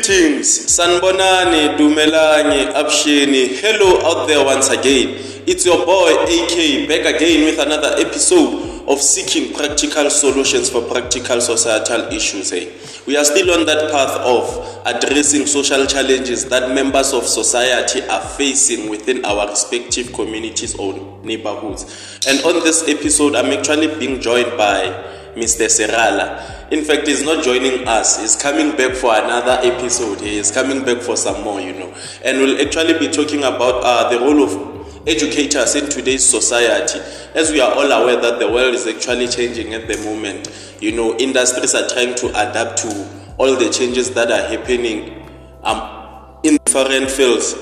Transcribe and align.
Greetings, 0.00 0.66
Sanbonani, 0.76 1.74
Dumelani, 1.78 2.70
Abshini. 2.74 3.48
Hello 3.58 3.98
out 4.04 4.26
there 4.28 4.44
once 4.44 4.68
again. 4.68 5.14
It's 5.46 5.64
your 5.64 5.86
boy 5.86 6.12
AK 6.28 6.86
back 6.86 7.14
again 7.14 7.46
with 7.46 7.58
another 7.58 7.94
episode 7.96 8.84
of 8.88 9.00
seeking 9.00 9.54
practical 9.54 10.10
solutions 10.10 10.68
for 10.68 10.82
practical 10.82 11.40
societal 11.40 12.12
issues. 12.12 12.52
eh? 12.52 12.70
We 13.06 13.16
are 13.16 13.24
still 13.24 13.50
on 13.58 13.64
that 13.64 13.90
path 13.90 14.10
of 14.20 14.82
addressing 14.84 15.46
social 15.46 15.86
challenges 15.86 16.44
that 16.50 16.74
members 16.74 17.14
of 17.14 17.26
society 17.26 18.02
are 18.02 18.20
facing 18.20 18.90
within 18.90 19.24
our 19.24 19.48
respective 19.48 20.12
communities 20.12 20.74
or 20.78 20.92
neighborhoods. 21.24 22.20
And 22.28 22.44
on 22.44 22.62
this 22.64 22.86
episode, 22.86 23.34
I'm 23.34 23.46
actually 23.46 23.98
being 23.98 24.20
joined 24.20 24.58
by 24.58 25.14
Mr. 25.36 25.66
Serala. 25.68 26.72
In 26.72 26.82
fact, 26.82 27.06
he's 27.06 27.22
not 27.22 27.44
joining 27.44 27.86
us. 27.86 28.20
He's 28.20 28.34
coming 28.34 28.74
back 28.76 28.94
for 28.96 29.14
another 29.14 29.60
episode. 29.62 30.20
He 30.20 30.38
is 30.38 30.50
coming 30.50 30.84
back 30.84 31.02
for 31.02 31.16
some 31.16 31.44
more, 31.44 31.60
you 31.60 31.74
know. 31.74 31.94
And 32.24 32.38
we'll 32.38 32.60
actually 32.60 32.98
be 32.98 33.08
talking 33.08 33.40
about 33.40 33.82
uh, 33.84 34.08
the 34.10 34.18
role 34.18 34.42
of 34.42 35.06
educators 35.06 35.74
in 35.76 35.88
today's 35.88 36.28
society. 36.28 36.98
As 37.34 37.52
we 37.52 37.60
are 37.60 37.70
all 37.72 37.92
aware 37.92 38.20
that 38.20 38.38
the 38.38 38.50
world 38.50 38.74
is 38.74 38.86
actually 38.86 39.28
changing 39.28 39.74
at 39.74 39.86
the 39.86 39.98
moment. 39.98 40.50
You 40.80 40.92
know, 40.92 41.16
industries 41.18 41.74
are 41.74 41.88
trying 41.88 42.14
to 42.16 42.28
adapt 42.30 42.78
to 42.78 43.08
all 43.38 43.54
the 43.54 43.70
changes 43.70 44.10
that 44.12 44.30
are 44.30 44.48
happening 44.48 45.28
um, 45.62 46.38
in 46.42 46.58
different 46.64 47.10
fields 47.10 47.52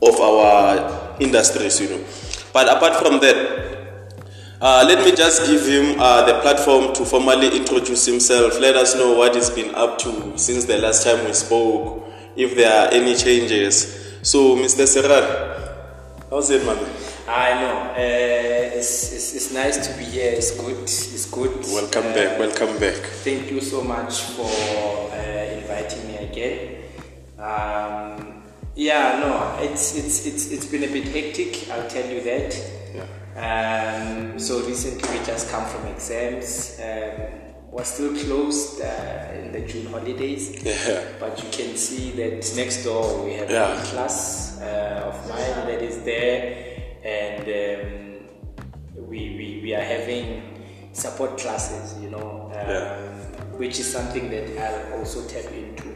of 0.00 0.20
our 0.20 1.16
industries, 1.20 1.80
you 1.80 1.88
know. 1.90 2.04
But 2.52 2.68
apart 2.68 2.96
from 2.96 3.20
that, 3.20 3.79
uh, 4.60 4.84
let 4.86 5.04
me 5.04 5.12
just 5.12 5.46
give 5.46 5.66
him 5.66 5.98
uh, 6.00 6.24
the 6.26 6.38
platform 6.40 6.92
to 6.94 7.04
formally 7.04 7.56
introduce 7.56 8.04
himself. 8.06 8.58
Let 8.60 8.76
us 8.76 8.94
know 8.94 9.16
what 9.16 9.34
he's 9.34 9.50
been 9.50 9.74
up 9.74 9.98
to 10.00 10.36
since 10.38 10.64
the 10.66 10.78
last 10.78 11.04
time 11.04 11.24
we 11.24 11.32
spoke, 11.32 12.06
if 12.36 12.54
there 12.56 12.70
are 12.70 12.92
any 12.92 13.14
changes. 13.14 14.18
So, 14.22 14.56
Mr. 14.56 14.84
Serala, 14.86 15.74
how's 16.28 16.50
it, 16.50 16.64
man? 16.66 16.78
I 17.26 17.60
know. 17.60 17.78
Uh, 17.92 18.76
it's, 18.76 19.12
it's, 19.12 19.34
it's 19.34 19.52
nice 19.54 19.86
to 19.88 19.96
be 19.98 20.04
here. 20.04 20.32
It's 20.32 20.50
good. 20.60 20.76
It's 20.82 21.30
good. 21.30 21.52
Welcome 21.72 22.06
Uh, 22.08 22.14
back, 22.14 22.38
welcome 22.38 22.78
back. 22.78 22.94
Thank 23.24 23.50
you 23.50 23.60
so 23.60 23.82
much 23.82 24.20
for 24.20 24.44
uh, 25.12 25.56
inviting 25.56 26.06
me 26.08 26.16
again. 26.18 26.76
Um, 27.38 28.42
yeah, 28.74 29.18
no, 29.20 29.58
it's, 29.64 29.96
it's, 29.96 30.26
it's, 30.26 30.50
it's 30.52 30.66
been 30.66 30.84
a 30.84 30.88
bit 30.88 31.08
hectic, 31.08 31.70
I'll 31.70 31.88
tell 31.88 32.08
you 32.10 32.20
that. 32.22 32.54
Um, 33.40 34.38
so 34.38 34.60
recently 34.66 35.18
we 35.18 35.24
just 35.24 35.50
come 35.50 35.64
from 35.66 35.86
exams. 35.86 36.78
Um, 36.82 37.22
we're 37.70 37.84
still 37.84 38.12
closed 38.24 38.80
uh, 38.82 39.32
in 39.34 39.52
the 39.52 39.60
June 39.60 39.86
holidays. 39.86 40.62
Yeah. 40.62 41.04
But 41.18 41.42
you 41.42 41.48
can 41.50 41.76
see 41.76 42.10
that 42.12 42.52
next 42.56 42.84
door 42.84 43.24
we 43.24 43.32
have 43.34 43.48
Yeah. 43.50 43.80
a 43.80 43.84
class 43.86 44.60
uh, 44.60 45.04
of 45.08 45.28
mine 45.28 45.66
that 45.68 45.80
is 45.80 46.02
there, 46.02 46.42
and 47.04 47.42
um, 47.44 49.06
we, 49.08 49.20
we, 49.38 49.60
we 49.62 49.74
are 49.74 49.82
having 49.96 50.42
support 50.92 51.38
classes, 51.38 51.96
you 52.02 52.10
know, 52.10 52.50
um, 52.52 52.68
Yeah. 52.68 52.96
which 53.56 53.78
is 53.78 53.90
something 53.90 54.28
that 54.30 54.46
I'll 54.58 54.98
also 54.98 55.26
tap 55.28 55.50
into 55.52 55.88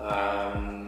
um, 0.00 0.81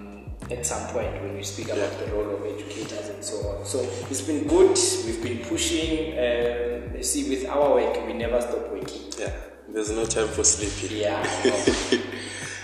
at 0.56 0.64
some 0.66 0.86
point 0.88 1.12
when 1.22 1.36
we 1.36 1.42
speak 1.42 1.66
about 1.66 1.98
the 1.98 2.06
role 2.12 2.30
of 2.36 2.44
educators 2.44 3.08
and 3.08 3.22
so 3.24 3.36
on. 3.48 3.64
So 3.64 3.80
it's 4.10 4.22
been 4.22 4.46
good, 4.46 4.78
we've 5.04 5.22
been 5.22 5.38
pushing. 5.48 6.12
Um, 6.18 7.02
see, 7.02 7.28
with 7.28 7.48
our 7.48 7.74
work, 7.74 8.06
we 8.06 8.12
never 8.14 8.40
stop 8.40 8.70
working. 8.70 9.02
Yeah, 9.18 9.32
there's 9.68 9.90
no 9.90 10.04
time 10.06 10.28
for 10.28 10.44
sleeping. 10.44 10.96
Yeah, 10.98 11.22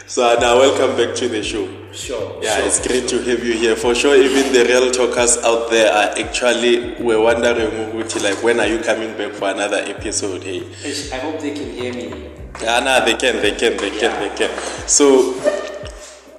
So, 0.07 0.23
now 0.41 0.59
welcome 0.59 0.97
back 0.97 1.15
to 1.19 1.29
the 1.29 1.41
show. 1.41 1.69
sure. 1.93 2.43
Yeah, 2.43 2.57
sure, 2.57 2.67
it's 2.67 2.85
great 2.85 3.07
to 3.11 3.23
have 3.23 3.45
you 3.45 3.53
here. 3.53 3.77
For 3.77 3.95
sure, 3.95 4.17
even 4.17 4.53
the 4.53 4.65
real 4.65 4.91
talkers 4.91 5.39
out 5.39 5.71
there 5.71 5.93
are 5.93 6.19
actually 6.19 7.01
were 7.01 7.21
wondering, 7.21 7.97
like, 7.97 8.43
when 8.43 8.59
are 8.59 8.67
you 8.67 8.81
coming 8.81 9.17
back 9.17 9.33
for 9.35 9.51
another 9.51 9.77
episode? 9.77 10.43
Hey, 10.43 10.63
I 11.13 11.19
hope 11.19 11.39
they 11.41 11.55
can 11.55 11.71
hear 11.71 11.93
me. 11.95 12.29
yeah, 12.61 12.81
nah, 12.81 13.05
they 13.05 13.15
can, 13.15 13.37
they 13.41 13.53
can, 13.53 13.77
they 13.77 13.91
can, 13.91 14.21
they 14.21 14.35
can. 14.37 14.51
So, 14.89 15.35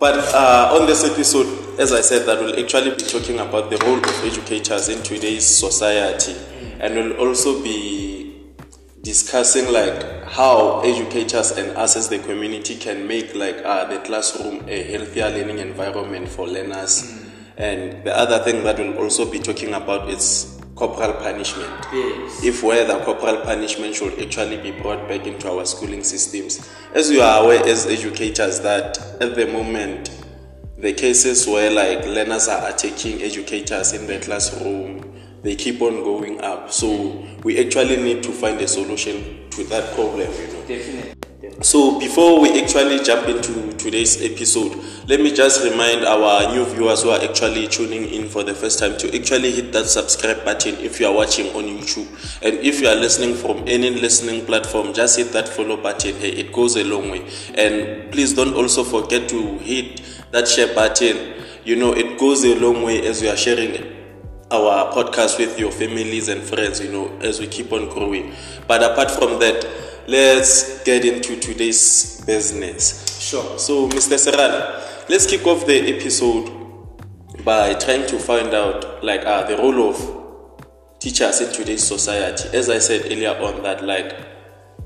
but 0.01 0.17
uh, 0.33 0.79
on 0.81 0.87
this 0.87 1.03
episode, 1.03 1.79
as 1.79 1.93
I 1.93 2.01
said, 2.01 2.25
that 2.25 2.39
we'll 2.39 2.59
actually 2.59 2.89
be 2.89 3.03
talking 3.03 3.37
about 3.37 3.69
the 3.69 3.77
role 3.85 3.99
of 3.99 4.25
educators 4.25 4.89
in 4.89 5.03
today's 5.03 5.45
society, 5.45 6.35
and 6.79 6.95
we'll 6.95 7.17
also 7.17 7.61
be 7.61 8.47
discussing 9.03 9.71
like 9.71 10.23
how 10.23 10.79
educators 10.79 11.51
and 11.51 11.77
us 11.77 11.95
as 11.95 12.09
the 12.09 12.17
community 12.17 12.77
can 12.77 13.07
make 13.07 13.35
like 13.35 13.57
uh, 13.63 13.85
the 13.85 13.99
classroom 13.99 14.67
a 14.67 14.81
healthier 14.81 15.29
learning 15.29 15.59
environment 15.59 16.27
for 16.27 16.47
learners. 16.47 17.23
And 17.57 18.03
the 18.03 18.17
other 18.17 18.39
thing 18.39 18.63
that 18.63 18.79
we'll 18.79 18.97
also 18.97 19.29
be 19.29 19.37
talking 19.37 19.75
about 19.75 20.09
is 20.09 20.60
corporal 20.81 21.13
punishment 21.13 21.69
Yes. 21.93 22.43
if 22.43 22.63
whether 22.63 22.97
corporal 23.05 23.37
punishment 23.41 23.93
should 23.93 24.19
actually 24.19 24.57
be 24.57 24.71
brought 24.71 25.07
back 25.07 25.27
into 25.27 25.47
our 25.47 25.63
schooling 25.63 26.03
systems. 26.03 26.67
As 26.95 27.11
you 27.11 27.21
are 27.21 27.43
aware 27.43 27.63
as 27.67 27.85
educators 27.85 28.59
that 28.61 28.97
at 29.21 29.35
the 29.35 29.45
moment 29.45 30.09
the 30.79 30.91
cases 30.93 31.45
where 31.47 31.69
like 31.69 32.03
learners 32.07 32.47
are 32.47 32.67
attacking 32.67 33.21
educators 33.21 33.93
in 33.93 34.07
the 34.07 34.17
classroom 34.19 35.05
they 35.43 35.55
keep 35.55 35.81
on 35.83 36.03
going 36.03 36.41
up. 36.41 36.71
So 36.71 37.23
we 37.43 37.59
actually 37.63 37.97
need 37.97 38.23
to 38.23 38.31
find 38.31 38.59
a 38.59 38.67
solution 38.67 39.49
to 39.51 39.63
that 39.65 39.93
problem, 39.93 40.31
you 40.31 40.47
know. 40.47 40.61
Definitely. 40.67 41.13
So 41.59 41.99
before 41.99 42.41
we 42.41 42.59
actually 42.59 43.03
jump 43.03 43.27
into 43.27 43.73
today's 43.73 44.19
episode, 44.21 44.75
let 45.07 45.19
me 45.19 45.31
just 45.31 45.63
remind 45.63 46.03
our 46.05 46.51
new 46.51 46.65
viewers 46.65 47.03
who 47.03 47.11
are 47.11 47.21
actually 47.21 47.67
tuning 47.67 48.05
in 48.05 48.27
for 48.29 48.43
the 48.43 48.53
first 48.53 48.79
time 48.79 48.97
to 48.97 49.15
actually 49.15 49.51
hit 49.51 49.71
that 49.73 49.85
subscribe 49.85 50.43
button 50.43 50.75
if 50.75 50.99
you 50.99 51.05
are 51.05 51.13
watching 51.13 51.47
on 51.55 51.65
YouTube. 51.65 52.07
And 52.41 52.55
if 52.65 52.81
you 52.81 52.87
are 52.87 52.95
listening 52.95 53.35
from 53.35 53.63
any 53.67 53.91
listening 53.91 54.43
platform, 54.45 54.93
just 54.93 55.17
hit 55.17 55.33
that 55.33 55.47
follow 55.47 55.77
button. 55.77 56.15
Hey, 56.15 56.29
it 56.29 56.51
goes 56.51 56.77
a 56.77 56.83
long 56.83 57.11
way. 57.11 57.29
And 57.53 58.11
please 58.11 58.33
don't 58.33 58.55
also 58.55 58.83
forget 58.83 59.29
to 59.29 59.57
hit 59.59 60.01
that 60.31 60.47
share 60.47 60.73
button. 60.73 61.43
You 61.63 61.75
know, 61.75 61.93
it 61.93 62.17
goes 62.17 62.43
a 62.43 62.55
long 62.55 62.81
way 62.81 63.05
as 63.05 63.21
we 63.21 63.29
are 63.29 63.37
sharing 63.37 63.97
our 64.49 64.91
podcast 64.93 65.37
with 65.37 65.59
your 65.59 65.71
families 65.71 66.27
and 66.27 66.41
friends, 66.41 66.81
you 66.81 66.91
know, 66.91 67.15
as 67.19 67.39
we 67.39 67.45
keep 67.45 67.71
on 67.71 67.87
growing. 67.89 68.33
But 68.67 68.83
apart 68.83 69.11
from 69.11 69.39
that, 69.39 69.90
let's 70.07 70.83
get 70.83 71.05
into 71.05 71.39
today's 71.39 72.21
business. 72.25 73.19
Sure. 73.19 73.57
So, 73.59 73.87
Mr. 73.89 74.17
Serala, 74.17 75.09
let's 75.09 75.25
kick 75.27 75.45
off 75.47 75.65
the 75.65 75.95
episode 75.95 76.49
by 77.43 77.73
trying 77.75 78.07
to 78.07 78.19
find 78.19 78.53
out, 78.53 79.03
like, 79.03 79.25
uh, 79.25 79.43
the 79.47 79.57
role 79.57 79.89
of 79.89 80.97
teachers 80.99 81.41
in 81.41 81.51
today's 81.53 81.83
society. 81.83 82.49
As 82.55 82.69
I 82.69 82.79
said 82.79 83.05
earlier 83.05 83.31
on, 83.31 83.63
that 83.63 83.83
like 83.83 84.15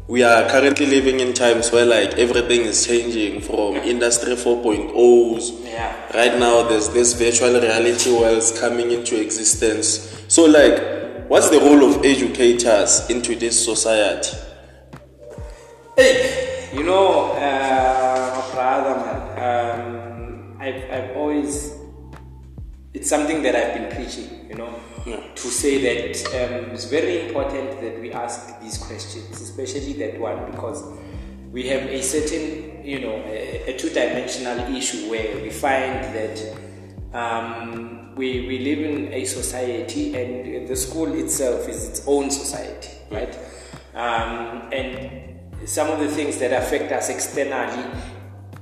we 0.07 0.21
are 0.23 0.47
currently 0.49 0.85
living 0.85 1.19
in 1.19 1.33
times 1.33 1.71
where 1.71 1.85
like 1.85 2.13
everything 2.13 2.61
is 2.61 2.85
changing 2.85 3.41
from 3.41 3.75
industry 3.77 4.35
4.0s 4.35 5.63
Yeah. 5.65 5.95
right 6.15 6.37
now 6.39 6.61
there's 6.61 6.89
this 6.89 7.13
virtual 7.13 7.59
reality 7.59 8.11
worlds 8.11 8.57
coming 8.59 8.91
into 8.91 9.19
existence 9.19 10.23
so 10.27 10.45
like 10.45 11.27
what's 11.27 11.49
the 11.49 11.59
role 11.59 11.83
of 11.89 12.05
educators 12.05 13.09
in 13.09 13.23
today's 13.23 13.57
society 13.65 14.37
Hey, 15.97 16.67
you 16.73 16.83
know, 16.83 17.31
uh, 17.31 18.51
brother, 18.51 18.99
man, 18.99 19.79
um, 19.79 20.57
I've, 20.59 20.91
I've 20.91 21.15
always, 21.15 21.73
it's 22.93 23.07
something 23.07 23.41
that 23.43 23.55
I've 23.55 23.73
been 23.75 23.95
preaching, 23.95 24.49
you 24.49 24.55
know, 24.55 24.77
to 25.05 25.47
say 25.47 26.11
that 26.11 26.17
um, 26.35 26.71
it's 26.71 26.83
very 26.83 27.29
important 27.29 27.79
that 27.79 28.01
we 28.01 28.11
ask 28.11 28.59
these 28.59 28.77
questions, 28.77 29.39
especially 29.39 29.93
that 29.93 30.19
one, 30.19 30.51
because 30.51 30.83
we 31.53 31.63
have 31.69 31.83
a 31.83 32.01
certain, 32.01 32.85
you 32.85 32.99
know, 32.99 33.13
a, 33.27 33.73
a 33.73 33.77
two-dimensional 33.77 34.75
issue 34.75 35.09
where 35.09 35.41
we 35.41 35.49
find 35.49 36.03
that 36.13 36.57
um, 37.13 38.13
we, 38.15 38.45
we 38.47 38.59
live 38.59 38.79
in 38.79 39.13
a 39.13 39.23
society 39.23 40.13
and 40.13 40.67
the 40.67 40.75
school 40.75 41.13
itself 41.13 41.69
is 41.69 41.87
its 41.87 42.05
own 42.05 42.29
society, 42.29 42.89
right? 43.09 43.33
Um, 43.93 44.73
and 44.73 45.34
some 45.65 45.89
of 45.89 45.99
the 45.99 46.07
things 46.07 46.37
that 46.39 46.51
affect 46.51 46.91
us 46.91 47.09
externally 47.09 47.83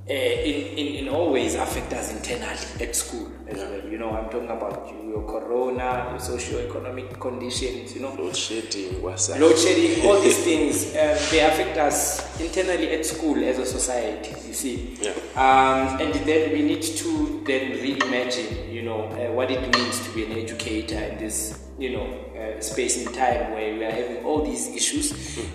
uh, 0.09 0.13
in, 0.13 0.77
in, 0.77 0.95
in 0.95 1.09
all 1.09 1.31
ways 1.31 1.55
affect 1.55 1.93
us 1.93 2.11
internally 2.11 2.85
at 2.85 2.95
school 2.95 3.31
as 3.53 3.59
well. 3.69 3.91
You 3.91 3.97
know, 3.97 4.11
I'm 4.11 4.29
talking 4.29 4.49
about 4.49 4.91
your 5.07 5.23
corona, 5.23 6.07
your 6.09 6.19
socio-economic 6.19 7.19
conditions, 7.19 7.95
you 7.95 8.01
know, 8.01 8.13
load 8.15 8.35
shedding 8.35 9.01
what's 9.01 9.29
load 9.39 9.57
shedding, 9.57 10.05
all 10.05 10.19
these 10.19 10.43
things, 10.43 10.87
um, 10.95 11.17
they 11.31 11.39
affect 11.39 11.77
us 11.77 12.39
internally 12.39 12.89
at 12.91 13.05
school 13.05 13.43
as 13.43 13.59
a 13.59 13.65
society, 13.65 14.33
you 14.47 14.53
see. 14.53 14.97
Yeah. 15.01 15.11
Um, 15.35 16.01
and 16.01 16.13
then 16.25 16.51
we 16.51 16.61
need 16.61 16.81
to 16.81 17.43
then 17.45 17.71
reimagine, 17.73 18.73
you 18.73 18.83
know, 18.83 19.03
uh, 19.03 19.31
what 19.31 19.51
it 19.51 19.61
means 19.75 19.99
to 20.05 20.13
be 20.13 20.25
an 20.25 20.31
educator 20.33 20.95
in 20.95 21.17
this, 21.19 21.67
you 21.77 21.91
know, 21.91 22.05
uh, 22.37 22.59
space 22.61 23.05
and 23.05 23.13
time 23.15 23.51
where 23.51 23.73
we 23.73 23.83
are 23.83 23.91
having 23.91 24.23
all 24.25 24.43
these 24.43 24.67
issues 24.69 25.11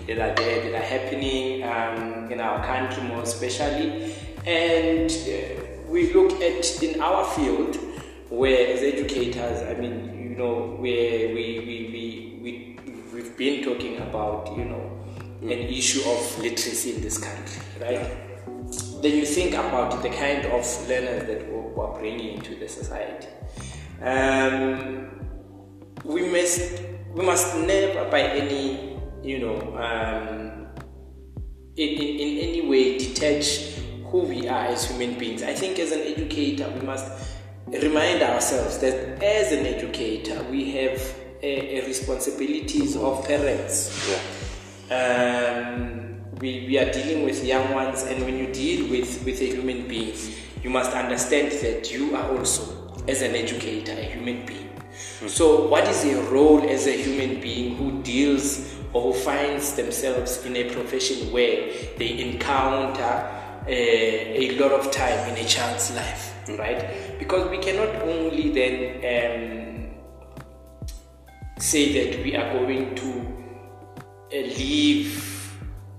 that 0.07 0.19
are 0.19 0.35
there, 0.35 0.71
that 0.71 0.81
are 0.81 0.85
happening 0.85 1.63
um, 1.63 2.31
in 2.31 2.39
our 2.39 2.63
country 2.65 3.03
more 3.03 3.23
especially. 3.23 4.15
And 4.45 5.11
uh, 5.11 5.65
we 5.87 6.13
look 6.13 6.39
at 6.41 6.83
in 6.83 7.01
our 7.01 7.25
field, 7.25 7.77
where 8.29 8.73
as 8.73 8.81
educators, 8.81 9.63
I 9.63 9.73
mean, 9.79 10.29
you 10.31 10.35
know, 10.37 10.75
where 10.79 11.33
we 11.33 11.59
we 11.59 11.89
we 11.91 12.39
we 12.41 12.79
we've 13.13 13.37
been 13.37 13.63
talking 13.63 13.97
about, 13.97 14.55
you 14.55 14.65
know, 14.65 14.99
an 15.41 15.51
issue 15.51 16.07
of 16.09 16.39
literacy 16.39 16.95
in 16.95 17.01
this 17.01 17.17
country, 17.17 17.61
right? 17.81 18.29
Then 19.01 19.15
you 19.15 19.25
think 19.25 19.53
about 19.53 20.01
the 20.03 20.09
kind 20.09 20.45
of 20.45 20.89
learners 20.89 21.27
that 21.27 21.51
we're 21.51 21.59
we're 21.61 21.99
bringing 21.99 22.37
into 22.37 22.55
the 22.55 22.67
society. 22.67 23.27
Um, 24.01 25.09
we 26.03 26.29
must 26.29 26.81
we 27.13 27.25
must 27.25 27.57
never 27.57 28.09
by 28.09 28.21
any 28.21 28.97
you 29.23 29.39
know 29.39 29.57
um, 29.77 30.67
in, 31.75 31.89
in, 31.89 32.19
in 32.19 32.49
any 32.49 32.67
way 32.67 32.97
detach 32.97 33.75
who 34.05 34.19
we 34.19 34.47
are 34.47 34.65
as 34.65 34.89
human 34.89 35.17
beings. 35.17 35.43
I 35.43 35.53
think 35.53 35.79
as 35.79 35.91
an 35.91 36.01
educator 36.01 36.69
we 36.69 36.85
must 36.85 37.28
remind 37.71 38.21
ourselves 38.21 38.77
that 38.79 39.21
as 39.23 39.51
an 39.51 39.65
educator 39.65 40.41
we 40.49 40.71
have 40.71 41.15
a, 41.41 41.79
a 41.79 41.85
responsibilities 41.85 42.95
of 42.95 43.25
parents. 43.25 44.09
Um, 44.91 46.21
we, 46.39 46.65
we 46.67 46.77
are 46.79 46.91
dealing 46.91 47.25
with 47.25 47.43
young 47.43 47.73
ones 47.73 48.03
and 48.03 48.23
when 48.25 48.37
you 48.37 48.51
deal 48.51 48.89
with, 48.89 49.23
with 49.23 49.41
a 49.41 49.45
human 49.45 49.87
being 49.87 50.15
you 50.63 50.69
must 50.69 50.91
understand 50.91 51.51
that 51.51 51.91
you 51.91 52.15
are 52.15 52.37
also 52.37 53.03
as 53.07 53.21
an 53.21 53.35
educator 53.35 53.91
a 53.93 54.03
human 54.03 54.45
being. 54.45 54.67
Hmm. 55.19 55.27
So, 55.27 55.67
what 55.67 55.87
is 55.87 56.05
your 56.05 56.23
role 56.23 56.67
as 56.67 56.87
a 56.87 56.91
human 56.91 57.41
being 57.41 57.75
who 57.75 58.01
deals 58.03 58.75
or 58.93 59.13
who 59.13 59.19
finds 59.19 59.73
themselves 59.75 60.45
in 60.45 60.55
a 60.55 60.73
profession 60.73 61.31
where 61.31 61.71
they 61.97 62.19
encounter 62.19 63.35
a, 63.67 64.51
a 64.51 64.59
lot 64.59 64.71
of 64.71 64.91
time 64.91 65.29
in 65.29 65.45
a 65.45 65.47
child's 65.47 65.93
life, 65.95 66.33
right? 66.57 67.17
Because 67.19 67.49
we 67.49 67.57
cannot 67.57 67.95
only 68.03 68.49
then 68.51 68.75
um, 69.05 69.95
say 71.59 71.93
that 71.93 72.23
we 72.23 72.35
are 72.35 72.51
going 72.53 72.95
to 72.95 73.09
uh, 74.31 74.37
leave 74.37 75.53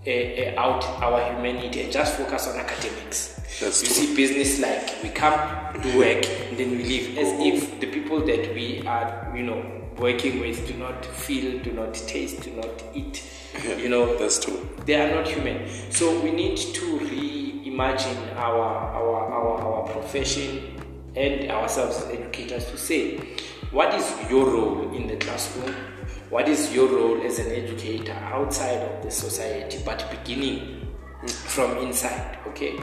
uh, 0.06 0.10
uh, 0.10 0.54
out 0.60 0.84
our 1.02 1.32
humanity 1.34 1.82
and 1.82 1.92
just 1.92 2.16
focus 2.16 2.48
on 2.48 2.56
academics. 2.56 3.36
That's 3.60 3.82
you 3.82 3.88
true. 3.88 3.96
see 3.96 4.16
business 4.16 4.60
like 4.60 5.02
we 5.02 5.10
come 5.10 5.38
do 5.82 5.98
work 5.98 6.24
and 6.48 6.56
then 6.56 6.70
we 6.70 6.84
leave 6.84 7.18
as 7.18 7.28
if 7.40 7.80
the 7.80 7.86
people 7.86 8.20
that 8.24 8.54
we 8.54 8.82
are 8.86 9.30
you 9.36 9.42
know 9.42 9.62
working 9.98 10.40
with 10.40 10.66
do 10.66 10.74
not 10.74 11.04
feel 11.04 11.58
do 11.62 11.72
not 11.72 11.92
taste 11.94 12.40
do 12.42 12.50
not 12.52 12.82
eat 12.94 13.22
you 13.76 13.88
know 13.88 14.16
That's 14.16 14.42
true. 14.42 14.66
they 14.86 14.94
are 14.94 15.14
not 15.14 15.28
human 15.28 15.68
so 15.90 16.18
we 16.20 16.30
need 16.30 16.56
to 16.56 16.89
reimagine 17.80 18.36
our 18.36 18.62
our 18.94 19.32
our, 19.32 19.60
our 19.60 19.88
profession 19.88 20.76
and 21.16 21.50
ourselves 21.50 21.96
as 21.98 22.10
educators 22.10 22.66
to 22.66 22.76
say 22.76 23.18
what 23.72 23.94
is 23.94 24.30
your 24.30 24.46
role 24.46 24.92
in 24.94 25.06
the 25.06 25.16
classroom? 25.16 25.72
What 26.28 26.48
is 26.48 26.72
your 26.74 26.88
role 26.88 27.22
as 27.24 27.38
an 27.38 27.50
educator 27.52 28.12
outside 28.12 28.78
of 28.82 29.02
the 29.02 29.10
society 29.10 29.78
but 29.84 30.04
beginning 30.10 30.86
from 31.26 31.78
inside? 31.78 32.38
Okay. 32.48 32.78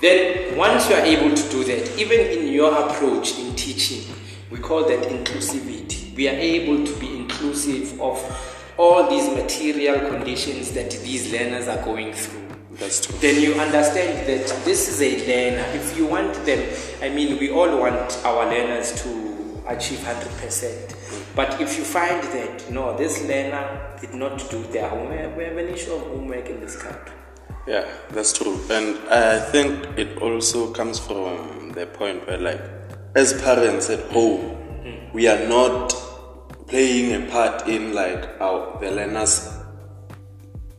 Then 0.00 0.56
once 0.56 0.88
you 0.88 0.96
are 0.96 1.02
able 1.02 1.34
to 1.34 1.50
do 1.50 1.64
that 1.64 1.98
even 1.98 2.20
in 2.20 2.52
your 2.52 2.72
approach 2.72 3.38
in 3.38 3.54
teaching 3.54 4.02
we 4.50 4.58
call 4.58 4.84
that 4.86 5.02
inclusivity. 5.08 6.14
We 6.16 6.28
are 6.28 6.32
able 6.32 6.84
to 6.84 7.00
be 7.00 7.16
inclusive 7.16 8.00
of 8.00 8.18
all 8.76 9.08
these 9.08 9.28
material 9.34 10.10
conditions 10.10 10.72
that 10.72 10.90
these 10.90 11.32
learners 11.32 11.68
are 11.68 11.82
going 11.84 12.12
through 12.12 12.41
That's 12.78 13.06
true. 13.06 13.18
then 13.18 13.40
you 13.40 13.54
understand 13.54 14.26
that 14.26 14.46
this 14.64 14.88
is 14.88 15.02
a 15.02 15.10
learner. 15.26 15.66
If 15.74 15.96
you 15.96 16.06
want 16.06 16.34
them, 16.46 16.68
I 17.02 17.08
mean, 17.08 17.38
we 17.38 17.50
all 17.50 17.78
want 17.78 18.20
our 18.24 18.46
learners 18.46 18.92
to 19.02 19.62
achieve 19.66 19.98
100%. 19.98 20.88
Mm. 20.88 21.36
But 21.36 21.60
if 21.60 21.78
you 21.78 21.84
find 21.84 22.22
that, 22.22 22.70
no, 22.70 22.96
this 22.96 23.22
learner 23.22 23.96
did 24.00 24.14
not 24.14 24.50
do 24.50 24.62
their 24.64 24.88
homework, 24.88 25.36
we 25.36 25.44
have 25.44 25.56
an 25.56 25.68
issue 25.68 25.92
of 25.92 26.02
homework 26.02 26.48
in 26.48 26.60
this 26.60 26.76
country. 26.80 27.14
Yeah, 27.66 27.88
that's 28.10 28.32
true. 28.32 28.60
And 28.70 28.98
I 29.08 29.38
think 29.38 29.86
it 29.96 30.18
also 30.18 30.72
comes 30.72 30.98
from 30.98 31.72
the 31.72 31.86
point 31.86 32.26
where, 32.26 32.38
like, 32.38 32.60
as 33.14 33.40
parents 33.40 33.88
at 33.90 34.00
home, 34.10 34.56
mm. 34.84 35.12
we 35.12 35.28
are 35.28 35.46
not 35.48 35.94
playing 36.66 37.22
a 37.22 37.30
part 37.30 37.68
in, 37.68 37.94
like, 37.94 38.40
our 38.40 38.78
the 38.80 38.90
learners, 38.90 39.61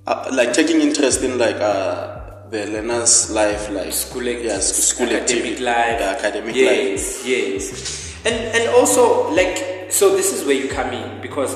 uh, 0.08 0.30
like, 0.34 0.54
taking 0.54 0.82
interest 0.82 1.22
in, 1.24 1.38
like, 1.38 1.56
uh, 1.58 2.20
the 2.50 2.66
learner's 2.68 3.32
life, 3.32 3.70
like, 3.72 3.92
School, 3.94 4.24
yes, 4.24 4.76
school 4.90 5.08
academic 5.08 5.22
activity, 5.30 5.64
life. 5.64 6.00
the 6.00 6.06
academic 6.06 6.56
life. 6.56 7.26
yes, 7.26 7.26
yes. 7.26 8.16
And, 8.26 8.36
and 8.36 8.70
also, 8.76 9.32
like, 9.32 9.88
so 9.92 10.16
this 10.16 10.34
is 10.34 10.46
where 10.46 10.56
you 10.56 10.70
come 10.70 10.94
in 10.94 11.22
because, 11.22 11.56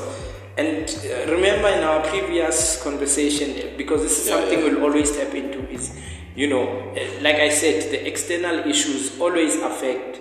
and 0.58 0.84
uh, 1.06 1.32
remember 1.32 1.68
in 1.70 1.84
our 1.84 2.02
previous 2.08 2.82
conversation, 2.84 3.78
because 3.78 4.02
this 4.02 4.20
is 4.20 4.28
Yeah, 4.28 4.40
something 4.40 4.60
yeah. 4.60 4.66
we'll 4.66 4.84
always 4.84 5.16
tap 5.16 5.34
into, 5.36 5.60
is, 5.70 5.96
you 6.36 6.48
know, 6.48 6.68
uh, 6.68 7.22
like 7.22 7.36
I 7.36 7.50
said, 7.50 7.92
the 7.92 8.08
external 8.08 8.60
issues 8.68 9.20
always 9.20 9.56
affect 9.58 10.20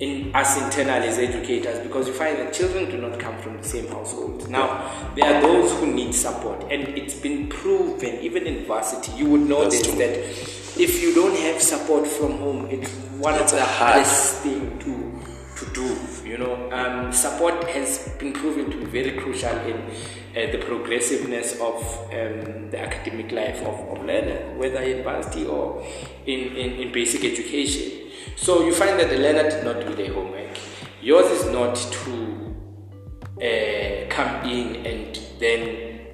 in 0.00 0.34
us 0.34 0.60
internally 0.60 1.06
as 1.08 1.18
educators 1.18 1.78
because 1.80 2.08
you 2.08 2.14
find 2.14 2.36
that 2.38 2.52
children 2.52 2.90
do 2.90 2.98
not 2.98 3.18
come 3.18 3.38
from 3.38 3.56
the 3.56 3.64
same 3.64 3.86
household. 3.88 4.48
Now, 4.50 5.12
there 5.14 5.34
are 5.34 5.40
those 5.40 5.72
who 5.78 5.86
need 5.86 6.14
support, 6.14 6.62
and 6.64 6.88
it's 6.98 7.14
been 7.14 7.48
proven, 7.48 8.16
even 8.20 8.46
in 8.46 8.64
varsity, 8.66 9.12
you 9.12 9.28
would 9.30 9.42
know 9.42 9.62
That's 9.62 9.86
this 9.86 9.94
that 9.94 10.80
if 10.80 11.00
you 11.02 11.14
don't 11.14 11.36
have 11.36 11.62
support 11.62 12.06
from 12.06 12.38
home, 12.38 12.66
it's 12.70 12.90
one 13.18 13.34
It's 13.34 13.52
of 13.52 13.58
the 13.58 13.64
hardest 13.64 14.42
thing 14.42 14.78
to 14.80 15.14
to 15.56 15.66
do. 15.72 15.96
You 16.28 16.38
know, 16.38 16.72
um, 16.72 17.12
support 17.12 17.62
has 17.70 18.08
been 18.18 18.32
proven 18.32 18.70
to 18.72 18.76
be 18.76 18.86
very 18.86 19.12
crucial 19.16 19.56
in 19.58 19.76
uh, 19.76 20.50
the 20.50 20.58
progressiveness 20.58 21.60
of 21.60 21.76
um, 22.10 22.70
the 22.70 22.80
academic 22.80 23.30
life 23.30 23.60
of, 23.62 23.78
of 23.96 24.04
learner, 24.04 24.56
whether 24.58 24.80
in 24.80 25.04
varsity 25.04 25.46
or 25.46 25.86
in, 26.26 26.40
in, 26.56 26.72
in 26.80 26.92
basic 26.92 27.24
education. 27.24 28.03
So 28.36 28.64
you 28.64 28.72
find 28.72 28.98
that 29.00 29.08
the 29.10 29.18
learner 29.18 29.48
did 29.50 29.64
not 29.64 29.80
do 29.80 29.94
their 29.94 30.12
homework. 30.12 30.58
Yours 31.00 31.30
is 31.30 31.46
not 31.52 31.76
to 31.76 32.54
uh, 33.40 34.08
come 34.10 34.44
in 34.48 34.84
and 34.86 35.18
then 35.38 36.06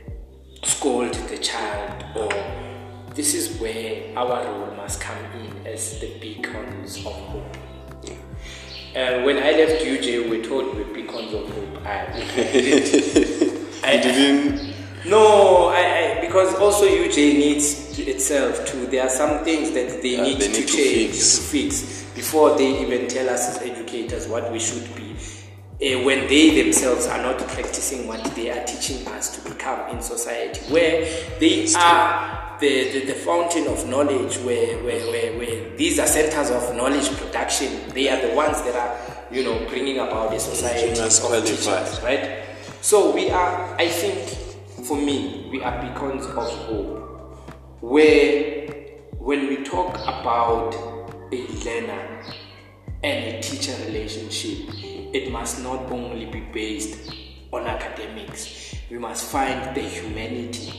scold 0.65 1.15
the 1.15 1.39
child 1.39 2.05
or 2.17 2.29
this 3.15 3.35
is 3.35 3.59
where 3.61 4.17
our 4.17 4.45
role 4.45 4.75
must 4.77 5.00
come 5.00 5.19
in 5.41 5.67
as 5.67 5.99
the 6.00 6.19
beacons 6.21 6.99
of 6.99 7.12
hope. 7.12 7.57
Uh, 8.95 9.23
when 9.23 9.37
I 9.39 9.53
left 9.53 9.85
UJ, 9.85 10.29
we 10.29 10.39
were 10.39 10.45
told 10.45 10.75
we 10.77 10.83
were 10.83 10.93
beacons 10.93 11.33
of 11.33 11.49
hope. 11.49 11.87
I, 11.87 12.07
I 12.07 12.53
didn't. 12.53 13.85
I, 13.85 13.97
didn't. 13.99 14.75
no, 15.07 15.69
I, 15.69 16.17
I 16.19 16.21
because 16.21 16.57
also 16.57 16.87
UJ 16.89 17.17
needs 17.39 17.93
to 17.97 18.03
itself 18.03 18.67
to. 18.67 18.77
There 18.87 19.05
are 19.05 19.09
some 19.09 19.45
things 19.45 19.71
that 19.73 20.03
they 20.03 20.17
Yeah, 20.17 20.23
need 20.25 20.41
they 20.41 20.49
to 20.49 20.59
need 20.61 20.67
to 20.69 20.77
change 20.77 21.12
fix. 21.12 21.37
to 21.37 21.43
fix 21.43 22.00
before 22.14 22.57
they 22.57 22.81
even 22.83 23.09
tell 23.09 23.29
us 23.29 23.57
as 23.57 23.62
educators 23.62 24.29
what 24.29 24.50
we 24.52 24.59
should 24.59 24.85
be. 24.97 25.11
Uh, 25.83 26.02
when 26.05 26.29
they 26.29 26.62
themselves 26.62 27.07
are 27.07 27.23
not 27.23 27.38
practicing 27.49 28.07
what 28.07 28.23
they 28.35 28.50
are 28.50 28.62
teaching 28.67 29.07
us 29.09 29.35
to 29.35 29.50
become 29.50 29.88
in 29.88 30.02
society, 30.02 30.61
where 30.71 31.00
they 31.40 31.67
are 31.75 32.59
the, 32.61 32.90
the, 32.93 33.07
the 33.07 33.14
fountain 33.14 33.67
of 33.67 33.88
knowledge, 33.88 34.37
where, 34.38 34.76
where, 34.85 35.00
where, 35.11 35.38
where 35.38 35.76
these 35.76 35.99
are 35.99 36.07
centers 36.07 36.50
of 36.50 36.76
knowledge 36.76 37.09
production, 37.17 37.88
they 37.95 38.11
are 38.11 38.21
the 38.29 38.35
ones 38.35 38.61
that 38.62 38.75
are, 38.76 39.35
you 39.35 39.43
know, 39.43 39.67
bringing 39.71 39.99
about 40.00 40.35
a 40.35 40.38
society 40.38 40.90
of 41.00 41.21
qualified. 41.21 42.02
right? 42.05 42.45
So 42.83 43.14
we 43.14 43.31
are, 43.31 43.75
I 43.79 43.88
think, 43.88 44.29
for 44.87 44.99
me, 44.99 45.49
we 45.50 45.62
are 45.62 45.81
beacons 45.81 46.26
of 46.26 46.35
hope. 46.67 46.99
Where, 47.81 48.69
when 49.19 49.49
we 49.49 49.64
talk 49.64 49.95
about 49.95 50.90
a 51.33 51.47
learner 51.65 52.23
and 53.03 53.37
a 53.37 53.43
teacher 53.43 53.75
relationship, 53.87 54.75
it 55.15 55.31
must 55.31 55.63
not 55.63 55.91
only 55.91 56.27
be 56.27 56.41
based 56.41 57.13
on 57.53 57.67
academics. 57.67 58.75
We 58.91 58.99
must 58.99 59.31
find 59.31 59.75
the 59.75 59.83
humanity 59.83 60.73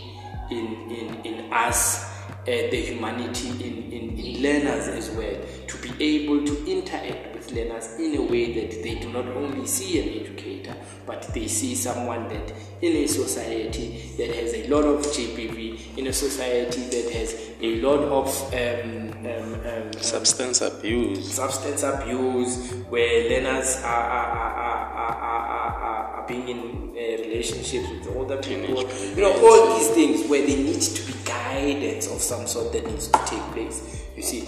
in, 0.49 0.91
in, 0.91 1.21
in 1.23 1.53
us, 1.53 2.03
uh, 2.03 2.45
the 2.45 2.81
humanity 2.81 3.49
in, 3.49 3.91
in, 3.91 4.19
in 4.19 4.43
learners 4.43 4.87
as 4.87 5.09
well, 5.11 5.35
to 5.67 5.77
be 5.77 5.91
able 6.03 6.45
to 6.45 6.71
interact 6.71 7.30
learners 7.53 7.99
in 7.99 8.15
a 8.17 8.21
way 8.21 8.53
that 8.53 8.83
they 8.83 8.95
do 8.95 9.11
not 9.11 9.25
only 9.27 9.65
see 9.67 9.99
an 9.99 10.21
educator, 10.21 10.75
but 11.05 11.21
they 11.33 11.47
see 11.47 11.75
someone 11.75 12.27
that 12.29 12.53
in 12.81 12.95
a 12.97 13.07
society 13.07 14.11
that 14.17 14.33
has 14.35 14.53
a 14.53 14.67
lot 14.67 14.83
of 14.83 15.01
GBV, 15.05 15.97
in 15.97 16.07
a 16.07 16.13
society 16.13 16.81
that 16.81 17.11
has 17.11 17.51
a 17.61 17.81
lot 17.81 17.99
of 17.99 18.53
um, 18.53 19.11
um, 19.25 19.53
um, 19.65 19.93
Substance 19.93 20.61
abuse. 20.61 21.33
substance 21.33 21.83
abuse, 21.83 22.73
where 22.89 23.29
learners 23.29 23.77
are, 23.83 23.85
are, 23.85 24.27
are, 24.27 24.55
are, 24.55 25.15
are, 25.15 25.71
are, 25.71 26.21
are, 26.21 26.27
being 26.27 26.47
in 26.47 26.89
uh, 26.91 27.21
relationships 27.21 27.89
with 27.89 28.15
older 28.15 28.37
people. 28.37 28.83
You 29.15 29.21
know, 29.21 29.33
all 29.33 29.77
these 29.77 29.89
things 29.89 30.27
where 30.29 30.45
there 30.45 30.57
needs 30.57 30.89
to 30.93 31.11
be 31.11 31.17
guidance 31.25 32.07
of 32.07 32.21
some 32.21 32.47
sort 32.47 32.71
that 32.73 32.85
needs 32.87 33.07
to 33.07 33.19
take 33.25 33.41
place. 33.53 34.03
You 34.15 34.23
see, 34.23 34.47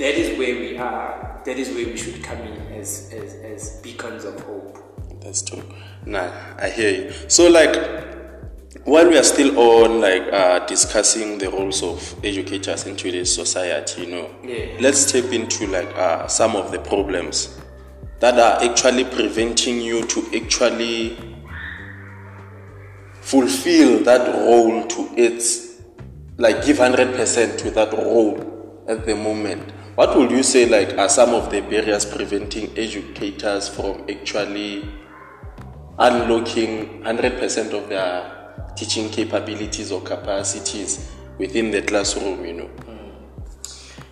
that 0.00 0.14
is 0.18 0.38
where 0.38 0.54
we 0.56 0.78
are. 0.78 1.42
That 1.44 1.58
is 1.58 1.68
where 1.74 1.86
we 1.86 1.96
should 1.96 2.22
come 2.22 2.38
in 2.38 2.56
as 2.72 3.12
as, 3.12 3.34
as 3.34 3.80
beacons 3.82 4.24
of 4.24 4.40
hope. 4.40 4.78
That's 5.20 5.42
true. 5.42 5.62
Nah, 6.06 6.30
I 6.58 6.70
hear 6.70 6.90
you. 6.90 7.12
So, 7.28 7.48
like, 7.50 7.74
while 8.84 9.06
we 9.08 9.18
are 9.18 9.22
still 9.22 9.58
on, 9.58 10.00
like, 10.00 10.22
uh, 10.32 10.60
discussing 10.66 11.36
the 11.36 11.50
roles 11.50 11.82
of 11.82 12.14
educators 12.24 12.86
in 12.86 12.96
today's 12.96 13.32
society, 13.34 14.02
you 14.02 14.10
know, 14.10 14.30
Yeah. 14.42 14.78
let's 14.80 15.12
tap 15.12 15.26
into, 15.32 15.66
like, 15.66 15.94
uh, 15.96 16.26
some 16.28 16.56
of 16.56 16.72
the 16.72 16.78
problems 16.78 17.58
that 18.20 18.38
are 18.38 18.62
actually 18.64 19.04
preventing 19.04 19.82
you 19.82 20.02
to 20.06 20.24
actually 20.34 21.18
fulfill 23.20 23.98
that 24.04 24.26
role 24.34 24.86
to 24.86 25.10
its, 25.16 25.80
like, 26.38 26.64
give 26.64 26.78
100% 26.80 27.58
to 27.58 27.70
that 27.72 27.92
role 27.92 28.82
at 28.88 29.04
the 29.04 29.14
moment. 29.14 29.70
What 30.00 30.16
would 30.16 30.30
you 30.30 30.42
say, 30.42 30.64
like, 30.64 30.96
are 30.96 31.10
some 31.10 31.34
of 31.34 31.50
the 31.50 31.60
barriers 31.60 32.06
preventing 32.06 32.70
educators 32.78 33.68
from 33.68 34.06
actually 34.08 34.88
unlocking 35.98 37.02
100% 37.02 37.74
of 37.74 37.86
their 37.90 38.72
teaching 38.74 39.10
capabilities 39.10 39.92
or 39.92 40.00
capacities 40.00 41.12
within 41.36 41.70
the 41.70 41.82
classroom, 41.82 42.46
you 42.46 42.52
know. 42.54 42.70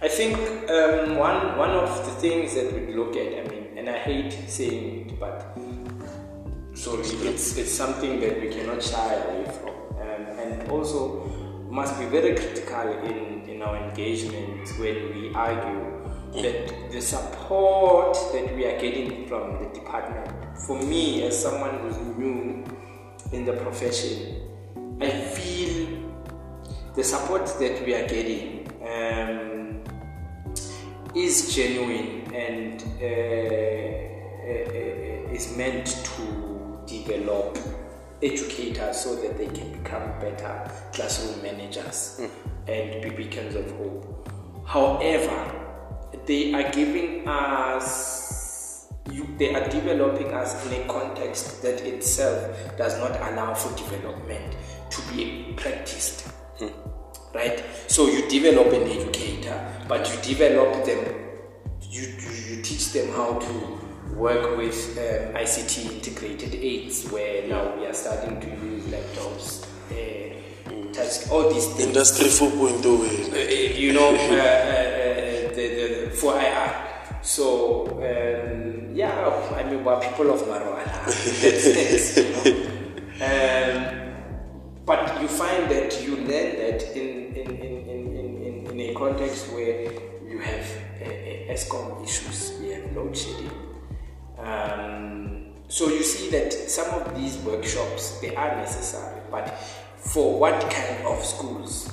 I 0.02 0.08
think 0.08 0.36
um, 0.68 1.16
one 1.16 1.56
one 1.56 1.70
of 1.70 2.04
the 2.04 2.12
things 2.20 2.54
that 2.54 2.70
we 2.70 2.94
look 2.94 3.16
at, 3.16 3.46
I 3.46 3.48
mean, 3.48 3.78
and 3.78 3.88
I 3.88 3.96
hate 3.96 4.34
saying 4.46 5.08
it, 5.08 5.18
but 5.18 5.56
sorry, 6.74 7.00
it's 7.00 7.56
it's 7.56 7.72
something 7.72 8.20
that 8.20 8.42
we 8.42 8.48
cannot 8.48 8.82
shy 8.82 9.14
away 9.14 9.44
from, 9.56 9.74
um, 10.02 10.38
and 10.38 10.70
also 10.70 11.24
must 11.70 11.98
be 11.98 12.04
very 12.04 12.34
critical 12.36 12.92
in 13.04 13.37
in 13.58 13.64
our 13.64 13.76
engagement 13.76 14.68
when 14.78 15.12
we 15.12 15.34
argue 15.34 15.82
that 16.32 16.92
the 16.92 17.00
support 17.00 18.16
that 18.32 18.54
we 18.54 18.64
are 18.64 18.78
getting 18.78 19.26
from 19.26 19.58
the 19.58 19.68
department. 19.74 20.30
For 20.66 20.80
me, 20.80 21.24
as 21.24 21.42
someone 21.42 21.76
who's 21.80 21.96
new 22.16 22.64
in 23.32 23.44
the 23.44 23.54
profession, 23.54 24.42
I 25.00 25.10
feel 25.10 25.88
the 26.94 27.02
support 27.02 27.46
that 27.58 27.84
we 27.84 27.94
are 27.94 28.06
getting. 28.06 28.70
Um, 28.80 29.82
is 31.14 31.52
genuine 31.54 32.32
and 32.34 32.82
uh, 33.02 33.06
uh, 34.46 34.68
uh, 34.70 35.34
is 35.34 35.56
meant 35.56 35.86
to 35.86 36.78
develop 36.86 37.58
educators 38.22 38.96
so 38.96 39.14
that 39.16 39.38
they 39.38 39.46
can 39.46 39.72
become 39.72 40.02
better 40.20 40.70
classroom 40.92 41.42
managers 41.42 42.20
and 42.66 43.02
be 43.02 43.10
beacons 43.10 43.54
of 43.54 43.70
hope. 43.72 44.30
However, 44.66 45.54
they 46.26 46.52
are 46.52 46.70
giving 46.70 47.26
us, 47.26 48.88
they 49.38 49.54
are 49.54 49.68
developing 49.68 50.32
us 50.34 50.66
in 50.66 50.82
a 50.82 50.86
context 50.86 51.62
that 51.62 51.80
itself 51.80 52.76
does 52.76 52.98
not 52.98 53.12
allow 53.32 53.54
for 53.54 53.74
development 53.76 54.56
to 54.90 55.02
be 55.12 55.54
practiced 55.56 56.32
right? 57.34 57.62
So 57.86 58.08
you 58.08 58.28
develop 58.28 58.68
an 58.72 58.82
educator, 58.82 59.56
but 59.86 60.08
you 60.08 60.20
develop 60.22 60.84
them, 60.84 61.14
you, 61.82 62.02
you, 62.02 62.56
you 62.56 62.62
teach 62.62 62.92
them 62.92 63.08
how 63.10 63.38
to 63.38 63.80
work 64.18 64.56
with 64.56 64.98
um, 64.98 65.34
ICT 65.34 65.92
integrated 65.94 66.54
aids, 66.54 67.08
where 67.10 67.46
now 67.48 67.74
we 67.76 67.86
are 67.86 67.94
starting 67.94 68.40
to 68.40 68.48
use 68.66 68.84
laptops, 68.86 69.64
uh, 69.92 70.92
touch 70.92 71.30
all 71.30 71.48
these 71.48 71.66
things. 71.68 71.86
Industry 71.86 72.26
4.0. 72.26 73.32
Uh, 73.32 73.78
you 73.78 73.92
know, 73.92 74.08
uh, 74.08 74.12
uh, 74.12 74.18
uh, 74.18 75.54
the, 75.54 76.08
the, 76.10 76.16
4IR. 76.16 77.24
So, 77.24 77.86
um, 77.98 78.94
yeah, 78.94 79.54
I 79.54 79.62
mean, 79.62 79.84
we're 79.84 80.00
people 80.00 80.30
of 80.32 80.40
Marwala. 80.42 80.84
That's 81.06 82.16
it, 82.16 82.44
you 82.44 82.52
know. 82.52 82.74
Um, 83.20 84.14
but 84.84 85.20
you 85.20 85.28
find 85.28 85.70
that 85.70 86.02
you 86.02 86.16
learn 86.16 86.56
that 86.58 86.96
in, 86.96 87.34
in, 87.36 87.50
in, 87.50 87.88
in, 87.88 88.42
in, 88.42 88.66
in 88.70 88.80
a 88.80 88.94
context 88.94 89.52
where 89.52 89.92
you 90.28 90.38
have 90.38 90.66
uh, 91.00 91.04
uh, 91.04 91.52
Eskom 91.52 92.02
issues, 92.04 92.52
you 92.60 92.72
have 92.72 92.96
load 92.96 93.16
shedding. 93.16 93.67
Um, 94.38 95.48
so 95.68 95.88
you 95.88 96.02
see 96.02 96.30
that 96.30 96.52
some 96.52 96.88
of 97.00 97.16
these 97.16 97.36
workshops, 97.38 98.20
they 98.20 98.34
are 98.34 98.56
necessary, 98.56 99.20
but 99.30 99.58
for 99.96 100.38
what 100.38 100.60
kind 100.70 101.06
of 101.06 101.24
schools? 101.24 101.92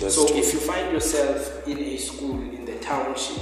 that's 0.00 0.16
so 0.16 0.26
true. 0.26 0.36
if 0.36 0.52
you 0.52 0.60
find 0.60 0.92
yourself 0.92 1.66
in 1.66 1.78
a 1.78 1.96
school 1.96 2.38
in 2.38 2.64
the 2.66 2.74
township 2.80 3.38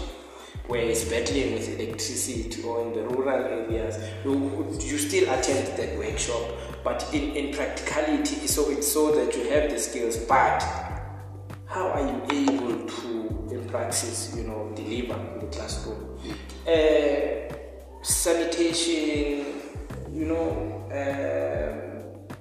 where 0.69 0.83
it's 0.83 1.05
battling 1.05 1.55
with 1.55 1.69
electricity 1.81 2.63
or 2.63 2.83
in 2.83 2.93
the 2.93 3.03
rural 3.03 3.45
areas, 3.45 3.99
you, 4.25 4.67
you 4.81 4.99
still 4.99 5.25
attend 5.33 5.67
that 5.77 5.99
workshop, 5.99 6.41
but 6.85 7.09
in, 7.13 7.35
in 7.35 7.55
practicality, 7.55 8.47
so 8.47 8.71
it's 8.71 8.91
so 8.91 9.13
that 9.15 9.37
you 9.37 9.49
have 9.51 9.71
the 9.71 9.79
skills, 9.79 10.17
but 10.19 10.61
how 11.67 11.89
are 11.89 12.07
you 12.07 12.45
able 12.45 12.87
to, 12.87 13.49
in 13.51 13.67
practice, 13.69 14.35
you 14.37 14.45
know, 14.45 14.73
deliver 14.77 15.15
in 15.15 15.41
the 15.41 15.47
classroom? 15.47 16.19
Uh, 16.67 17.52
sanitation, 18.03 19.63
you 20.13 20.27
know, 20.27 20.85
um, 20.93 22.37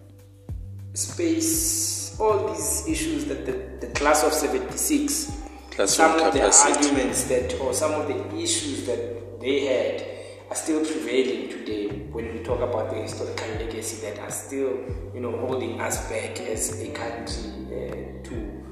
space, 0.94 2.20
all 2.20 2.52
these 2.54 2.88
issues 2.88 3.26
that 3.26 3.46
the, 3.46 3.86
the 3.86 3.94
class 3.94 4.24
of 4.24 4.34
76, 4.34 5.32
Classroom 5.72 5.88
some 5.88 6.28
of 6.28 6.34
the 6.34 6.44
arguments 6.44 7.24
that, 7.26 7.60
or 7.62 7.74
some 7.74 7.94
of 7.94 8.08
the 8.08 8.38
issues 8.38 8.86
that 8.86 9.40
they 9.40 9.66
had 9.66 10.06
are 10.50 10.56
still 10.56 10.84
prevailing 10.84 11.50
today 11.50 11.88
when 12.12 12.34
we 12.34 12.44
talk 12.44 12.60
about 12.60 12.90
the 12.90 12.98
historical 12.98 13.48
legacy 13.56 14.06
that 14.06 14.20
are 14.20 14.32
still, 14.32 14.78
you 15.14 15.22
know, 15.22 15.32
holding 15.38 15.80
us 15.80 16.10
back 16.10 16.40
as 16.42 16.82
a 16.82 16.92
country 16.92 17.52
uh, 17.68 18.24
to 18.24 18.64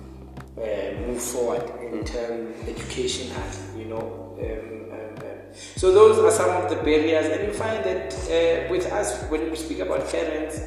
uh, 0.58 1.00
move 1.08 1.22
forward 1.22 1.64
in 1.82 2.04
terms 2.04 2.68
educational, 2.68 3.44
you 3.78 3.86
know. 3.86 4.38
Um. 4.42 4.79
So 5.54 5.92
those 5.92 6.18
are 6.20 6.32
some 6.32 6.50
of 6.64 6.70
the 6.70 6.76
barriers, 6.78 7.26
and 7.28 7.48
you 7.48 7.54
find 7.54 7.84
that 7.84 8.14
uh, 8.14 8.72
with 8.72 8.86
us 8.92 9.24
when 9.30 9.50
we 9.50 9.56
speak 9.56 9.80
about 9.80 10.10
parents, 10.10 10.62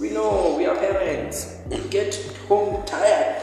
we 0.00 0.10
know 0.10 0.54
we 0.56 0.66
are 0.66 0.76
parents. 0.76 1.58
We 1.70 1.78
get 1.88 2.14
home 2.48 2.84
tired. 2.84 3.42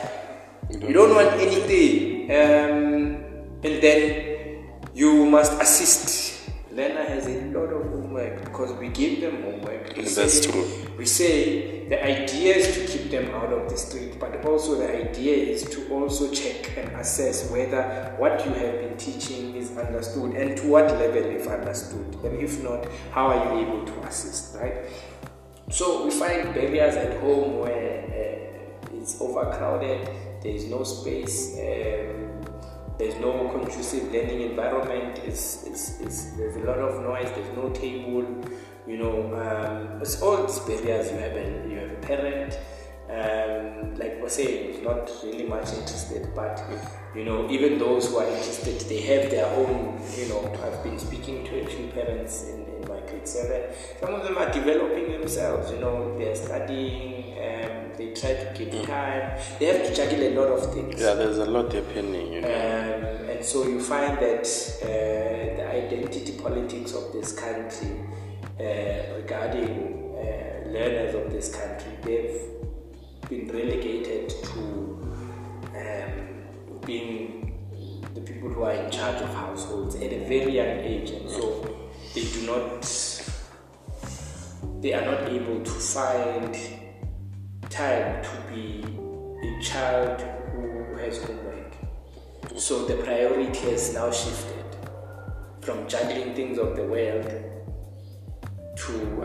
You 0.71 0.93
don't 0.93 1.13
want 1.15 1.33
anything, 1.33 2.29
um, 2.31 3.15
and 3.63 3.81
then 3.81 4.63
you 4.93 5.25
must 5.25 5.53
assist. 5.61 6.49
Learner 6.71 7.03
has 7.03 7.25
a 7.27 7.41
lot 7.55 7.71
of 7.71 7.83
homework 7.89 8.43
because 8.43 8.73
we 8.73 8.89
give 8.89 9.21
them 9.21 9.43
homework. 9.43 9.95
We 9.95 10.03
That's 10.03 10.43
say- 10.43 10.51
true. 10.51 10.65
we 10.97 11.05
say 11.05 11.74
the 11.87 12.03
idea 12.03 12.55
is 12.55 12.75
to 12.75 12.97
keep 12.97 13.11
them 13.11 13.29
out 13.35 13.53
of 13.53 13.69
the 13.69 13.77
street, 13.77 14.19
but 14.19 14.43
also 14.43 14.75
the 14.75 15.09
idea 15.09 15.35
is 15.35 15.63
to 15.69 15.87
also 15.89 16.31
check 16.31 16.75
and 16.77 16.89
assess 16.95 17.51
whether 17.51 18.15
what 18.17 18.43
you 18.43 18.51
have 18.53 18.79
been 18.79 18.97
teaching 18.97 19.55
is 19.55 19.77
understood 19.77 20.33
and 20.33 20.57
to 20.57 20.67
what 20.67 20.85
level 20.85 21.23
if 21.23 21.47
understood. 21.47 22.15
And 22.23 22.39
if 22.41 22.63
not, 22.63 22.87
how 23.11 23.27
are 23.27 23.53
you 23.53 23.67
able 23.67 23.85
to 23.85 23.99
assist, 24.01 24.55
right? 24.55 24.73
So 25.69 26.05
we 26.05 26.11
find 26.11 26.53
barriers 26.53 26.95
at 26.95 27.19
home 27.21 27.59
where 27.59 28.03
uh, 28.03 28.95
it's 28.97 29.19
overcrowded, 29.21 30.09
there 30.41 30.51
is 30.51 30.65
no 30.65 30.83
space, 30.83 31.53
um, 31.53 32.45
there's 32.97 33.15
no 33.19 33.49
conducive 33.49 34.11
learning 34.11 34.41
environment, 34.41 35.19
it's, 35.25 35.65
it's, 35.65 35.99
it's, 35.99 36.31
there's 36.37 36.55
a 36.55 36.59
lot 36.59 36.79
of 36.79 37.03
noise, 37.03 37.29
there's 37.35 37.55
no 37.55 37.69
table, 37.71 38.23
you 38.87 38.97
know, 38.97 39.33
um, 39.35 40.01
it's 40.01 40.21
all 40.21 40.45
these 40.45 40.59
barriers 40.59 41.11
you 41.11 41.17
have, 41.17 41.33
a, 41.33 41.69
you 41.69 41.77
have 41.79 41.91
a 41.91 42.01
parent, 42.01 42.59
um, 43.09 43.95
like 43.95 44.19
we're 44.21 44.29
saying, 44.29 44.73
who's 44.73 44.83
not 44.83 45.09
really 45.23 45.45
much 45.45 45.73
interested, 45.73 46.27
but 46.35 46.63
you 47.15 47.23
know, 47.23 47.49
even 47.49 47.79
those 47.79 48.09
who 48.09 48.17
are 48.17 48.27
interested, 48.27 48.79
they 48.81 49.01
have 49.01 49.31
their 49.31 49.45
own, 49.45 49.99
you 50.17 50.27
know, 50.27 50.41
I've 50.63 50.83
been 50.83 50.99
speaking 50.99 51.45
to 51.45 51.61
a 51.61 51.65
few 51.65 51.87
parents 51.87 52.49
in, 52.49 52.65
in 52.65 52.81
my 52.81 52.99
grade 53.09 53.27
seven. 53.27 53.63
Some 53.99 54.13
of 54.13 54.23
them 54.23 54.37
are 54.37 54.51
developing 54.51 55.11
themselves, 55.11 55.71
you 55.71 55.79
know, 55.79 56.17
they're 56.17 56.35
studying, 56.35 57.33
um, 57.37 57.91
they 57.97 58.13
try 58.13 58.33
to 58.33 58.53
keep 58.53 58.71
time, 58.85 59.39
they 59.59 59.65
have 59.65 59.87
to 59.87 59.95
juggle 59.95 60.21
a 60.27 60.31
lot 60.39 60.49
of 60.49 60.73
things. 60.73 60.99
Yeah, 60.99 61.13
there's 61.13 61.37
a 61.37 61.45
lot 61.45 61.71
happening, 61.71 62.33
you 62.33 62.41
know. 62.41 62.47
Um, 62.49 63.29
and 63.29 63.45
so 63.45 63.67
you 63.67 63.79
find 63.79 64.17
that 64.17 64.45
uh, 64.83 65.57
the 65.57 65.67
identity 65.71 66.33
politics 66.33 66.93
of 66.93 67.13
this 67.13 67.31
country 67.33 68.01
uh, 68.59 69.15
regarding 69.17 70.15
uh, 70.15 70.69
learners 70.69 71.15
of 71.15 71.31
this 71.31 71.53
country, 71.53 71.91
they've 72.03 72.41
been 73.29 73.47
relegated 73.49 74.29
to 74.29 74.59
um, 75.75 76.81
being 76.85 77.41
the 78.13 78.21
people 78.21 78.49
who 78.49 78.63
are 78.63 78.71
in 78.71 78.89
charge 78.89 79.21
of 79.21 79.33
households 79.33 79.95
at 79.95 80.13
a 80.13 80.19
very 80.27 80.55
young 80.55 80.79
age, 80.79 81.09
and 81.09 81.29
so 81.29 81.67
they 82.13 82.23
do 82.23 82.45
not, 82.45 82.81
they 84.81 84.93
are 84.93 85.05
not 85.05 85.29
able 85.29 85.61
to 85.61 85.71
find 85.71 86.55
time 87.69 88.23
to 88.23 88.53
be 88.53 88.85
a 89.43 89.61
child 89.61 90.21
who 90.53 90.95
has 90.95 91.21
homework. 91.23 91.73
So 92.55 92.85
the 92.85 92.95
priority 93.03 93.59
has 93.69 93.93
now 93.93 94.11
shifted 94.11 94.77
from 95.59 95.87
juggling 95.89 96.33
things 96.35 96.57
of 96.57 96.77
the 96.77 96.83
world 96.83 97.29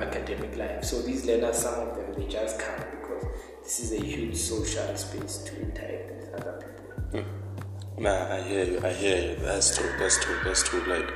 academic 0.01 0.57
life. 0.57 0.85
So 0.85 1.03
these 1.03 1.25
learners, 1.27 1.59
some 1.59 1.89
of 1.89 1.97
them, 1.97 2.15
they 2.17 2.27
just 2.27 2.59
come 2.59 2.85
because 2.91 3.25
this 3.63 3.81
is 3.81 3.93
a 3.93 4.05
huge 4.05 4.37
social 4.37 4.97
space 4.97 5.39
to 5.39 5.61
interact 5.61 6.11
with 6.11 6.35
other 6.35 6.75
people. 7.13 7.23
Hmm. 7.23 8.03
Nah, 8.03 8.35
I 8.37 8.43
hear 8.43 8.65
you. 8.65 8.81
I 8.85 8.93
hear 8.93 9.31
you. 9.31 9.37
That's 9.37 9.77
true. 9.77 9.91
That's 9.99 10.19
true. 10.25 10.37
That's 10.45 10.63
true. 10.63 10.83
Like, 10.87 11.13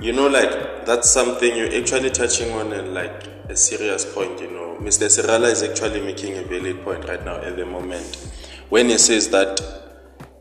you 0.00 0.12
know, 0.12 0.28
like 0.28 0.86
that's 0.86 1.10
something 1.10 1.56
you're 1.56 1.74
actually 1.74 2.10
touching 2.10 2.52
on, 2.52 2.72
and 2.72 2.94
like 2.94 3.26
a 3.48 3.56
serious 3.56 4.04
point. 4.12 4.40
You 4.40 4.50
know, 4.50 4.76
Mr. 4.80 5.08
Serala 5.08 5.50
is 5.50 5.62
actually 5.62 6.00
making 6.00 6.38
a 6.38 6.42
valid 6.42 6.82
point 6.84 7.08
right 7.08 7.24
now 7.24 7.36
at 7.36 7.56
the 7.56 7.66
moment 7.66 8.16
when 8.68 8.88
he 8.88 8.98
says 8.98 9.28
that 9.30 9.60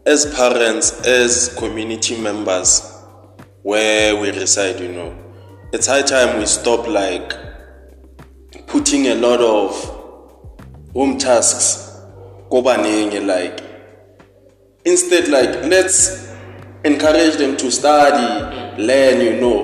as 0.05 0.33
parents, 0.36 1.05
as 1.05 1.53
community 1.57 2.19
members, 2.19 3.03
where 3.62 4.19
we 4.19 4.31
reside, 4.31 4.79
you 4.79 4.91
know, 4.91 5.15
it's 5.73 5.87
high 5.87 6.01
time 6.01 6.39
we 6.39 6.45
stop 6.45 6.87
like 6.87 7.33
putting 8.67 9.07
a 9.07 9.15
lot 9.15 9.39
of 9.39 9.71
home 10.93 11.17
tasks 11.17 11.67
kobaningi 12.51 13.21
like 13.25 13.63
instead 14.85 15.27
like 15.29 15.63
let's 15.73 15.97
encourage 16.83 17.35
them 17.37 17.55
to 17.57 17.71
study 17.71 18.27
learn 18.81 19.21
you 19.21 19.39
know 19.39 19.57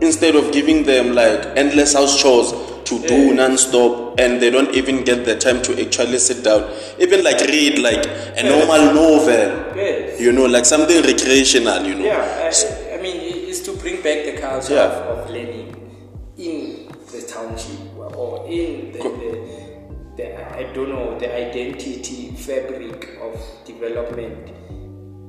instead 0.00 0.34
of 0.34 0.52
giving 0.52 0.82
them 0.84 1.14
like 1.14 1.40
endless 1.56 1.92
house 1.94 2.20
chores 2.20 2.52
to 2.84 2.98
do 3.06 3.32
non-stop 3.34 4.18
and 4.18 4.40
they 4.42 4.50
don't 4.50 4.74
even 4.74 5.04
get 5.04 5.24
the 5.24 5.36
time 5.36 5.62
to 5.62 5.70
actually 5.84 6.18
sit 6.18 6.42
down 6.42 6.62
even 6.98 7.22
like 7.22 7.40
read 7.42 7.78
like 7.78 8.04
a 8.36 8.42
normal 8.42 8.92
novel 8.94 9.60
Yes. 9.76 10.20
you 10.20 10.32
know 10.32 10.44
like 10.46 10.64
something 10.66 11.00
recreational 11.02 11.82
you 11.86 11.94
know 11.94 12.04
Yeah, 12.04 12.50
I, 12.50 12.94
I 12.94 13.00
mean, 13.02 13.16
it 13.16 13.48
is 13.52 13.62
to 13.62 13.72
bring 13.76 13.96
back 14.02 14.24
the 14.26 14.36
culture 14.40 14.74
Yeah. 14.74 14.90
of, 15.12 15.21
township 17.42 17.96
or 17.96 18.46
in 18.48 18.92
the, 18.92 18.98
the, 18.98 20.16
the, 20.16 20.56
I 20.56 20.72
don't 20.72 20.88
know, 20.88 21.18
the 21.18 21.34
identity 21.34 22.30
fabric 22.36 23.18
of 23.20 23.40
development 23.64 24.50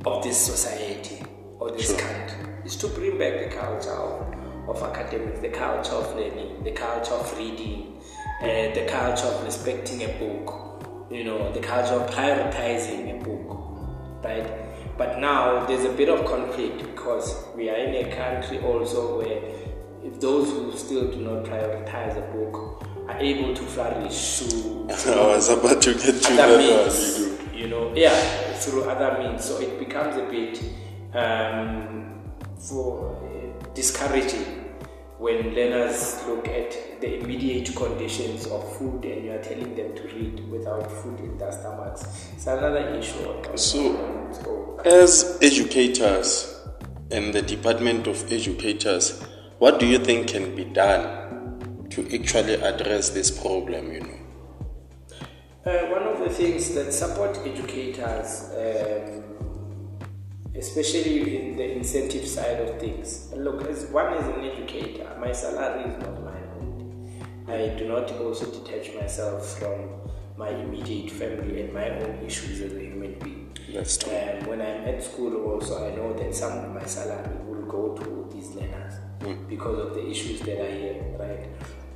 of 0.05 0.23
this 0.23 0.37
society 0.37 1.23
or 1.59 1.71
this 1.71 1.87
Sure. 1.89 1.99
country. 1.99 2.49
Is 2.65 2.77
to 2.77 2.87
bring 2.87 3.17
back 3.17 3.39
the 3.49 3.53
culture 3.55 3.89
of, 3.91 4.69
of 4.69 4.81
academics, 4.83 5.41
the 5.41 5.49
culture 5.49 5.91
of 5.95 6.15
learning, 6.15 6.63
the 6.63 6.71
culture 6.71 7.13
of 7.13 7.37
reading, 7.37 7.99
uh, 8.41 8.45
the 8.73 8.85
culture 8.89 9.25
of 9.25 9.43
respecting 9.43 10.03
a 10.03 10.07
book, 10.17 11.09
you 11.11 11.25
know, 11.25 11.51
the 11.51 11.59
culture 11.59 11.95
of 11.95 12.09
prioritizing 12.09 13.19
a 13.19 13.23
book, 13.23 14.23
right? 14.23 14.49
But 14.97 15.19
now 15.19 15.65
there's 15.65 15.83
a 15.83 15.91
bit 15.91 16.07
of 16.07 16.23
conflict 16.25 16.77
because 16.77 17.43
we 17.53 17.69
are 17.69 17.75
in 17.75 18.05
a 18.05 18.15
country 18.15 18.59
also 18.59 19.19
where 19.19 19.41
if 20.03 20.19
those 20.19 20.49
who 20.49 20.75
still 20.77 21.09
do 21.11 21.17
not 21.17 21.45
prioritize 21.45 22.17
a 22.17 22.31
book 22.33 22.85
are 23.07 23.17
able 23.17 23.53
to 23.53 23.63
flourish 23.63 24.39
through 24.39 24.87
I 24.89 25.27
was 25.27 25.49
about 25.49 25.81
to 25.83 25.93
get 25.93 26.21
to 26.23 26.33
other 26.33 26.57
that 26.57 26.59
means, 26.59 27.53
you 27.53 27.67
know, 27.67 27.93
yeah, 27.95 28.53
through 28.55 28.83
other 28.83 29.17
means. 29.21 29.43
So 29.45 29.59
it 29.59 29.79
becomes 29.79 30.17
a 30.17 30.25
bit 30.25 30.61
um, 31.13 32.21
for 32.57 33.15
uh, 33.15 33.73
discouraging 33.73 34.63
when 35.19 35.53
learners 35.55 36.21
look 36.27 36.47
at 36.49 36.99
the 36.99 37.19
immediate 37.19 37.73
conditions 37.75 38.45
of 38.47 38.77
food 38.77 39.05
and 39.05 39.23
you 39.23 39.31
are 39.31 39.41
telling 39.41 39.73
them 39.75 39.95
to 39.95 40.03
read 40.15 40.49
without 40.51 40.91
food 40.91 41.17
in 41.19 41.37
their 41.37 41.51
stomachs. 41.51 42.29
It's 42.35 42.45
another 42.47 42.89
issue. 42.95 43.41
So- 43.55 43.95
on 43.95 44.27
its 44.29 44.39
own. 44.45 44.79
As 44.85 45.39
educators 45.41 46.59
and 47.09 47.33
the 47.33 47.41
Department 47.41 48.05
of 48.07 48.29
Educators, 48.33 49.23
what 49.63 49.79
do 49.79 49.85
you 49.85 49.97
think 49.97 50.27
can 50.27 50.53
be 50.57 50.65
done 50.65 51.87
to 51.89 52.01
actually 52.13 52.55
address 52.55 53.11
this 53.11 53.31
problem? 53.31 53.93
You 53.93 54.01
know, 54.01 54.19
Uh, 55.65 55.87
one 55.95 56.03
of 56.03 56.19
the 56.19 56.29
things 56.29 56.75
that 56.75 56.91
support 56.91 57.37
educators, 57.45 58.31
um, 58.63 59.23
especially 60.53 61.37
in 61.37 61.55
the 61.55 61.67
incentive 61.79 62.27
side 62.27 62.59
of 62.65 62.77
things, 62.77 63.31
look, 63.37 63.65
as 63.69 63.85
one 63.85 64.11
is 64.19 64.25
an 64.33 64.41
educator, 64.51 65.07
my 65.17 65.31
salary 65.31 65.83
is 65.89 65.97
not 66.03 66.15
my 66.31 66.39
own. 66.57 66.75
I 67.47 67.59
do 67.79 67.87
not 67.87 68.11
also 68.19 68.45
detach 68.57 68.93
myself 68.99 69.39
from 69.59 69.77
my 70.35 70.49
immediate 70.49 71.09
family 71.09 71.61
and 71.61 71.71
my 71.73 71.87
own 72.01 72.13
issues 72.27 72.59
as 72.59 72.73
a 72.73 72.83
human 72.89 73.13
being. 73.23 73.57
that's 73.73 73.95
true. 73.95 74.11
Um, 74.11 74.45
when 74.49 74.59
I'm 74.59 74.83
at 74.91 75.01
school, 75.01 75.33
also, 75.49 75.73
I 75.87 75.95
know 75.95 76.11
that 76.19 76.35
some 76.35 76.53
of 76.65 76.69
my 76.79 76.85
salary 76.85 77.37
will 77.47 77.65
go 77.77 77.95
to 78.01 78.29
these 78.33 78.49
learners 78.57 78.82
because 79.49 79.79
of 79.79 79.93
the 79.95 80.07
issues 80.09 80.39
that 80.41 80.59
are 80.59 80.71
here, 80.71 81.03
right? 81.19 81.47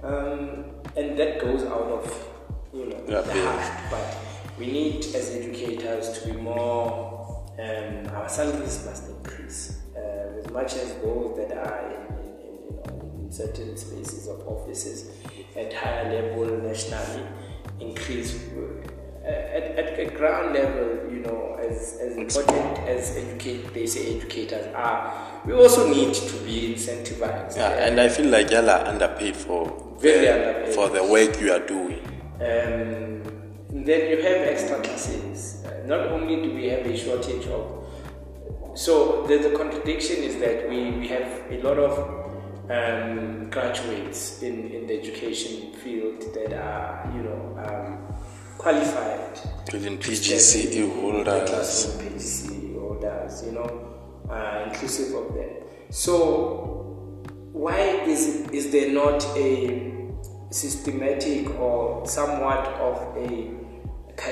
Um, 0.04 0.66
and 0.96 1.18
that 1.18 1.40
goes 1.40 1.64
out 1.64 1.90
of 1.98 2.28
you 2.74 2.86
know 2.90 3.02
Yeah, 3.08 3.22
the 3.22 3.34
heart. 3.46 3.92
But 3.92 4.18
we 4.58 4.68
need, 4.68 5.06
as 5.16 5.30
educators, 5.36 6.20
to 6.20 6.28
be 6.34 6.40
more. 6.40 7.16
Um, 7.60 8.06
our 8.16 8.30
salaries 8.30 8.86
must 8.86 9.10
increase 9.10 9.80
uh, 9.96 10.40
as 10.40 10.52
much 10.52 10.76
as 10.76 10.94
those 11.02 11.36
that 11.38 11.58
are 11.58 11.90
in, 11.90 12.16
in, 12.16 12.54
you 12.70 12.72
know, 12.86 13.12
in 13.20 13.32
certain 13.32 13.76
spaces 13.76 14.28
of 14.28 14.48
offices 14.48 15.10
at 15.56 15.74
higher 15.74 16.06
level 16.14 16.46
nationally 16.62 17.24
increase 17.80 18.36
uh, 18.36 18.88
at, 19.28 19.64
at 19.78 20.00
a 20.00 20.06
ground 20.16 20.54
level, 20.54 21.12
you 21.12 21.20
know, 21.20 21.58
as, 21.60 21.98
as 22.02 22.16
important 22.18 22.78
as 22.88 23.16
educate, 23.18 23.74
they 23.74 23.86
say 23.86 24.18
educators 24.18 24.68
are, 24.74 25.42
we 25.46 25.54
also 25.54 25.88
need 25.88 26.14
to 26.14 26.38
be 26.44 26.74
incentivized. 26.74 27.58
Yeah, 27.58 27.86
and 27.86 28.00
I 28.00 28.10
feel 28.10 28.28
like 28.28 28.52
y'all 28.52 28.70
are 28.70 28.86
underpaid 28.86 29.36
for 29.36 29.98
Very 30.00 30.26
the, 30.26 30.34
underpaid. 30.34 30.76
for 30.76 30.90
the 30.90 31.04
work 31.04 31.40
you 31.42 31.52
are 31.52 31.66
doing. 31.66 32.02
Um, 32.40 33.24
then 33.70 34.10
you 34.10 34.22
have 34.22 34.48
extra 34.48 34.82
classes. 34.82 35.64
Uh, 35.66 35.86
not 35.86 36.08
only 36.08 36.36
do 36.42 36.54
we 36.54 36.68
have 36.68 36.86
a 36.86 36.98
shortage 36.98 37.46
of, 37.48 37.86
so 38.76 39.26
the, 39.28 39.38
the 39.38 39.56
contradiction 39.58 40.18
is 40.24 40.38
that 40.38 40.70
we, 40.70 40.92
we 40.92 41.08
have 41.08 41.52
a 41.52 41.62
lot 41.62 41.78
of 41.78 41.98
um, 42.70 43.50
graduates 43.50 44.42
in, 44.44 44.70
in 44.72 44.88
the 44.88 45.00
education 45.00 45.74
field 45.74 46.22
that 46.34 46.54
are, 46.54 47.12
you 47.16 47.24
know, 47.24 47.58
um, 47.66 48.17
qualified. 48.68 49.40
Even 49.74 49.98
PGCE 49.98 50.72
the 50.72 50.90
holders. 50.90 51.98
PGCE 52.02 52.78
holders, 52.78 53.44
you 53.46 53.54
know, 53.54 53.70
uh, 54.30 54.66
inclusive 54.68 55.16
of 55.16 55.34
them. 55.34 55.50
So 55.90 57.22
why 57.54 57.80
is 58.14 58.50
is 58.50 58.72
there 58.72 58.92
not 58.92 59.24
a 59.38 60.04
systematic 60.50 61.50
or 61.60 62.06
somewhat 62.06 62.68
of 62.90 62.98
a 63.18 63.54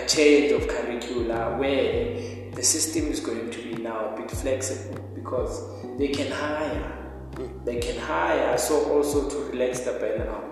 change 0.08 0.52
of 0.52 0.68
curricula 0.68 1.58
where 1.58 2.52
the 2.52 2.64
system 2.64 3.08
is 3.08 3.22
going 3.22 3.50
to 3.52 3.62
be 3.62 3.82
now 3.82 4.14
a 4.14 4.18
bit 4.18 4.30
flexible 4.32 5.02
because 5.16 5.54
they 5.98 6.10
can 6.10 6.30
hire 6.32 6.92
they 7.64 7.80
can 7.80 7.98
hire 8.00 8.58
so 8.58 8.76
also 8.92 9.30
to 9.30 9.38
relax 9.52 9.82
the 9.82 9.92
burnout 9.92 10.45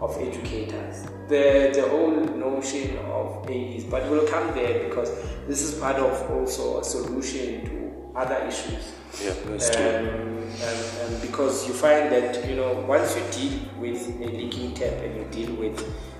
of 0.00 0.16
educators 0.20 1.04
the 1.28 1.70
the 1.74 1.86
whole 1.88 2.10
notion 2.10 2.96
of 2.98 3.48
AEs 3.48 3.84
but 3.84 4.08
we'll 4.10 4.26
come 4.28 4.54
there 4.54 4.86
because 4.88 5.10
this 5.48 5.62
is 5.62 5.78
part 5.80 5.96
of 5.96 6.30
also 6.30 6.80
a 6.80 6.84
solution 6.84 7.64
to 7.64 7.76
other 8.14 8.36
issues 8.46 8.92
Yeah, 9.22 9.32
that's 9.46 9.70
true. 9.70 9.84
um, 9.84 10.38
um, 10.68 11.14
um, 11.14 11.20
because 11.20 11.66
you 11.66 11.74
find 11.74 12.10
that 12.12 12.46
you 12.48 12.56
know 12.56 12.72
once 12.88 13.16
you 13.16 13.22
deal 13.32 13.58
with 13.78 14.06
a 14.20 14.26
leaking 14.26 14.74
tap 14.74 14.92
and 15.04 15.16
you 15.16 15.24
deal 15.30 15.54
with 15.56 15.76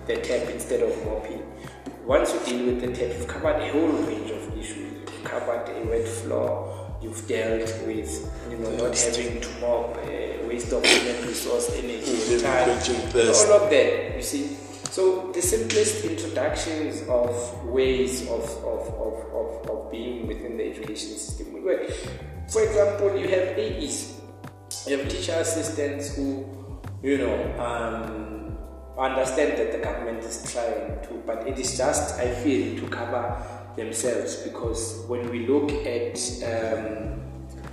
the 0.06 0.16
tap 0.16 0.48
instead 0.50 0.82
of 0.82 0.92
mopping, 1.04 1.42
once 2.04 2.32
you 2.34 2.40
deal 2.44 2.66
with 2.66 2.80
the 2.80 2.88
tap, 2.88 3.16
you've 3.16 3.26
covered 3.26 3.56
a 3.60 3.72
whole 3.72 3.88
range 3.88 4.30
of 4.30 4.56
issues. 4.58 4.92
You've 5.00 5.24
covered 5.24 5.68
a 5.68 5.84
wet 5.88 6.06
floor. 6.06 6.85
You've 7.02 7.26
dealt 7.28 7.68
with 7.86 8.10
you 8.50 8.58
know 8.58 8.70
not 8.76 8.96
having 8.96 9.40
to 9.40 9.48
mop, 9.60 9.96
uh, 9.96 10.48
waste 10.48 10.72
of 10.72 10.84
human 10.84 11.26
resource, 11.26 11.70
energy, 11.76 12.40
time, 12.42 12.64
quenching 12.64 12.96
and 12.96 13.12
thirst. 13.12 13.48
all 13.48 13.62
of 13.64 13.70
that. 13.70 14.16
You 14.16 14.22
see. 14.22 14.56
So 14.90 15.30
the 15.32 15.42
simplest 15.42 16.04
introductions 16.06 17.02
of 17.08 17.64
ways 17.66 18.22
of, 18.30 18.40
of, 18.64 18.88
of, 18.94 19.14
of, 19.34 19.68
of 19.68 19.90
being 19.90 20.26
within 20.26 20.56
the 20.56 20.64
education 20.70 21.10
system 21.10 21.52
will 21.52 21.64
work. 21.64 21.90
For 22.48 22.62
example, 22.62 23.14
you 23.14 23.28
have 23.28 23.58
AEs, 23.58 24.18
you 24.86 24.96
have 24.96 25.08
teacher 25.10 25.32
assistants 25.32 26.16
who, 26.16 26.46
you 27.02 27.18
know, 27.18 27.36
um, 27.60 28.56
understand 28.96 29.58
that 29.58 29.72
the 29.72 29.78
government 29.78 30.20
is 30.24 30.50
trying 30.50 30.98
to, 31.02 31.22
but 31.26 31.46
it 31.46 31.58
is 31.58 31.76
just, 31.76 32.18
I 32.18 32.34
feel, 32.36 32.80
to 32.80 32.88
cover 32.88 33.36
themselves 33.76 34.36
because 34.38 35.04
when 35.06 35.28
we 35.30 35.46
look 35.46 35.70
at 35.86 36.18
um, 36.44 37.20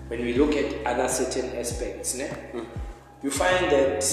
when 0.08 0.22
we 0.22 0.34
look 0.34 0.56
at 0.56 0.86
other 0.86 1.08
certain 1.08 1.56
aspects, 1.58 2.16
ne, 2.16 2.30
you 3.24 3.32
find 3.32 3.72
that 3.72 4.04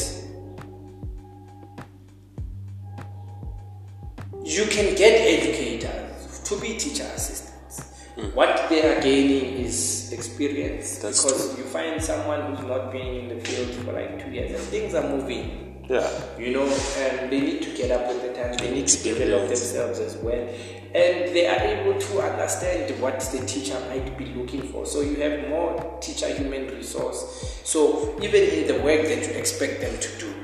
you 4.44 4.64
can 4.66 4.94
get 4.96 5.12
educators 5.20 6.40
to 6.44 6.58
be 6.60 6.76
teacher 6.78 7.04
assistants. 7.14 8.06
What 8.34 8.68
they 8.68 8.82
are 8.86 9.00
gaining 9.00 9.64
is 9.64 10.12
experience. 10.12 10.98
That's 10.98 11.22
because 11.24 11.56
you 11.58 11.64
find 11.64 12.02
someone 12.02 12.42
who's 12.54 12.66
not 12.66 12.92
been 12.92 13.06
in 13.06 13.28
the 13.28 13.44
field 13.44 13.70
for 13.84 13.92
like 13.92 14.22
two 14.22 14.30
years 14.30 14.50
and 14.50 14.60
things 14.68 14.94
are 14.94 15.08
moving. 15.08 15.84
Yeah. 15.88 16.08
You 16.38 16.52
know, 16.52 16.66
and 16.98 17.30
they 17.32 17.40
need 17.40 17.62
to 17.62 17.70
get 17.76 17.90
up 17.90 18.06
with 18.08 18.22
the 18.22 18.32
times. 18.40 18.58
They 18.58 18.70
need 18.72 18.86
to 18.88 19.02
develop 19.02 19.50
Experience. 19.50 19.60
themselves 19.60 19.98
as 20.00 20.16
well, 20.18 20.48
and 20.92 21.34
they 21.34 21.46
are 21.46 21.60
able 21.60 21.98
to 22.00 22.20
understand 22.20 23.00
what 23.00 23.20
the 23.20 23.46
teacher 23.46 23.78
might 23.88 24.18
be 24.18 24.26
looking 24.26 24.62
for. 24.62 24.84
So 24.84 25.02
you 25.02 25.16
have 25.16 25.48
more 25.48 25.98
teacher 26.00 26.28
human 26.34 26.66
resource. 26.68 27.60
So 27.64 28.18
even 28.20 28.42
in 28.42 28.66
the 28.66 28.82
work 28.82 29.02
that 29.02 29.24
you 29.26 29.34
expect 29.34 29.80
them 29.80 29.98
to 30.00 30.18
do, 30.18 30.34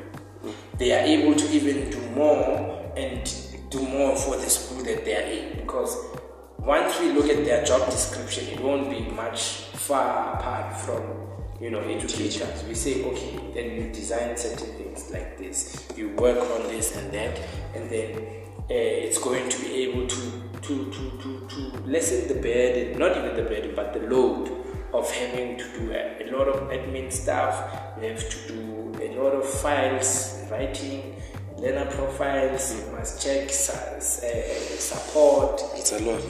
they 0.79 0.93
are 0.93 1.05
able 1.05 1.35
to 1.35 1.51
even 1.51 1.91
do 1.91 2.01
more 2.11 2.93
and 2.97 3.33
do 3.71 3.81
more 3.81 4.15
for 4.17 4.37
the 4.37 4.49
school 4.49 4.85
that 4.85 5.05
they 5.05 5.17
are 5.17 5.27
in. 5.27 5.59
Because 5.59 5.97
once 6.59 7.01
we 7.01 7.11
look 7.13 7.29
at 7.29 7.45
their 7.45 7.65
job 7.65 7.91
description, 7.91 8.47
it 8.47 8.61
won't 8.61 8.89
be 8.89 9.01
much 9.01 9.63
far 9.75 10.37
apart 10.37 10.77
from 10.81 11.03
you 11.61 11.71
know 11.71 11.81
educators. 11.81 12.65
We 12.69 12.75
say, 12.75 13.05
okay, 13.05 13.41
then 13.53 13.75
you 13.75 13.93
design 13.93 14.37
certain 14.37 14.75
things 14.75 15.11
like 15.11 15.39
this, 15.39 15.89
you 15.97 16.11
work 16.11 16.39
on 16.39 16.69
this 16.69 16.97
and 16.97 17.11
that, 17.13 17.41
and 17.75 17.91
then 17.91 18.46
it's 18.69 19.19
going 19.19 19.49
to 19.49 19.61
be 19.61 19.85
able 19.85 20.07
to 20.07 20.47
to, 20.63 20.91
to, 20.91 21.11
to, 21.23 21.47
to 21.49 21.79
lessen 21.87 22.27
the 22.27 22.35
burden, 22.35 22.99
not 22.99 23.17
even 23.17 23.37
the 23.37 23.43
burden, 23.43 23.73
but 23.77 23.93
the 23.93 24.01
load 24.01 24.51
of 24.93 25.09
having 25.13 25.57
to 25.59 25.65
do 25.79 25.93
a, 25.93 26.29
a 26.29 26.37
lot 26.37 26.49
of 26.49 26.69
admin 26.71 27.13
stuff. 27.13 27.95
You 28.01 28.09
have 28.09 28.29
to 28.29 28.49
do 28.49 28.93
a 29.01 29.23
lot 29.23 29.33
of 29.33 29.49
files, 29.49 30.43
writing, 30.51 31.23
learner 31.59 31.89
profiles. 31.91 32.75
You 32.75 32.93
must 32.93 33.23
check 33.23 33.49
uh, 33.49 34.01
support. 34.01 35.63
It's 35.75 35.93
a 35.93 35.99
lot. 36.01 36.21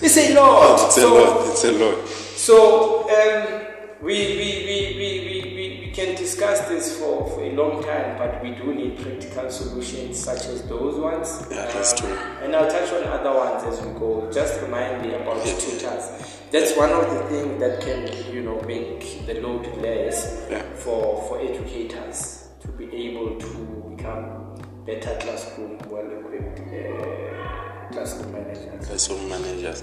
It's 0.00 0.16
a 0.16 0.34
lot. 0.34 0.80
It's 0.86 0.96
a 0.96 1.00
so, 1.00 1.14
lot. 1.14 1.50
It's 1.50 1.64
a 1.64 1.72
lot. 1.72 2.08
so 2.08 3.02
um, 3.10 3.71
we, 4.02 4.08
we, 4.14 4.36
we, 4.36 4.94
we, 4.96 5.20
we, 5.28 5.54
we, 5.54 5.86
we 5.86 5.90
can 5.92 6.16
discuss 6.16 6.60
this 6.68 6.98
for, 6.98 7.28
for 7.30 7.44
a 7.44 7.52
long 7.52 7.82
time, 7.84 8.18
but 8.18 8.42
we 8.42 8.50
do 8.50 8.74
need 8.74 8.98
practical 8.98 9.48
solutions 9.50 10.18
such 10.18 10.46
as 10.46 10.62
those 10.64 10.98
ones. 10.98 11.46
Yeah, 11.50 11.66
that's 11.72 11.92
true. 11.98 12.12
And 12.42 12.54
I'll 12.56 12.68
touch 12.68 12.92
on 12.92 13.04
other 13.04 13.32
ones 13.32 13.62
as 13.64 13.84
we 13.86 13.92
go. 13.98 14.28
Just 14.32 14.60
remind 14.60 15.02
me 15.02 15.14
about 15.14 15.36
the 15.44 15.50
tutors. 15.52 16.40
That's 16.50 16.76
one 16.76 16.90
of 16.90 17.08
the 17.14 17.22
things 17.30 17.60
that 17.60 17.80
can, 17.80 18.34
you 18.34 18.42
know, 18.42 18.60
make 18.62 19.24
the 19.26 19.34
load 19.40 19.66
less 19.78 20.46
Yeah. 20.50 20.62
for, 20.74 21.22
for 21.28 21.40
educators 21.40 22.48
to 22.62 22.68
be 22.68 22.92
able 23.06 23.38
to 23.38 23.94
become 23.96 24.56
better 24.84 25.16
classroom, 25.20 25.78
well-equipped 25.88 26.58
uh, 26.58 27.92
classroom 27.92 28.32
managers. 28.32 28.86
classroom 28.86 29.28
managers. 29.28 29.82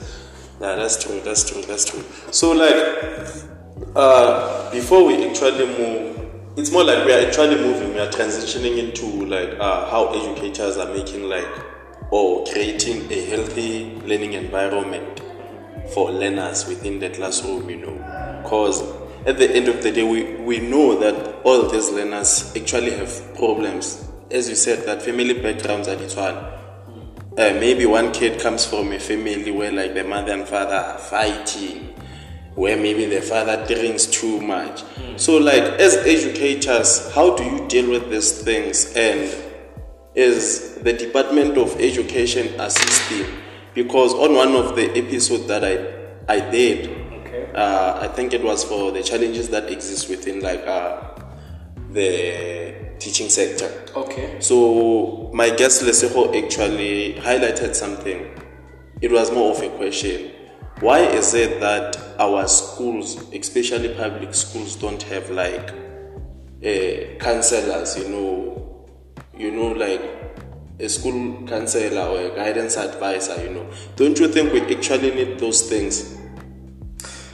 Yeah, 0.60 0.76
that's 0.76 1.02
true, 1.02 1.22
that's 1.22 1.50
true, 1.50 1.62
that's 1.62 1.86
true. 1.86 2.04
So 2.32 2.52
like 2.52 2.76
uh 3.96 4.72
before 4.72 5.06
we 5.06 5.28
actually 5.28 5.66
move 5.78 6.10
it's 6.60 6.72
more 6.72 6.84
like 6.84 7.06
we 7.06 7.14
are 7.14 7.26
actually 7.26 7.56
moving, 7.56 7.94
we 7.94 8.00
are 8.00 8.10
transitioning 8.10 8.78
into 8.78 9.06
like 9.26 9.58
uh, 9.60 9.90
how 9.90 10.08
educators 10.10 10.78
are 10.78 10.94
making 10.94 11.24
like 11.24 11.48
or 12.12 12.46
creating 12.48 13.10
a 13.12 13.26
healthy 13.28 13.96
learning 14.02 14.34
environment 14.34 15.22
for 15.94 16.12
learners 16.12 16.68
within 16.68 17.00
the 17.00 17.10
classroom, 17.12 17.70
you 17.70 17.78
know. 17.78 18.42
Because 18.44 18.82
at 19.26 19.38
the 19.38 19.50
end 19.50 19.70
of 19.70 19.82
the 19.82 19.92
day 19.92 20.04
we, 20.04 20.36
we 20.36 20.60
know 20.60 21.00
that 21.00 21.42
all 21.44 21.70
these 21.70 21.90
learners 21.92 22.54
actually 22.58 22.92
have 22.92 23.36
problems. 23.36 24.06
As 24.30 24.50
you 24.50 24.56
said, 24.56 24.86
that 24.86 25.02
family 25.02 25.42
backgrounds 25.42 25.88
are 25.88 25.96
the 25.96 26.14
one 26.14 26.60
uh, 27.38 27.54
maybe 27.54 27.86
one 27.86 28.12
kid 28.12 28.42
comes 28.42 28.66
from 28.66 28.92
a 28.92 29.00
family 29.00 29.50
where 29.52 29.72
like 29.72 29.94
the 29.94 30.04
mother 30.04 30.34
and 30.34 30.46
father 30.46 30.76
are 30.76 30.98
fighting 30.98 31.94
where 32.60 32.76
maybe 32.86 33.06
the 33.06 33.22
father 33.22 33.56
drinks 33.74 34.06
too 34.06 34.40
much 34.42 34.84
so 35.16 35.38
like 35.38 35.64
as 35.86 35.96
educators 36.16 36.90
how 37.16 37.28
do 37.36 37.44
you 37.44 37.68
deal 37.68 37.90
with 37.90 38.10
these 38.14 38.32
things 38.48 38.94
and 38.96 39.22
is 40.16 40.76
the 40.88 40.92
department 40.94 41.58
of 41.58 41.70
education 41.80 42.48
assisting 42.60 43.26
because 43.74 44.14
on 44.14 44.34
one 44.36 44.54
of 44.62 44.76
the 44.76 44.86
episodes 44.98 45.46
that 45.48 45.64
i 45.64 45.76
i 46.36 46.40
did 46.58 46.80
Okay. 47.20 47.44
uh, 47.54 48.00
i 48.02 48.08
think 48.16 48.34
it 48.34 48.44
was 48.44 48.64
for 48.64 48.92
the 48.92 49.04
challenges 49.04 49.50
that 49.50 49.72
exist 49.72 50.10
within 50.10 50.42
like 50.42 50.64
uh, 50.68 51.00
the 51.92 52.10
teaching 53.00 53.30
sector 53.30 53.70
Okay. 53.96 54.36
so 54.40 55.30
my 55.34 55.50
guest 55.50 55.84
Lesego 55.84 56.22
actually 56.44 57.14
highlighted 57.28 57.74
something. 57.76 58.20
It 59.02 59.12
was 59.12 59.32
more 59.32 59.52
of 59.56 59.62
a 59.62 59.70
question. 59.70 60.32
Why 60.82 61.00
is 61.00 61.34
it 61.34 61.60
that 61.60 61.98
our 62.18 62.48
schools, 62.48 63.18
especially 63.34 63.94
public 63.96 64.34
schools, 64.34 64.78
don't 64.78 65.04
have 65.04 65.30
like 65.30 65.72
uh, 66.64 67.18
counselors? 67.20 67.98
You 67.98 68.08
know, 68.08 68.88
you 69.38 69.52
know, 69.52 69.74
like 69.74 70.02
a 70.80 70.88
school 70.88 71.46
counselor 71.46 72.02
or 72.02 72.32
a 72.32 72.34
guidance 72.34 72.78
advisor. 72.78 73.44
You 73.44 73.50
know, 73.56 73.70
don't 73.98 74.18
you 74.18 74.30
think 74.30 74.54
we 74.54 74.62
actually 74.74 75.12
need 75.12 75.38
those 75.38 75.68
things? 75.70 76.18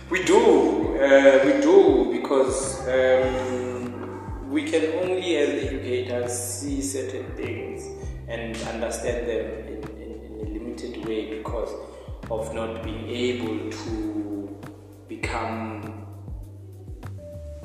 We 0.09 0.23
do, 0.23 0.97
uh, 0.97 1.41
we 1.45 1.61
do, 1.61 2.09
because 2.13 2.87
um, 2.87 4.49
we 4.49 4.63
can 4.63 4.85
only, 5.03 5.37
as 5.37 5.65
educators, 5.65 6.33
see 6.33 6.81
certain 6.81 7.31
things 7.35 7.85
and 8.27 8.57
understand 8.69 9.27
them 9.27 9.45
in, 9.67 9.83
in, 10.01 10.13
in 10.23 10.47
a 10.47 10.49
limited 10.49 11.05
way 11.05 11.37
because 11.37 11.69
of 12.31 12.53
not 12.53 12.83
being 12.83 13.07
able 13.09 13.71
to 13.71 14.57
become 15.07 16.05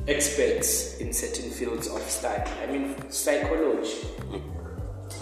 experts 0.07 0.99
in 0.99 1.12
certain 1.12 1.51
fields 1.51 1.88
of 1.88 2.01
study. 2.03 2.51
I 2.62 2.66
mean, 2.66 3.11
psychology, 3.11 4.07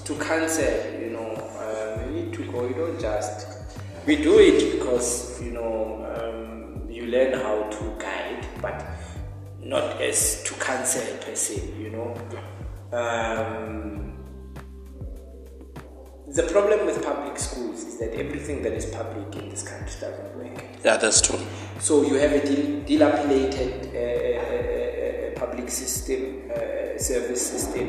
to 0.04 0.14
cancer, 0.16 0.98
you 1.00 1.10
know, 1.10 1.34
um, 1.60 2.14
need 2.14 2.32
to 2.32 2.50
go, 2.50 2.66
you 2.66 2.74
don't 2.74 3.00
just. 3.00 3.46
We 4.06 4.16
do 4.16 4.38
it 4.38 4.78
because, 4.78 5.42
you 5.42 5.52
know, 5.52 6.06
um, 6.16 6.90
you 6.90 7.06
learn 7.06 7.34
how 7.34 7.64
to 7.64 7.96
guide, 7.98 8.46
but 8.62 8.84
not 9.60 10.00
as 10.00 10.42
to 10.44 10.54
cancer 10.54 11.18
per 11.20 11.34
se, 11.34 11.74
you 11.78 11.90
know. 11.90 12.14
Um, 12.90 14.17
the 16.34 16.42
problem 16.44 16.86
with 16.86 17.02
public 17.02 17.38
schools 17.38 17.84
is 17.84 17.98
that 17.98 18.12
everything 18.14 18.62
that 18.62 18.72
is 18.72 18.86
public 18.86 19.34
in 19.36 19.48
this 19.48 19.62
country 19.62 19.92
doesn't 20.00 20.36
work. 20.36 20.64
Yeah, 20.84 20.96
that's 20.96 21.20
true. 21.20 21.38
So 21.80 22.02
you 22.02 22.14
have 22.14 22.32
a 22.32 22.44
dil- 22.44 22.82
dilapidated 22.84 23.86
uh, 23.94 23.98
uh, 23.98 24.42
uh, 24.54 25.36
uh, 25.36 25.46
public 25.46 25.70
system, 25.70 26.50
uh, 26.50 26.98
service 26.98 27.44
system, 27.50 27.88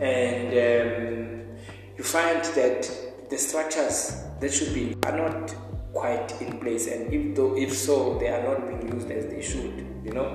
and 0.00 0.48
um, 0.48 1.56
you 1.96 2.04
find 2.04 2.44
that 2.54 2.90
the 3.30 3.38
structures 3.38 4.24
that 4.40 4.52
should 4.52 4.74
be 4.74 4.96
are 5.04 5.16
not 5.16 5.54
quite 5.92 6.40
in 6.40 6.58
place, 6.60 6.86
and 6.86 7.12
if 7.12 7.34
though 7.34 7.56
if 7.56 7.72
so, 7.76 8.18
they 8.18 8.28
are 8.28 8.42
not 8.42 8.68
being 8.68 8.92
used 8.94 9.10
as 9.10 9.26
they 9.26 9.42
should. 9.42 9.86
You 10.04 10.12
know, 10.12 10.28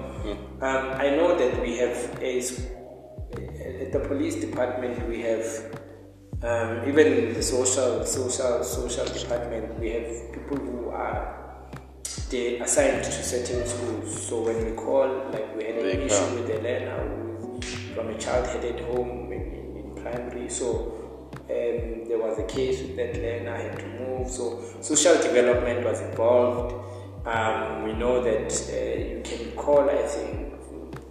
um, 0.62 0.86
I 0.94 1.10
know 1.12 1.38
that 1.38 1.62
we 1.62 1.78
have 1.78 1.98
a 2.22 2.42
at 3.82 3.92
the 3.92 4.00
police 4.00 4.36
department 4.36 5.08
we 5.08 5.22
have 5.22 5.46
um, 6.46 6.88
even 6.88 7.34
the 7.34 7.42
social 7.42 8.06
social 8.06 8.64
social 8.64 9.06
department 9.06 9.80
we 9.80 9.90
have 9.92 10.34
people 10.34 10.58
who 10.58 10.90
are 10.90 11.46
they 12.30 12.60
assigned 12.60 13.04
to 13.04 13.12
certain 13.12 13.68
schools. 13.68 14.28
So 14.28 14.42
when 14.42 14.66
we 14.66 14.72
call, 14.72 15.08
like 15.32 15.56
we 15.56 15.64
had 15.66 15.76
an 15.76 15.84
They 15.84 16.06
issue 16.06 16.16
come. 16.16 16.36
with 16.36 16.50
a 16.50 16.60
learner 16.62 17.08
who 17.40 17.62
from 17.94 18.10
a 18.10 18.18
child 18.18 18.48
headed 18.48 18.80
home 18.82 19.32
in, 19.32 19.42
in, 19.42 19.78
in 19.78 19.96
primary. 20.04 20.50
So 20.50 21.30
um, 21.50 22.08
there 22.08 22.18
was 22.18 22.40
a 22.40 22.44
case 22.44 22.82
with 22.82 22.96
that 22.98 23.16
learner 23.16 23.56
had 23.56 23.78
to 23.80 23.86
move. 24.00 24.28
So 24.30 24.62
social 24.82 25.16
development 25.22 25.86
was 25.86 26.02
involved. 26.02 26.74
Um, 27.28 27.84
we 27.84 27.94
know 27.94 28.24
that 28.24 28.52
uh, 28.52 29.00
you 29.00 29.22
can 29.24 29.52
call, 29.52 29.90
I 29.90 30.04
think, 30.08 30.54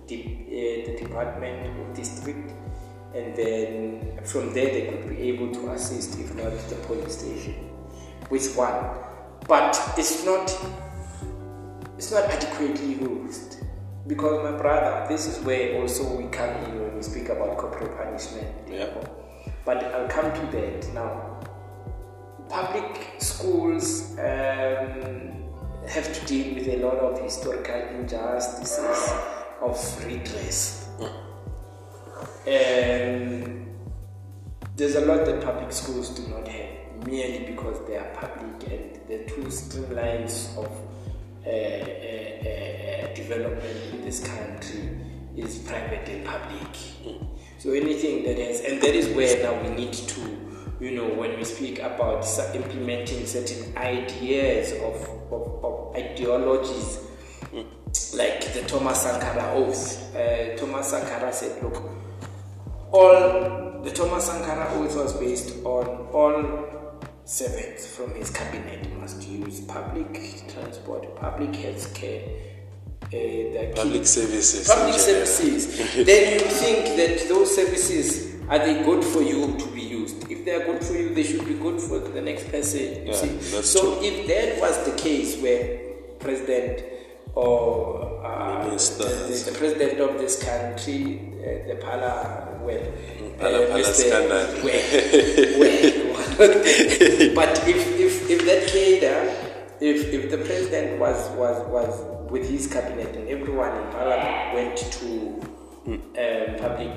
the, 0.08 0.20
uh, 0.22 0.86
the 0.90 0.96
department 1.04 1.78
or 1.78 1.94
district, 1.94 2.52
and 3.14 3.36
then 3.36 4.18
from 4.24 4.52
there 4.52 4.66
they 4.72 4.86
could 4.88 5.08
be 5.08 5.28
able 5.28 5.52
to 5.52 5.70
assist, 5.70 6.18
if 6.18 6.34
not 6.34 6.50
the 6.68 6.74
police 6.86 7.18
station, 7.18 7.70
with 8.28 8.54
one. 8.56 8.90
But 9.46 9.78
it's 9.96 10.24
not 10.24 10.50
it's 11.96 12.10
not 12.10 12.24
adequately 12.24 12.94
used. 12.94 13.58
Because 14.06 14.42
my 14.42 14.58
brother 14.58 15.06
this 15.08 15.26
is 15.26 15.42
where 15.44 15.80
also 15.80 16.16
we 16.16 16.24
come 16.24 16.50
in 16.64 16.80
when 16.80 16.96
we 16.96 17.02
speak 17.02 17.28
about 17.28 17.56
corporal 17.56 17.96
punishment. 17.96 18.48
Yeah. 18.68 18.90
but 19.64 19.82
i'll 19.84 20.08
come 20.08 20.32
to 20.32 20.56
that 20.56 20.92
now. 20.92 21.30
Public 22.48 23.14
schools 23.18 24.12
um, 24.18 25.32
have 25.88 26.12
to 26.12 26.26
deal 26.26 26.54
with 26.54 26.68
a 26.68 26.76
lot 26.84 26.98
of 26.98 27.20
historical 27.20 27.80
injustices 27.98 29.12
of 29.62 30.04
redress 30.06 30.88
um, 32.46 33.66
there's 34.76 34.96
a 34.96 35.04
lot 35.06 35.24
that 35.24 35.42
public 35.42 35.72
schools 35.72 36.10
do 36.10 36.26
not 36.28 36.46
have 36.46 37.06
merely 37.06 37.46
because 37.46 37.86
they 37.86 37.96
are 37.96 38.10
public 38.14 38.70
and 38.70 39.00
the 39.08 39.24
two 39.30 39.44
streamlines 39.44 40.56
of 40.56 40.70
uh, 41.46 41.50
uh, 41.50 41.50
uh, 41.50 43.14
development 43.14 43.94
in 43.94 44.02
this 44.02 44.26
country 44.26 44.90
is 45.36 45.58
private 45.58 46.08
and 46.08 46.24
public. 46.24 46.76
So 47.58 47.72
anything 47.72 48.24
that 48.24 48.38
has, 48.38 48.60
and 48.60 48.80
that 48.82 48.94
is 48.94 49.08
where 49.16 49.42
now 49.42 49.60
we 49.62 49.74
need 49.74 49.92
to, 49.92 50.20
you 50.80 50.90
know, 50.92 51.08
when 51.08 51.36
we 51.36 51.44
speak 51.44 51.78
about 51.78 52.26
implementing 52.54 53.26
certain 53.26 53.76
ideas 53.78 54.72
of, 54.72 55.08
of, 55.32 55.64
of 55.64 55.96
ideologies, 55.96 57.00
like 58.14 58.52
the 58.52 58.62
Thomas 58.66 59.02
Sankara 59.02 59.52
oath. 59.54 60.14
Uh, 60.14 60.56
Thomas 60.56 60.90
Sankara 60.90 61.32
said, 61.32 61.62
look, 61.62 61.90
all 62.98 63.80
the 63.82 63.90
Thomas 63.90 64.26
Sankara 64.26 64.66
oath 64.78 64.94
was 64.96 65.12
based 65.14 65.56
on 65.64 65.84
all 66.12 66.36
servants 67.24 67.86
from 67.94 68.14
his 68.14 68.30
cabinet 68.30 68.80
must 69.00 69.22
use 69.28 69.60
public 69.62 70.12
transport, 70.52 71.16
public 71.16 71.54
health 71.56 71.92
care, 71.94 72.22
uh, 73.06 73.74
Public 73.74 74.06
services. 74.06 74.66
public 74.68 74.98
services, 74.98 75.60
then 76.06 76.34
you 76.34 76.46
think 76.62 76.96
that 76.96 77.28
those 77.28 77.54
services 77.54 78.34
are 78.48 78.58
they 78.58 78.82
good 78.84 79.02
for 79.04 79.22
you 79.22 79.56
to 79.58 79.66
be 79.68 79.80
used? 79.82 80.30
If 80.30 80.44
they 80.44 80.52
are 80.54 80.64
good 80.64 80.84
for 80.84 80.94
you, 80.94 81.14
they 81.14 81.22
should 81.22 81.46
be 81.46 81.54
good 81.54 81.80
for 81.80 81.98
the 81.98 82.20
next 82.20 82.50
person. 82.50 83.06
You 83.06 83.12
Yeah, 83.12 83.12
see, 83.12 83.62
so 83.62 83.80
true. 83.80 84.04
if 84.04 84.26
that 84.28 84.60
was 84.60 84.76
the 84.88 84.96
case 85.02 85.36
where 85.42 85.78
president 86.20 86.84
or 87.34 88.22
uh, 88.24 88.64
the, 88.70 89.42
the 89.50 89.54
president 89.58 90.00
of 90.00 90.18
this 90.18 90.42
country, 90.42 91.32
uh, 91.40 91.68
the 91.68 91.76
Phala, 91.84 92.53
well, 92.64 92.80
Phala- 93.38 93.68
Phala 93.68 93.82
Mr. 93.82 94.64
well, 94.64 95.58
well, 95.58 97.34
but 97.34 97.68
if, 97.68 98.00
if, 98.00 98.30
if 98.30 98.44
that 98.46 98.66
cadre, 98.68 99.28
if, 99.80 100.12
if 100.12 100.30
the 100.30 100.38
president 100.38 100.98
was, 100.98 101.28
was, 101.36 101.66
was 101.68 102.30
with 102.30 102.48
his 102.48 102.66
cabinet 102.66 103.14
and 103.16 103.28
everyone 103.28 103.76
in 103.76 103.92
parliament 103.92 104.54
went 104.54 104.76
to 104.76 105.40
um, 105.86 106.56
public, 106.58 106.90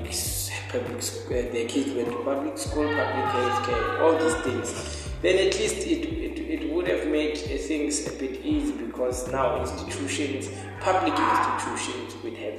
public, 0.70 0.96
uh, 0.96 1.52
their 1.52 1.68
kids 1.68 1.92
went 1.92 2.08
to 2.08 2.18
public 2.24 2.56
school, 2.58 2.84
public 2.88 3.26
health 3.36 3.66
care, 3.66 4.02
all 4.02 4.16
these 4.18 4.34
things, 4.36 5.08
then 5.22 5.36
at 5.46 5.58
least 5.58 5.86
it, 5.86 6.04
it, 6.06 6.38
it 6.38 6.72
would 6.72 6.88
have 6.88 7.06
made 7.08 7.36
uh, 7.36 7.58
things 7.58 8.06
a 8.06 8.12
bit 8.18 8.40
easy 8.44 8.72
because 8.72 9.30
now 9.30 9.60
institutions, 9.60 10.48
public 10.80 11.12
institutions 11.12 12.14
would 12.24 12.36
have 12.36 12.54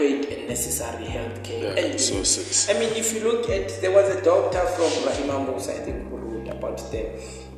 adequate 0.00 0.38
and 0.38 0.48
necessary 0.48 1.04
health 1.04 1.42
care. 1.42 1.74
Yeah, 1.74 1.82
and 1.82 1.92
resources. 1.92 2.68
I 2.70 2.74
mean, 2.78 2.90
if 2.94 3.12
you 3.14 3.20
look 3.20 3.48
at, 3.48 3.80
there 3.80 3.92
was 3.92 4.08
a 4.14 4.22
doctor 4.22 4.60
from 4.60 4.90
Rahima 5.04 5.46
Moosa, 5.46 5.80
I 5.80 5.84
think, 5.84 6.08
who 6.08 6.16
wrote 6.16 6.48
about 6.48 6.78
the, 6.90 7.08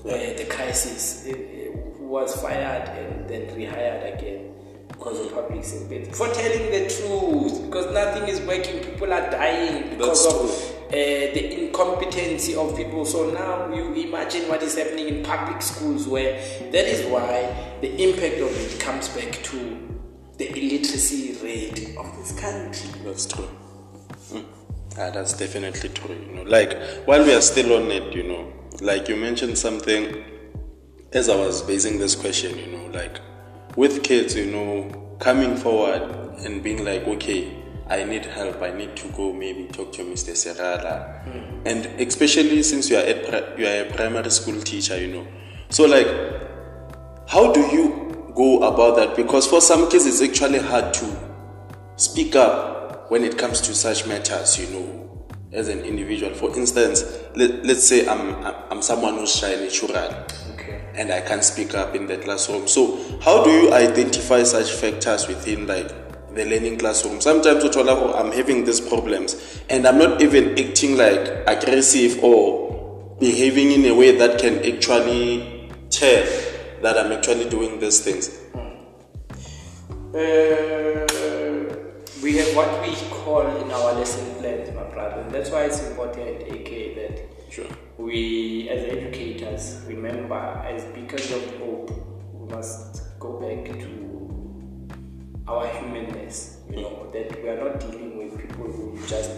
uh, 0.05 0.37
the 0.37 0.47
crisis, 0.49 1.27
uh, 1.27 1.33
who 1.33 2.07
was 2.07 2.41
fired 2.41 2.89
and 2.89 3.29
then 3.29 3.47
rehired 3.57 4.15
again 4.19 4.55
because 4.89 5.21
of 5.21 5.33
public 5.35 5.65
safety. 5.65 6.05
For 6.13 6.29
telling 6.29 6.71
the 6.71 6.89
truth, 6.89 7.67
because 7.67 7.93
nothing 7.93 8.29
is 8.29 8.41
working, 8.43 8.81
people 8.81 9.13
are 9.13 9.31
dying 9.31 9.91
because 9.91 10.25
That's 10.25 10.35
of 10.35 10.79
uh, 10.89 10.93
the 10.93 11.63
incompetency 11.65 12.55
of 12.55 12.77
people. 12.77 13.05
So 13.07 13.31
now 13.31 13.73
you 13.75 13.95
imagine 13.95 14.49
what 14.49 14.63
is 14.63 14.77
happening 14.77 15.09
in 15.09 15.23
public 15.25 15.63
schools, 15.63 16.07
where 16.07 16.35
that 16.71 16.87
is 16.87 17.07
why 17.07 17.79
the 17.81 17.91
impact 18.03 18.41
of 18.41 18.55
it 18.55 18.79
comes 18.79 19.09
back 19.09 19.43
to 19.45 19.93
the 20.39 20.49
illiteracy 20.51 21.39
rate 21.43 21.97
of 21.99 22.17
this 22.17 22.33
country. 22.39 22.91
That's 23.05 23.27
true. 23.27 23.49
Mm. 24.31 24.45
Ah, 24.99 25.11
that's 25.11 25.33
definitely 25.35 25.89
true. 25.91 26.15
You 26.15 26.35
know, 26.37 26.43
like 26.43 26.79
while 27.07 27.25
we 27.25 27.35
are 27.35 27.41
still 27.41 27.77
on 27.77 27.91
it, 27.91 28.15
you 28.15 28.25
know, 28.25 28.53
like 28.81 29.09
you 29.09 29.17
mentioned 29.17 29.57
something 29.59 30.25
as 31.13 31.29
I 31.29 31.37
was 31.37 31.63
basing 31.63 31.99
this 31.99 32.15
question, 32.15 32.59
you 32.59 32.67
know, 32.67 32.87
like 32.93 33.21
with 33.77 34.03
kids, 34.03 34.35
you 34.35 34.47
know, 34.47 35.17
coming 35.19 35.57
forward 35.57 36.03
and 36.45 36.63
being 36.63 36.85
like, 36.85 37.07
okay, 37.07 37.63
I 37.89 38.05
need 38.05 38.25
help. 38.25 38.63
I 38.63 38.73
need 38.73 38.97
to 38.97 39.09
go 39.09 39.33
maybe 39.33 39.67
talk 39.67 39.93
to 39.95 40.03
Mr. 40.03 40.33
Serala, 40.33 41.67
and 41.67 41.87
especially 42.01 42.63
since 42.63 42.89
you 42.89 42.97
are 42.97 43.01
at 43.03 43.59
you 43.59 43.67
are 43.67 43.87
a 43.87 43.93
primary 43.93 44.31
school 44.31 44.61
teacher, 44.61 44.99
you 44.99 45.09
know, 45.09 45.27
so 45.69 45.85
like 45.85 46.07
how 47.29 47.53
do 47.53 47.61
you 47.61 48.12
go 48.35 48.63
about 48.63 48.97
that? 48.97 49.17
Because 49.17 49.47
for 49.47 49.61
some 49.61 49.91
kids, 49.91 50.07
it's 50.07 50.23
actually 50.23 50.59
hard 50.59 50.95
to 50.95 51.33
speak 51.97 52.37
up 52.37 53.11
when 53.11 53.25
it 53.25 53.37
comes 53.37 53.61
to 53.61 53.75
such 53.75 54.07
matters, 54.07 54.59
you 54.59 54.67
know, 54.69 55.27
as 55.53 55.69
an 55.69 55.81
individual. 55.81 56.33
For 56.35 56.57
instance, 56.57 57.05
let, 57.35 57.65
let's 57.65 57.85
say 57.85 58.07
I'm, 58.07 58.35
I'm 58.71 58.83
someone 58.83 59.19
who's 59.19 59.35
shy 59.35 59.55
naturally 59.55 59.99
Okay. 60.55 60.81
and 60.95 61.13
I 61.13 61.21
can't 61.21 61.45
speak 61.45 61.75
up 61.75 61.95
in 61.95 62.07
the 62.07 62.19
classroom. 62.19 62.67
So, 62.69 62.99
how 63.21 63.45
do 63.45 63.51
you 63.51 63.73
identify 63.73 64.43
such 64.45 64.73
factors 64.73 65.29
within 65.29 65.67
like 65.67 65.89
the 66.35 66.45
learning 66.47 66.79
classroom? 66.79 67.21
Sometimes 67.21 67.63
gore 67.65 67.85
oh, 67.89 68.15
I'm 68.15 68.33
having 68.33 68.65
these 68.65 68.81
problems 68.81 69.61
and 69.69 69.87
I'm 69.87 69.99
not 69.99 70.23
even 70.23 70.59
acting 70.59 70.97
like 70.97 71.45
aggressive 71.47 72.23
or 72.25 73.17
behaving 73.21 73.73
in 73.73 73.85
a 73.85 73.95
way 73.95 74.17
that 74.17 74.41
can 74.41 74.59
actually 74.65 75.71
tell 75.91 76.52
that 76.83 76.99
I'm 76.99 77.13
actually 77.13 77.49
doing 77.49 77.79
these 77.81 78.01
things. 78.01 78.39
Uh, 80.15 81.07
we 82.23 82.37
have 82.37 82.55
what 82.55 82.83
we 82.83 82.95
call 83.11 83.47
in 83.47 83.71
our 83.71 83.95
lesson 83.95 84.35
plans, 84.37 84.75
my 84.75 84.83
brother. 84.85 85.25
That's 85.31 85.51
why 85.51 85.65
it's 85.65 85.81
important, 85.89 86.43
AK, 86.43 86.95
that 86.97 87.21
Sure. 87.51 87.67
we, 87.99 88.69
as 88.69 88.85
educators, 88.85 89.81
remember, 89.87 90.35
as 90.35 90.85
beacons 90.95 91.31
of 91.31 91.45
hope, 91.59 91.91
we 92.35 92.49
must 92.55 93.19
go 93.19 93.39
back 93.41 93.65
to 93.79 94.89
our 95.47 95.67
humanness. 95.69 96.59
You 96.71 96.77
know 96.83 97.11
that 97.13 97.43
we 97.43 97.49
are 97.49 97.57
not 97.63 97.81
dealing 97.81 98.19
with 98.19 98.39
people 98.41 98.67
who 98.67 98.99
just, 99.07 99.31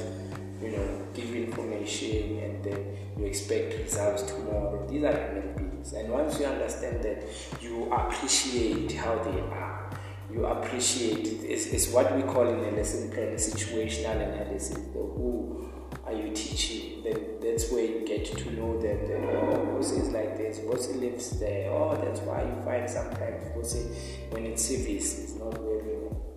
you 0.62 0.70
know, 0.70 0.86
give 1.14 1.34
information 1.34 2.38
and 2.38 2.64
then 2.64 2.96
you 3.18 3.26
expect 3.26 3.78
results 3.78 4.22
tomorrow. 4.22 4.86
These 4.88 5.04
are 5.04 5.12
human 5.12 5.54
beings, 5.56 5.63
and 5.92 6.08
once 6.08 6.38
you 6.40 6.46
understand 6.46 7.02
that, 7.04 7.22
you 7.60 7.92
appreciate 7.92 8.92
how 8.92 9.16
they 9.22 9.40
are 9.40 9.84
you 10.34 10.46
appreciate. 10.46 11.26
It's, 11.44 11.66
it's 11.66 11.88
what 11.88 12.14
we 12.16 12.22
call 12.22 12.48
in 12.48 12.58
a 12.58 12.76
lesson 12.76 13.10
plan 13.10 13.34
situational 13.34 14.16
analysis. 14.16 14.76
The 14.76 14.98
who 14.98 15.70
are 16.04 16.12
you 16.12 16.34
teaching? 16.34 17.02
Then 17.04 17.20
that's 17.40 17.70
where 17.70 17.84
you 17.84 18.04
get 18.06 18.24
to 18.24 18.50
know 18.52 18.80
them. 18.80 19.06
That 19.06 19.36
oh, 19.36 19.78
Bosi 19.78 20.00
is 20.00 20.08
like 20.10 20.36
this. 20.36 20.58
Bosi 20.58 20.98
lives 21.00 21.38
there. 21.38 21.70
Oh, 21.70 21.96
that's 22.02 22.20
why 22.20 22.42
you 22.42 22.62
find 22.64 22.88
sometimes 22.88 23.44
Bosi 23.54 23.94
when 24.30 24.46
it's 24.46 24.62
civis 24.62 25.18
is 25.18 25.36
not 25.36 25.54
very. 25.54 25.94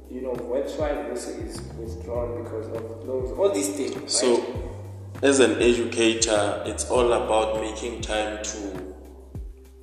You 0.10 0.22
know, 0.22 0.36
that's 0.36 0.74
why 0.76 0.90
Bosi 0.90 1.46
is 1.48 1.62
withdrawn 1.78 2.44
because 2.44 2.68
of 2.68 3.06
those 3.06 3.32
all 3.38 3.52
these 3.52 3.70
things. 3.70 3.96
Right? 3.96 4.10
So, 4.10 4.82
as 5.22 5.40
an 5.40 5.62
educator, 5.62 6.64
it's 6.66 6.90
all 6.90 7.12
about 7.14 7.62
making 7.62 8.02
time 8.02 8.44
to 8.44 8.87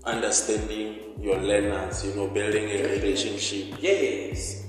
understanding 0.07 0.97
your 1.21 1.39
learners, 1.41 2.05
you 2.05 2.15
know, 2.15 2.29
building 2.29 2.65
a 2.71 2.83
relationship. 2.83 3.79
Yes. 3.81 4.63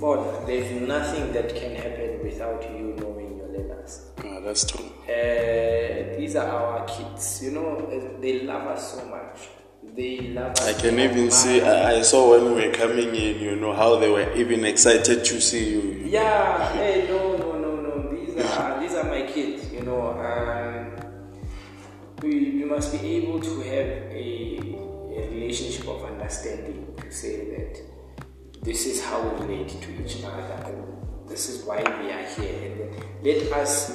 But 0.00 0.46
there's 0.46 0.70
nothing 0.82 1.32
that 1.32 1.54
can 1.54 1.74
happen 1.74 2.20
without 2.24 2.62
you 2.70 2.94
knowing 2.98 3.36
your 3.38 3.48
learners. 3.48 4.10
Ah, 4.18 4.40
that's 4.40 4.64
true. 4.66 4.84
Uh, 5.04 6.16
these 6.18 6.36
are 6.36 6.48
our 6.48 6.84
kids. 6.86 7.40
You 7.42 7.52
know, 7.52 7.76
uh, 7.76 8.20
they 8.20 8.40
love 8.42 8.66
us 8.66 8.94
so 8.94 9.04
much. 9.06 9.48
They 9.96 10.20
love 10.34 10.52
us. 10.52 10.66
I 10.66 10.72
can 10.72 10.96
so 10.96 11.02
even 11.02 11.24
much. 11.24 11.32
see, 11.32 11.60
I, 11.62 11.96
I 11.98 12.02
saw 12.02 12.30
when 12.32 12.54
we 12.54 12.66
were 12.66 12.72
coming 12.74 13.14
in, 13.14 13.40
you 13.40 13.56
know, 13.56 13.72
how 13.72 13.96
they 13.96 14.10
were 14.10 14.30
even 14.34 14.64
excited 14.64 15.24
to 15.24 15.40
see 15.40 15.70
you. 15.70 16.02
Yeah. 16.04 16.72
Hey, 16.72 17.06
no, 17.08 17.36
no, 17.36 17.52
no, 17.58 17.76
no. 17.76 18.14
These 18.14 18.44
are 18.44 18.79
we 22.22 22.64
must 22.64 22.92
be 22.92 23.16
able 23.16 23.40
to 23.40 23.60
have 23.60 23.88
a, 24.12 24.58
a 25.16 25.30
relationship 25.30 25.88
of 25.88 26.04
understanding 26.04 26.94
to 26.98 27.12
say 27.12 27.50
that 27.56 27.80
this 28.62 28.86
is 28.86 29.02
how 29.04 29.22
we 29.22 29.46
relate 29.46 29.68
to 29.68 30.04
each 30.04 30.22
other 30.24 30.62
and 30.66 31.28
this 31.28 31.48
is 31.48 31.64
why 31.64 31.78
we 31.78 32.10
are 32.10 32.22
here. 32.22 32.70
And 32.70 32.80
then 32.80 33.04
let 33.22 33.52
us 33.52 33.88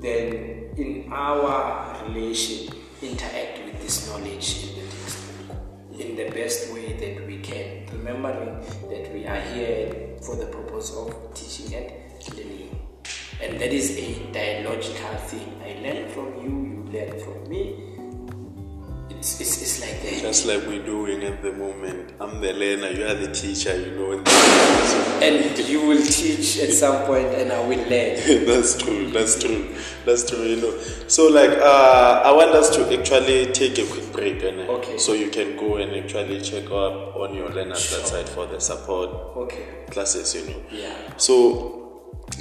then 0.00 0.70
in 0.76 1.08
our 1.12 2.04
relation 2.06 2.74
interact 3.02 3.64
with 3.64 3.82
this 3.82 4.08
knowledge 4.08 4.64
in 4.64 4.74
the 4.76 4.90
textbook 4.90 5.56
in 5.98 6.16
the 6.16 6.30
best 6.30 6.72
way 6.72 6.92
that 6.92 7.26
we 7.26 7.38
can 7.38 7.86
remembering 7.92 8.60
that 8.88 9.12
we 9.12 9.26
are 9.26 9.40
here 9.52 10.16
for 10.22 10.36
the 10.36 10.46
purpose 10.46 10.94
of 10.96 11.34
teaching 11.34 11.74
and 11.74 12.36
learning 12.36 12.69
and 13.42 13.58
that 13.60 13.72
is 13.72 13.96
a 13.96 14.32
dialogical 14.32 15.16
thing 15.28 15.60
i 15.64 15.72
learn 15.82 16.08
from 16.10 16.26
you 16.42 16.50
you 16.70 16.84
learn 16.92 17.18
from 17.20 17.48
me 17.48 17.62
it's, 19.20 19.38
it's, 19.38 19.60
it's 19.60 19.80
like 19.82 20.00
that. 20.02 20.22
Just 20.22 20.46
like 20.46 20.66
we're 20.66 20.82
doing 20.82 21.22
at 21.24 21.42
the 21.42 21.52
moment. 21.52 22.12
I'm 22.20 22.40
the 22.40 22.54
learner, 22.54 22.88
you 22.88 23.04
are 23.04 23.12
the 23.14 23.30
teacher, 23.30 23.76
you 23.76 23.90
know. 23.90 24.12
And 24.12 24.26
And 25.22 25.58
you 25.68 25.86
will 25.86 26.02
teach 26.02 26.58
at 26.58 26.72
some 26.72 27.04
point, 27.04 27.26
and 27.26 27.52
I 27.52 27.60
will 27.60 27.76
learn. 27.80 28.46
that's 28.46 28.78
true. 28.78 29.10
That's 29.10 29.38
true. 29.42 29.74
That's 30.06 30.24
true. 30.30 30.42
You 30.42 30.56
know. 30.62 30.78
So 31.08 31.28
like, 31.28 31.50
uh, 31.50 32.22
I 32.24 32.32
want 32.32 32.52
us 32.52 32.74
to 32.76 32.98
actually 32.98 33.52
take 33.52 33.78
a 33.78 33.84
quick 33.92 34.10
break, 34.10 34.42
and 34.42 34.60
Okay. 34.60 34.96
so 34.96 35.12
you 35.12 35.28
can 35.28 35.54
go 35.56 35.76
and 35.76 35.94
actually 36.02 36.40
check 36.40 36.64
up 36.70 37.14
on 37.16 37.34
your 37.34 37.50
learners 37.50 37.92
website 37.92 38.26
for 38.28 38.46
the 38.46 38.58
support 38.58 39.10
Okay. 39.36 39.84
classes. 39.90 40.34
You 40.34 40.46
know. 40.50 40.62
Yeah. 40.70 40.94
So, 41.18 41.79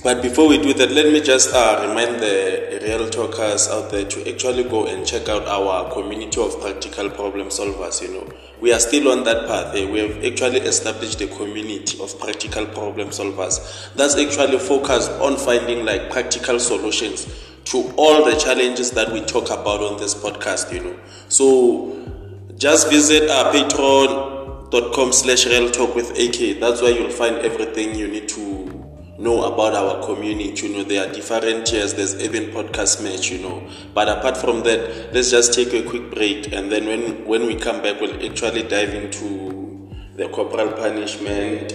but 0.03 0.21
before 0.21 0.47
we 0.47 0.57
do 0.57 0.73
that, 0.73 0.91
let 0.91 1.11
me 1.11 1.19
just 1.19 1.53
uh, 1.53 1.85
remind 1.87 2.21
the 2.21 2.79
real 2.83 3.09
talkers 3.09 3.67
out 3.67 3.89
there 3.91 4.05
to 4.05 4.29
actually 4.33 4.63
go 4.63 4.85
and 4.85 5.05
check 5.05 5.27
out 5.27 5.45
our 5.47 5.91
community 5.91 6.41
of 6.41 6.59
practical 6.61 7.09
problem 7.09 7.47
solvers. 7.47 8.01
You 8.01 8.13
know, 8.13 8.33
we 8.61 8.71
are 8.71 8.79
still 8.79 9.11
on 9.11 9.23
that 9.25 9.47
path. 9.47 9.75
eh. 9.75 9.89
We 9.91 9.99
have 9.99 10.23
actually 10.23 10.59
established 10.61 11.19
a 11.21 11.27
community 11.27 11.99
of 12.01 12.17
practical 12.19 12.65
problem 12.67 13.09
solvers 13.09 13.93
that's 13.95 14.15
actually 14.15 14.59
focused 14.59 15.11
on 15.11 15.37
finding 15.37 15.85
like 15.85 16.09
practical 16.11 16.59
solutions 16.59 17.27
to 17.65 17.93
all 17.97 18.23
the 18.23 18.37
challenges 18.37 18.91
that 18.91 19.11
we 19.11 19.21
talk 19.21 19.45
about 19.49 19.81
on 19.81 19.99
this 19.99 20.13
podcast. 20.15 20.71
You 20.73 20.81
know, 20.83 20.99
so 21.27 22.55
just 22.57 22.89
visit 22.89 23.29
our 23.29 23.51
patreon.com 23.53 25.11
slash 25.13 25.45
real 25.45 25.69
talk 25.71 25.93
with 25.95 26.11
ak 26.11 26.59
that's 26.59 26.81
where 26.81 26.91
you'll 26.91 27.09
find 27.09 27.37
everything 27.37 27.95
you 27.95 28.07
need 28.07 28.27
to 28.29 28.78
know 29.19 29.43
about 29.43 29.73
our 29.73 30.05
community 30.05 30.67
you 30.67 30.75
know 30.75 30.83
there 30.83 31.07
are 31.07 31.13
different 31.13 31.67
tiers 31.67 31.93
there's 31.93 32.15
even 32.23 32.45
podcast 32.51 33.03
match 33.03 33.29
you 33.29 33.39
know 33.39 33.67
but 33.93 34.07
apart 34.07 34.37
from 34.37 34.63
that 34.63 35.13
let's 35.13 35.29
just 35.29 35.53
take 35.53 35.73
a 35.73 35.83
quick 35.83 36.09
break 36.11 36.51
and 36.53 36.71
then 36.71 36.85
when 36.85 37.25
when 37.25 37.45
we 37.45 37.55
come 37.55 37.81
back 37.81 37.99
we'll 37.99 38.25
actually 38.25 38.63
dive 38.63 38.93
into 38.93 39.93
the 40.15 40.27
corporal 40.29 40.71
punishment 40.71 41.73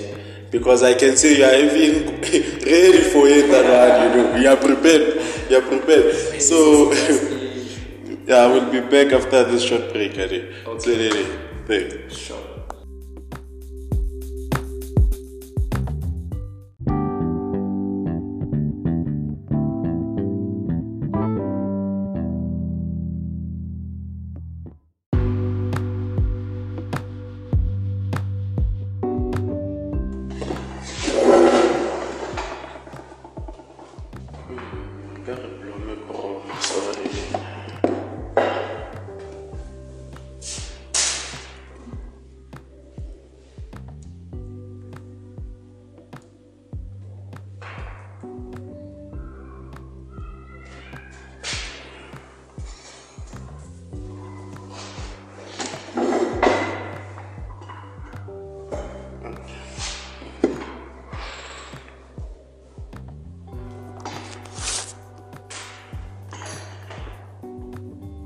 because 0.50 0.84
I 0.84 0.94
can 0.94 1.16
see 1.16 1.38
you 1.38 1.44
are 1.44 1.54
even 1.54 2.06
ready 2.22 3.00
for 3.10 3.26
it 3.26 3.50
that 3.50 3.66
one, 3.66 4.16
you 4.16 4.22
know. 4.22 4.36
You 4.36 4.48
are 4.50 4.56
prepared. 4.56 5.50
You 5.50 5.56
are 5.58 5.62
prepared. 5.62 6.40
So 6.40 6.92
yeah, 8.26 8.46
we'll 8.46 8.70
be 8.70 8.80
back 8.80 9.12
after 9.12 9.42
this 9.44 9.64
short 9.64 9.92
break, 9.92 10.16
Okay. 10.16 11.26
Thanks. 11.66 12.16
Sure. 12.16 12.53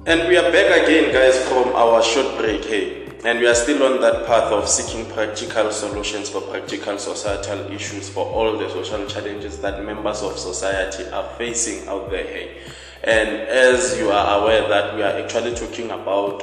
And 0.09 0.27
we 0.27 0.39
are 0.39 0.51
back 0.51 0.85
again, 0.85 1.13
guys, 1.13 1.39
from 1.51 1.69
our 1.77 2.03
short 2.03 2.39
break. 2.39 2.65
Hey, 2.65 3.11
and 3.27 3.41
we 3.41 3.47
are 3.47 3.55
still 3.55 3.83
on 3.83 4.01
that 4.01 4.27
path 4.27 4.51
of 4.51 4.67
seeking 4.67 5.05
practical 5.13 5.71
solutions 5.71 6.31
for 6.31 6.41
practical 6.41 6.97
societal 6.97 7.71
issues 7.71 8.09
for 8.09 8.25
all 8.25 8.57
the 8.57 8.71
social 8.71 9.05
challenges 9.05 9.59
that 9.59 9.85
members 9.85 10.23
of 10.23 10.39
society 10.39 11.05
are 11.11 11.29
facing 11.37 11.87
out 11.89 12.11
there. 12.11 12.25
Hey, 12.25 12.57
and 13.05 13.29
as 13.29 13.99
you 13.99 14.11
are 14.11 14.41
aware 14.41 14.67
that 14.67 14.97
we 14.97 15.03
are 15.03 15.13
actually 15.23 15.55
talking 15.55 15.91
about 15.91 16.43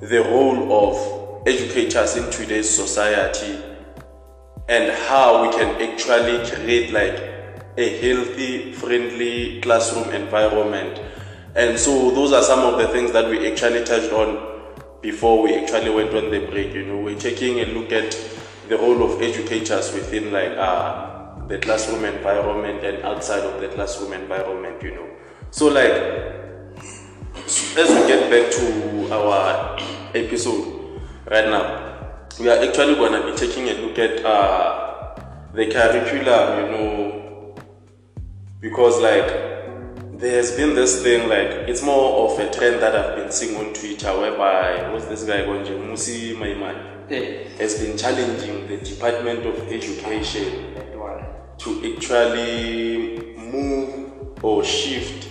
the 0.00 0.20
role 0.24 0.88
of 0.88 1.46
educators 1.46 2.16
in 2.16 2.28
today's 2.32 2.68
society 2.68 3.60
and 4.68 4.90
how 5.06 5.46
we 5.46 5.56
can 5.56 5.80
actually 5.88 6.44
create 6.50 6.92
like 6.92 7.16
a 7.76 8.00
healthy, 8.00 8.72
friendly 8.72 9.60
classroom 9.60 10.12
environment. 10.12 11.00
And 11.54 11.78
so 11.78 12.10
those 12.10 12.32
are 12.32 12.42
some 12.42 12.60
of 12.60 12.78
the 12.78 12.88
things 12.88 13.12
that 13.12 13.28
we 13.28 13.50
actually 13.50 13.84
touched 13.84 14.12
on 14.12 14.58
before 15.00 15.42
we 15.42 15.54
actually 15.54 15.90
went 15.90 16.14
on 16.14 16.30
the 16.30 16.46
break. 16.46 16.74
You 16.74 16.84
know, 16.84 16.98
we're 16.98 17.18
taking 17.18 17.60
a 17.60 17.66
look 17.66 17.92
at 17.92 18.16
the 18.68 18.76
role 18.76 19.02
of 19.02 19.22
educators 19.22 19.92
within 19.92 20.32
like 20.32 20.52
uh, 20.52 21.46
the 21.46 21.58
classroom 21.58 22.04
environment 22.04 22.84
and 22.84 23.02
outside 23.04 23.42
of 23.42 23.60
the 23.60 23.68
classroom 23.68 24.12
environment. 24.12 24.82
You 24.82 24.94
know, 24.94 25.08
so 25.50 25.68
like 25.68 25.92
as 27.48 27.88
we 27.88 28.06
get 28.06 28.30
back 28.30 28.52
to 28.52 29.12
our 29.12 29.78
episode 30.14 31.00
right 31.30 31.48
now, 31.48 32.18
we 32.38 32.48
are 32.48 32.58
actually 32.62 32.94
going 32.94 33.12
to 33.12 33.30
be 33.30 33.36
taking 33.36 33.68
a 33.68 33.74
look 33.80 33.98
at 33.98 34.24
uh, 34.24 35.18
the 35.54 35.66
curriculum, 35.66 36.64
you 36.64 36.70
know, 36.70 37.54
because 38.60 39.00
like 39.00 39.57
there 40.18 40.36
has 40.36 40.50
been 40.56 40.74
this 40.74 41.00
thing 41.02 41.28
like 41.28 41.68
it's 41.68 41.80
more 41.82 42.28
of 42.28 42.38
a 42.40 42.50
trend 42.50 42.82
that 42.82 42.94
I've 42.96 43.16
been 43.16 43.30
seeing 43.30 43.56
on 43.56 43.72
Twitter 43.72 44.08
whereby 44.18 44.90
what's 44.92 45.06
this 45.06 45.22
guy 45.24 45.44
going 45.44 45.64
Mmusi 45.64 46.34
Maimane 46.34 47.08
Yeah. 47.08 47.48
has 47.58 47.78
been 47.80 47.96
challenging 47.96 48.66
the 48.66 48.78
Department 48.78 49.46
of 49.46 49.68
Education 49.72 50.74
to 51.58 51.94
actually 51.94 53.34
move 53.36 54.44
or 54.44 54.64
shift 54.64 55.28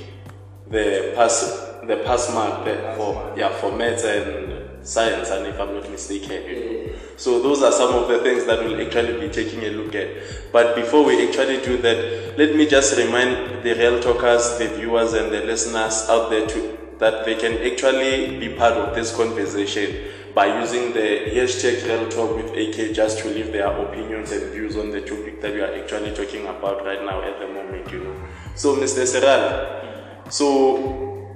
the 0.69 1.11
pass 1.15 1.41
the 1.83 1.97
pass 2.05 2.33
mark 2.33 2.65
for 2.97 3.33
yeah 3.37 3.49
for 3.59 3.71
maths 3.71 4.03
and 4.05 4.85
science 4.85 5.29
and 5.29 5.47
if 5.47 5.59
I'm 5.59 5.73
not 5.75 5.89
mistaken. 5.89 6.86
So 7.17 7.41
those 7.41 7.63
are 7.63 7.71
some 7.71 7.95
of 7.95 8.07
the 8.07 8.19
things 8.19 8.45
that 8.45 8.63
we'll 8.63 8.79
actually 8.79 9.19
be 9.19 9.33
taking 9.33 9.63
a 9.63 9.71
look 9.71 9.95
at. 9.95 10.07
But 10.51 10.75
before 10.75 11.03
we 11.03 11.27
actually 11.27 11.61
do 11.61 11.77
that, 11.81 12.37
let 12.37 12.55
me 12.55 12.67
just 12.67 12.95
remind 12.95 13.63
the 13.63 13.73
real 13.73 13.99
talkers, 13.99 14.57
the 14.59 14.67
viewers 14.67 15.13
and 15.13 15.31
the 15.31 15.41
listeners 15.41 16.05
out 16.09 16.29
there 16.29 16.47
to 16.47 16.77
that 16.99 17.25
they 17.25 17.35
can 17.35 17.53
actually 17.61 18.39
be 18.39 18.55
part 18.55 18.73
of 18.73 18.95
this 18.95 19.15
conversation 19.15 20.11
by 20.33 20.59
using 20.59 20.93
the 20.93 21.31
hashtag 21.33 21.83
real 21.87 22.07
talk 22.09 22.35
with 22.35 22.51
AK 22.51 22.93
just 22.93 23.19
to 23.19 23.27
leave 23.29 23.51
their 23.51 23.67
opinions 23.67 24.31
and 24.31 24.51
views 24.51 24.75
on 24.75 24.91
the 24.91 25.01
topic 25.01 25.41
that 25.41 25.53
we 25.53 25.61
are 25.61 25.73
actually 25.73 26.13
talking 26.13 26.45
about 26.45 26.85
right 26.85 27.03
now 27.03 27.21
at 27.21 27.39
the 27.39 27.47
moment, 27.47 27.91
you 27.91 28.03
know. 28.03 28.15
So 28.55 28.75
Mr. 28.75 29.05
Serala, 29.05 30.31
so 30.31 31.27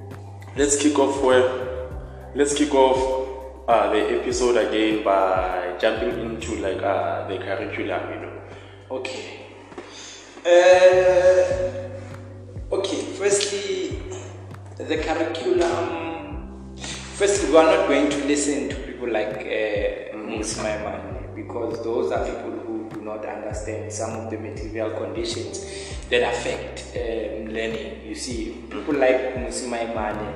let's 0.56 0.80
kick 0.80 0.98
off 0.98 1.22
where 1.22 1.88
let's 2.34 2.54
kick 2.54 2.74
off 2.74 3.31
uh, 3.68 3.90
the 3.92 4.20
episode 4.20 4.56
again 4.56 5.04
by 5.04 5.76
jumping 5.80 6.18
into 6.20 6.56
like 6.56 6.82
uh, 6.82 7.26
the 7.28 7.38
curriculum, 7.38 8.02
you 8.12 8.20
know. 8.20 8.32
Okay. 8.90 9.38
Uh, 10.44 11.88
okay, 12.74 13.02
firstly, 13.14 14.02
the 14.78 14.96
curriculum. 14.98 16.74
Firstly, 17.14 17.50
we 17.50 17.56
are 17.56 17.76
not 17.76 17.88
going 17.88 18.10
to 18.10 18.24
listen 18.24 18.68
to 18.68 18.74
people 18.74 19.08
like 19.08 19.36
uh, 19.36 20.16
Maimane 20.16 21.34
because 21.36 21.82
those 21.84 22.10
are 22.10 22.24
people 22.24 22.50
who 22.66 22.88
do 22.90 23.00
not 23.02 23.24
understand 23.24 23.92
some 23.92 24.10
of 24.18 24.30
the 24.30 24.38
material 24.38 24.90
conditions 24.90 25.64
that 26.10 26.22
affect 26.34 26.96
um, 26.96 27.52
learning. 27.54 28.00
You 28.04 28.14
see, 28.16 28.64
people 28.68 28.94
like 28.94 29.34
Maimane, 29.36 30.34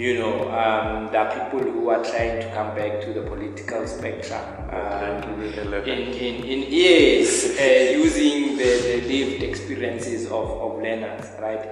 you 0.00 0.18
know, 0.18 0.48
um, 0.50 1.12
there 1.12 1.20
are 1.20 1.44
people 1.44 1.60
who 1.60 1.90
are 1.90 2.02
trying 2.02 2.40
to 2.40 2.50
come 2.54 2.74
back 2.74 3.02
to 3.02 3.12
the 3.12 3.20
political 3.20 3.86
spectrum. 3.86 4.40
Um, 4.70 5.42
in, 5.42 5.74
in, 5.84 6.44
in 6.44 6.72
years 6.72 7.44
uh, 7.60 7.92
using 7.98 8.56
the, 8.56 8.62
the 8.64 9.00
lived 9.02 9.42
experiences 9.42 10.24
of, 10.26 10.32
of 10.32 10.78
learners, 10.78 11.26
right? 11.38 11.66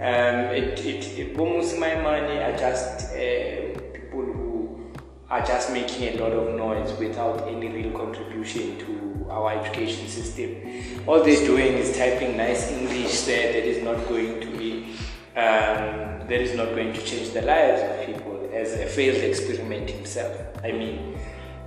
Um, 0.00 0.54
it, 0.56 0.78
it, 0.86 1.18
it, 1.18 1.36
Bomusi 1.36 1.76
Maimane 1.78 2.48
are 2.48 2.56
just 2.56 3.10
uh, 3.12 3.78
people 3.92 4.22
who 4.22 4.90
are 5.28 5.44
just 5.44 5.70
making 5.70 6.18
a 6.18 6.22
lot 6.22 6.32
of 6.32 6.54
noise 6.54 6.98
without 6.98 7.46
any 7.46 7.68
real 7.68 7.92
contribution 7.92 8.78
to 8.78 9.26
our 9.28 9.52
education 9.52 10.08
system. 10.08 11.02
All 11.06 11.22
they're 11.22 11.44
doing 11.44 11.74
is 11.74 11.94
typing 11.94 12.38
nice 12.38 12.72
English 12.72 13.22
there 13.22 13.52
that 13.52 13.68
is 13.68 13.82
not 13.84 14.08
going 14.08 14.40
to 14.40 14.46
be, 14.56 14.94
um, 15.36 16.26
that 16.28 16.40
is 16.40 16.56
not 16.56 16.70
going 16.70 16.92
to 16.92 17.02
change 17.02 17.30
the 17.30 17.42
lives 17.42 17.82
of 17.82 18.06
people. 18.06 18.36
as 18.56 18.72
a 18.72 18.86
failed 18.86 19.22
experiment 19.22 19.90
himself. 19.90 20.34
I 20.64 20.72
mean, 20.72 21.18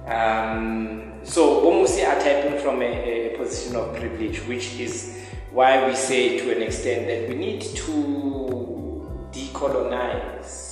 um, 0.07 1.13
so 1.24 1.61
Bomusi 1.61 2.05
are 2.07 2.20
typing 2.20 2.59
from 2.59 2.82
a, 2.82 3.34
a 3.34 3.38
position 3.38 3.76
of 3.76 3.95
privilege, 3.95 4.39
which 4.47 4.80
is 4.80 5.15
why 5.51 5.88
we 5.88 5.95
say 5.95 6.39
to 6.39 6.55
an 6.55 6.63
extent 6.63 7.07
that 7.07 7.30
we 7.30 7.36
need 7.36 7.61
to 7.61 9.30
decolonize. 9.32 10.68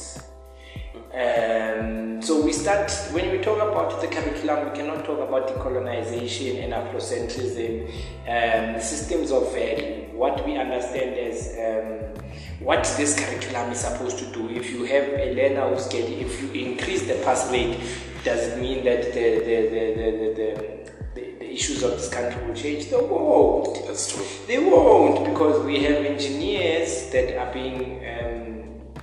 Um, 1.14 2.22
so 2.22 2.44
we 2.44 2.52
start 2.52 2.92
when 3.12 3.32
we 3.32 3.38
talk 3.40 3.58
about 3.58 4.02
the 4.02 4.08
curriculum, 4.08 4.70
we 4.70 4.78
cannot 4.78 5.06
talk 5.06 5.20
about 5.20 5.48
decolonization 5.48 6.64
and 6.64 6.74
Afrocentrism, 6.74 7.88
um, 8.28 8.82
systems 8.82 9.32
of 9.32 9.54
value. 9.54 10.06
What 10.12 10.46
we 10.46 10.58
understand 10.58 11.16
as 11.16 11.56
um, 11.58 12.24
what 12.60 12.84
this 12.98 13.18
curriculum 13.18 13.72
is 13.72 13.80
supposed 13.80 14.20
to 14.20 14.26
do. 14.34 14.50
If 14.50 14.70
you 14.72 14.84
have 14.86 15.08
a 15.08 15.34
learner 15.34 15.74
who's 15.74 15.88
getting, 15.88 16.20
if 16.20 16.42
you 16.42 16.50
increase 16.52 17.08
the 17.08 17.16
pass 17.24 17.50
rate, 17.52 17.80
does 18.24 18.48
it 18.48 18.60
mean 18.60 18.84
that 18.84 19.14
the 19.14 19.40
the 19.40 19.56
the 19.70 19.84
the, 19.96 20.34
the, 20.36 21.32
the 21.40 21.50
issues 21.58 21.82
of 21.84 21.92
this 21.92 22.10
country 22.10 22.46
will 22.46 22.56
change. 22.56 22.90
They 22.90 22.98
won't. 22.98 23.88
That's 23.88 24.14
true. 24.14 24.26
They 24.46 24.60
won't 24.60 25.26
because 25.30 25.66
we 25.66 25.82
have 25.84 26.06
engineers 26.06 27.10
that 27.12 27.38
are 27.38 27.52
being 27.54 28.04
um, 28.06 28.57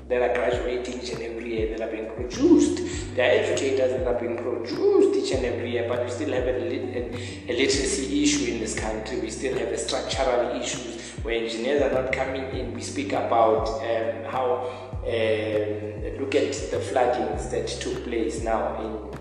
that 0.09 0.23
are 0.23 0.35
graduating 0.35 1.01
each 1.01 1.11
and 1.11 1.23
every 1.23 1.57
year 1.57 1.77
that 1.77 1.89
are 1.89 1.91
being 1.91 2.11
produced. 2.13 3.15
There 3.15 3.27
are 3.27 3.45
educators 3.45 3.93
that 3.93 4.07
are 4.07 4.21
being 4.21 4.37
produced 4.37 5.17
each 5.17 5.33
and 5.33 5.45
every 5.47 5.73
year, 5.73 5.87
but 5.89 6.05
we 6.05 6.11
still 6.11 6.33
have 6.33 6.45
a, 6.45 6.55
a, 6.55 7.49
a 7.49 7.53
literacy 7.57 8.23
issue 8.23 8.53
in 8.53 8.61
this 8.61 8.79
country. 8.79 9.21
We 9.21 9.31
still 9.31 9.59
have 9.59 9.69
a 9.69 9.79
structural 9.79 10.61
issues 10.61 11.01
where 11.23 11.43
engineers 11.43 11.83
are 11.83 12.03
not 12.03 12.13
coming 12.13 12.45
in. 12.51 12.75
We 12.75 12.83
speak 12.83 13.13
about 13.13 13.69
um, 13.69 14.31
how 14.31 14.93
um, 15.05 16.21
look 16.21 16.35
at 16.35 16.53
the 16.71 16.81
floodings 16.81 17.49
that 17.51 17.69
took 17.69 18.05
place 18.05 18.43
now 18.43 18.81
in 18.81 19.15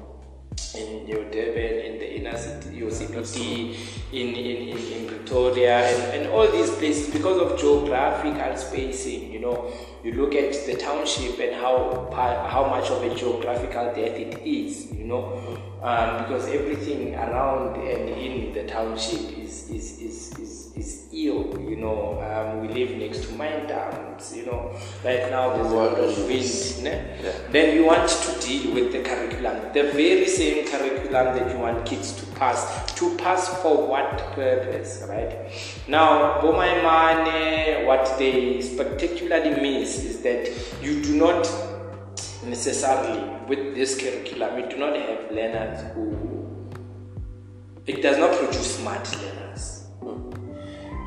in 0.75 1.07
your 1.07 1.23
Durban, 1.25 1.85
in 1.85 1.99
the 1.99 2.15
inner 2.15 2.37
city, 2.37 2.77
your 2.77 2.89
CBD, 2.89 3.75
in, 4.11 4.35
in, 4.35 4.69
in, 4.69 4.77
in 4.77 5.07
Pretoria, 5.07 5.79
and, 5.79 6.21
and 6.21 6.33
all 6.33 6.51
these 6.51 6.69
places 6.71 7.13
because 7.13 7.39
of 7.39 7.59
geographical 7.59 8.55
spacing. 8.57 9.31
You 9.31 9.39
know, 9.39 9.73
you 10.03 10.11
look 10.13 10.35
at 10.35 10.51
the 10.65 10.75
township 10.75 11.39
and 11.39 11.55
how 11.55 12.09
how 12.11 12.67
much 12.67 12.89
of 12.89 13.01
a 13.03 13.15
geographical 13.15 13.85
death 13.85 14.19
it 14.19 14.41
is. 14.45 14.91
You 14.91 15.05
know, 15.05 15.57
um, 15.81 16.23
because 16.23 16.47
everything 16.47 17.15
around 17.15 17.77
and 17.77 18.09
in 18.09 18.53
the 18.53 18.63
township 18.67 19.37
is 19.37 19.69
is, 19.69 19.99
is, 20.01 20.39
is, 20.39 20.52
is 20.75 21.07
ill. 21.11 21.59
You 21.59 21.75
know, 21.75 22.21
um, 22.21 22.61
we 22.61 22.67
live 22.73 22.97
next 22.97 23.27
to 23.27 23.33
mine 23.35 23.67
towns. 23.67 24.35
You 24.35 24.45
know, 24.45 24.75
right 25.03 25.29
now 25.29 25.55
there's 25.55 25.71
a 25.71 25.75
lot 25.75 25.97
of 25.97 26.17
wind. 26.27 26.83
Ne? 26.83 27.19
Yeah. 27.23 27.31
Then 27.51 27.75
you 27.75 27.85
want 27.85 28.09
to 28.09 28.39
deal 28.39 28.73
with 28.73 28.91
the 28.91 29.01
curriculum, 29.01 29.73
the 29.73 29.91
very 29.91 30.27
same 30.27 30.67
curriculum 30.67 31.37
that 31.37 31.51
you 31.51 31.59
want 31.59 31.85
kids 31.85 32.13
to 32.13 32.25
pass. 32.37 32.93
To 32.95 33.15
pass 33.17 33.61
for 33.61 33.87
what 33.87 34.17
purpose, 34.33 35.03
right? 35.07 35.51
Now, 35.87 36.39
Bomaimane, 36.41 37.85
what 37.85 38.17
they 38.17 38.61
spectacularly 38.61 39.61
miss 39.61 40.03
is 40.03 40.21
that 40.21 40.49
you 40.81 41.01
do 41.01 41.15
not 41.15 41.49
necessarily, 42.45 43.21
with 43.47 43.75
this 43.75 43.99
curriculum, 43.99 44.59
you 44.59 44.69
do 44.69 44.77
not 44.77 44.95
have 44.95 45.31
learners 45.31 45.93
who, 45.93 46.17
it 47.85 48.01
does 48.01 48.17
not 48.17 48.37
produce 48.37 48.77
smart 48.77 49.09
learners. 49.21 49.72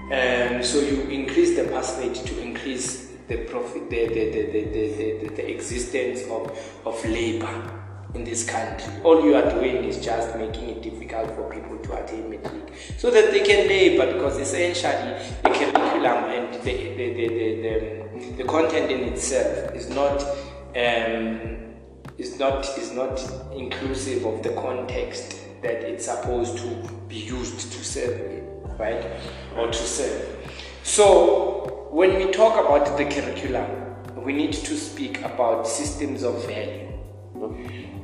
Um, 0.07 0.63
so 0.63 0.79
you 0.79 1.03
increase 1.11 1.57
the 1.57 1.65
rate 1.65 2.15
to 2.15 2.41
increase 2.41 3.07
the 3.27 3.39
profit, 3.39 3.91
the, 3.91 4.07
the, 4.07 4.31
the, 4.31 4.43
the, 4.53 5.27
the, 5.27 5.35
the, 5.35 5.51
existence 5.51 6.23
of, 6.31 6.57
of 6.85 7.05
labor 7.05 7.83
in 8.15 8.23
this 8.23 8.49
country. 8.49 8.93
All 9.03 9.25
you 9.25 9.35
are 9.35 9.51
doing 9.51 9.83
is 9.83 9.99
just 10.05 10.37
making 10.37 10.69
it 10.69 10.83
difficult 10.83 11.33
for 11.33 11.51
people 11.53 11.77
to 11.79 12.05
attain 12.05 12.31
matric 12.31 12.73
so 12.99 13.11
that 13.11 13.33
they 13.33 13.41
can 13.41 13.67
labor 13.67 14.13
because 14.13 14.39
essentially 14.39 15.19
the 15.43 15.51
curriculum 15.51 16.25
and 16.31 16.55
the, 16.55 16.61
the, 16.61 17.13
the, 17.13 17.29
the, 17.29 18.27
the, 18.31 18.33
the 18.37 18.45
content 18.45 18.93
in 18.93 19.01
itself 19.13 19.75
is 19.75 19.89
not 19.91 20.23
um, 20.77 21.75
is 22.17 22.39
not 22.39 22.65
is 22.79 22.93
not 22.93 23.21
inclusive 23.57 24.25
of 24.25 24.43
the 24.45 24.51
context 24.51 25.41
that 25.63 25.83
it's 25.83 26.07
supposed 26.07 26.59
to 26.59 26.69
be 27.09 27.17
used 27.17 27.73
to 27.73 27.85
serve 27.85 28.21
in, 28.21 28.46
right? 28.79 29.05
Or 29.57 29.67
to 29.69 29.75
serve. 29.75 30.37
So 30.83 31.89
when 31.91 32.17
we 32.17 32.31
talk 32.33 32.55
about 32.65 32.97
the 32.97 33.05
curriculum, 33.05 33.87
we 34.23 34.33
need 34.33 34.53
to 34.53 34.77
speak 34.77 35.23
about 35.23 35.67
systems 35.67 36.23
of 36.23 36.47
value. 36.47 36.87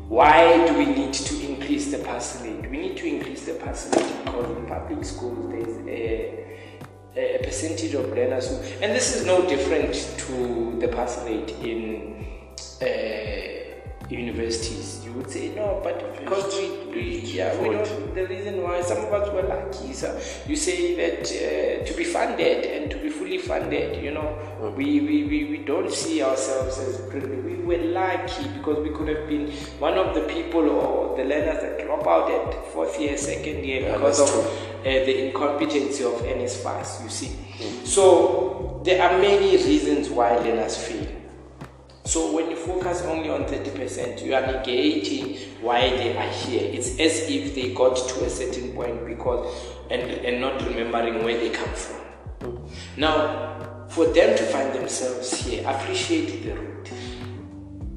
Why 0.09 0.67
do 0.67 0.77
we 0.77 0.85
need 0.85 1.15
to 1.15 1.47
increase 1.47 1.91
the 1.91 1.99
pass 1.99 2.43
rate? 2.43 2.71
We 2.71 2.77
need 2.77 2.97
to 2.99 3.07
increase 3.07 3.47
the 3.47 3.55
pass 3.55 3.87
rate 3.97 4.25
because 4.25 4.57
in 4.57 4.67
public 4.67 5.05
schools 5.05 5.51
there's 5.51 5.89
a, 5.89 6.59
a 7.17 7.43
percentage 7.43 7.95
of 7.95 8.11
learners 8.11 8.49
who, 8.49 8.57
and 8.83 8.95
this 8.95 9.17
is 9.17 9.25
no 9.25 9.49
different 9.49 9.95
to 9.95 10.79
the 10.81 10.89
pass 10.89 11.25
rate 11.25 11.51
in 11.63 12.27
uh, 12.83 13.62
universities. 14.13 15.05
You 15.05 15.13
would 15.13 15.31
say 15.31 15.55
no, 15.55 15.81
but 15.83 16.19
because 16.19 16.55
we, 16.57 16.71
we 16.95 17.19
yeah, 17.21 17.61
we 17.61 17.71
don't. 17.71 18.15
The 18.15 18.27
reason 18.27 18.63
why 18.63 18.81
some 18.83 18.99
of 18.99 19.13
us 19.13 19.33
were 19.33 19.43
lucky, 19.43 19.93
so 19.93 20.21
you 20.47 20.57
say 20.57 20.95
that 20.97 21.23
uh, 21.27 21.85
to 21.87 21.95
be 21.97 22.05
funded 22.05 22.65
and 22.65 22.91
to 22.91 22.99
be 22.99 23.11
fully 23.11 23.39
funded, 23.39 24.03
you 24.03 24.13
know, 24.13 24.39
we, 24.77 25.01
we, 25.01 25.25
we, 25.25 25.45
we 25.51 25.59
don't 25.59 25.93
see 25.93 26.23
ourselves 26.23 26.79
as. 26.79 27.01
We 27.13 27.57
were 27.63 27.79
lucky 27.79 28.49
because 28.49 28.79
we 28.83 28.91
could 28.91 29.09
have 29.09 29.29
been 29.29 29.51
one 29.79 29.95
of 29.95 30.15
the 30.15 30.23
people 30.23 30.69
or 30.69 31.17
the 31.17 31.25
learners 31.25 31.63
that 31.63 31.85
drop 31.85 32.07
out 32.07 32.31
at 32.31 32.67
fourth 32.73 32.99
year, 33.01 33.17
second 33.17 33.65
year 33.65 33.83
Yeah, 33.83 33.97
because 33.97 34.21
of 34.21 34.29
uh, 34.31 34.83
the 34.83 35.27
incompetency 35.27 36.05
of 36.05 36.15
NSFAS, 36.23 37.03
you 37.05 37.09
see. 37.09 37.85
So 37.85 38.81
there 38.85 39.03
are 39.03 39.19
many 39.19 39.57
reasons 39.57 40.11
why 40.11 40.37
learners 40.39 40.77
fail. 40.77 41.22
So 42.13 42.31
when 42.31 42.51
you 42.51 42.57
focus 42.57 43.01
only 43.07 43.31
on 43.31 43.45
30%, 43.45 44.23
you 44.23 44.35
are 44.35 44.43
negating 44.43 45.39
why 45.63 45.89
they 45.89 46.15
are 46.15 46.29
here. 46.29 46.71
It's 46.71 47.01
as 47.01 47.27
if 47.31 47.55
they 47.55 47.73
got 47.73 47.97
to 47.97 48.25
a 48.27 48.29
certain 48.29 48.75
point 48.75 49.07
because 49.07 49.51
and, 49.91 50.03
and 50.03 50.39
not 50.39 50.61
remembering 50.61 51.25
where 51.25 51.39
they 51.39 51.49
come 51.49 51.73
from. 51.73 52.69
Now, 52.99 53.87
for 53.89 54.05
them 54.05 54.37
to 54.37 54.45
find 54.45 54.75
themselves 54.75 55.33
here, 55.33 55.67
appreciate 55.67 56.43
the 56.43 56.55
route. 56.55 56.91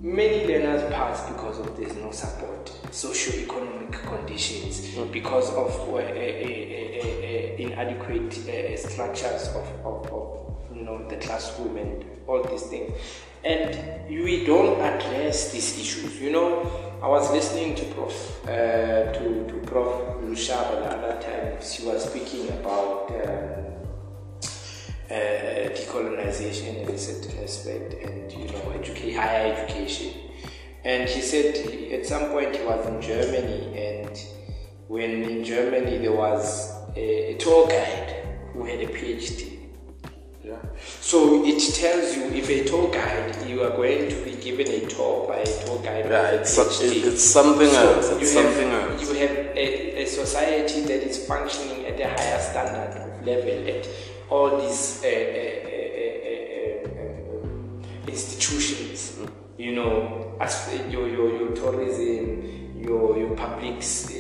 Many 0.01 0.47
learners 0.47 0.89
pass 0.93 1.29
because 1.29 1.59
of 1.59 1.75
there's 1.75 1.97
no 1.97 2.11
support, 2.11 2.71
socio-economic 2.91 3.91
conditions, 3.91 4.95
because 5.11 5.49
of 5.49 5.89
uh, 5.89 5.95
uh, 5.95 5.97
uh, 5.97 5.99
uh, 5.99 7.55
inadequate 7.57 8.47
uh, 8.47 8.77
structures 8.77 9.49
of, 9.49 9.67
of, 9.83 10.07
of 10.13 10.55
you 10.73 10.83
know 10.83 11.05
the 11.09 11.17
classroom 11.17 11.75
and 11.75 12.05
all 12.27 12.41
these 12.43 12.63
things. 12.63 12.93
And 13.45 14.09
we 14.09 14.45
don't 14.45 14.81
address 14.81 15.51
these 15.51 15.79
issues. 15.79 16.19
You 16.19 16.31
know, 16.31 16.97
I 17.01 17.07
was 17.07 17.31
listening 17.31 17.75
to 17.75 17.85
Prof. 17.93 18.45
Uh, 18.45 19.13
to, 19.13 19.47
to 19.47 19.61
Prof. 19.65 20.01
Lushaba 20.23 20.81
the 20.81 20.97
other 20.97 21.21
time. 21.21 21.61
She 21.61 21.85
was 21.85 22.09
speaking 22.09 22.49
about. 22.49 23.11
Um, 23.11 23.65
uh, 25.09 25.69
decolonization 25.69 26.81
in 26.81 26.89
a 26.89 26.97
certain 26.97 27.43
aspect 27.43 27.93
and 27.93 28.31
you 28.31 28.47
know 28.47 28.71
educate, 28.71 29.13
higher 29.13 29.53
education 29.53 30.11
and 30.83 31.07
he 31.07 31.21
said 31.21 31.55
at 31.91 32.05
some 32.05 32.31
point 32.31 32.55
he 32.55 32.63
was 32.65 32.85
in 32.87 32.99
germany 33.01 33.77
and 33.77 34.19
when 34.87 35.23
in 35.23 35.43
germany 35.43 35.99
there 35.99 36.11
was 36.11 36.73
a, 36.95 37.33
a 37.33 37.37
tour 37.37 37.67
guide 37.67 38.25
who 38.53 38.65
had 38.65 38.79
a 38.79 38.87
phd 38.87 39.54
Yeah. 40.63 40.69
so 41.01 41.45
it 41.45 41.59
tells 41.75 42.15
you 42.15 42.23
if 42.39 42.49
a 42.49 42.63
tour 42.65 42.91
guide 42.91 43.47
you 43.47 43.63
are 43.63 43.71
going 43.71 44.09
to 44.09 44.15
be 44.23 44.35
given 44.35 44.67
a 44.67 44.81
tour 44.87 45.27
by 45.27 45.37
a 45.37 45.65
tour 45.65 45.79
guide 45.83 46.05
Yeah, 46.09 46.31
it's, 46.31 46.57
it's 46.57 47.23
something 47.23 47.69
So 47.69 47.93
else. 47.93 48.09
It's 48.11 48.21
you 48.21 48.27
something 48.27 48.69
have, 48.69 48.91
else. 48.91 49.01
You 49.09 49.15
have 49.27 49.35
a, 49.55 50.03
a 50.03 50.05
society 50.05 50.81
that 50.81 51.01
is 51.03 51.25
functioning 51.25 51.85
at 51.85 51.99
a 51.99 52.07
higher 52.09 52.39
standard 52.39 52.91
of 53.01 53.25
level 53.25 53.69
at 53.69 53.87
all 54.29 54.61
these 54.61 55.01
uh, 55.03 55.07
uh, 55.07 55.11
uh, 55.71 55.89
uh, 56.31 56.89
uh, 56.89 57.03
uh, 57.03 58.07
institutions. 58.07 59.17
You 59.57 59.73
know, 59.75 60.35
as 60.41 60.53
your, 60.89 61.07
your, 61.07 61.29
your 61.39 61.51
tourism, 61.55 62.75
your, 62.77 63.17
your 63.17 63.35
publics. 63.35 64.11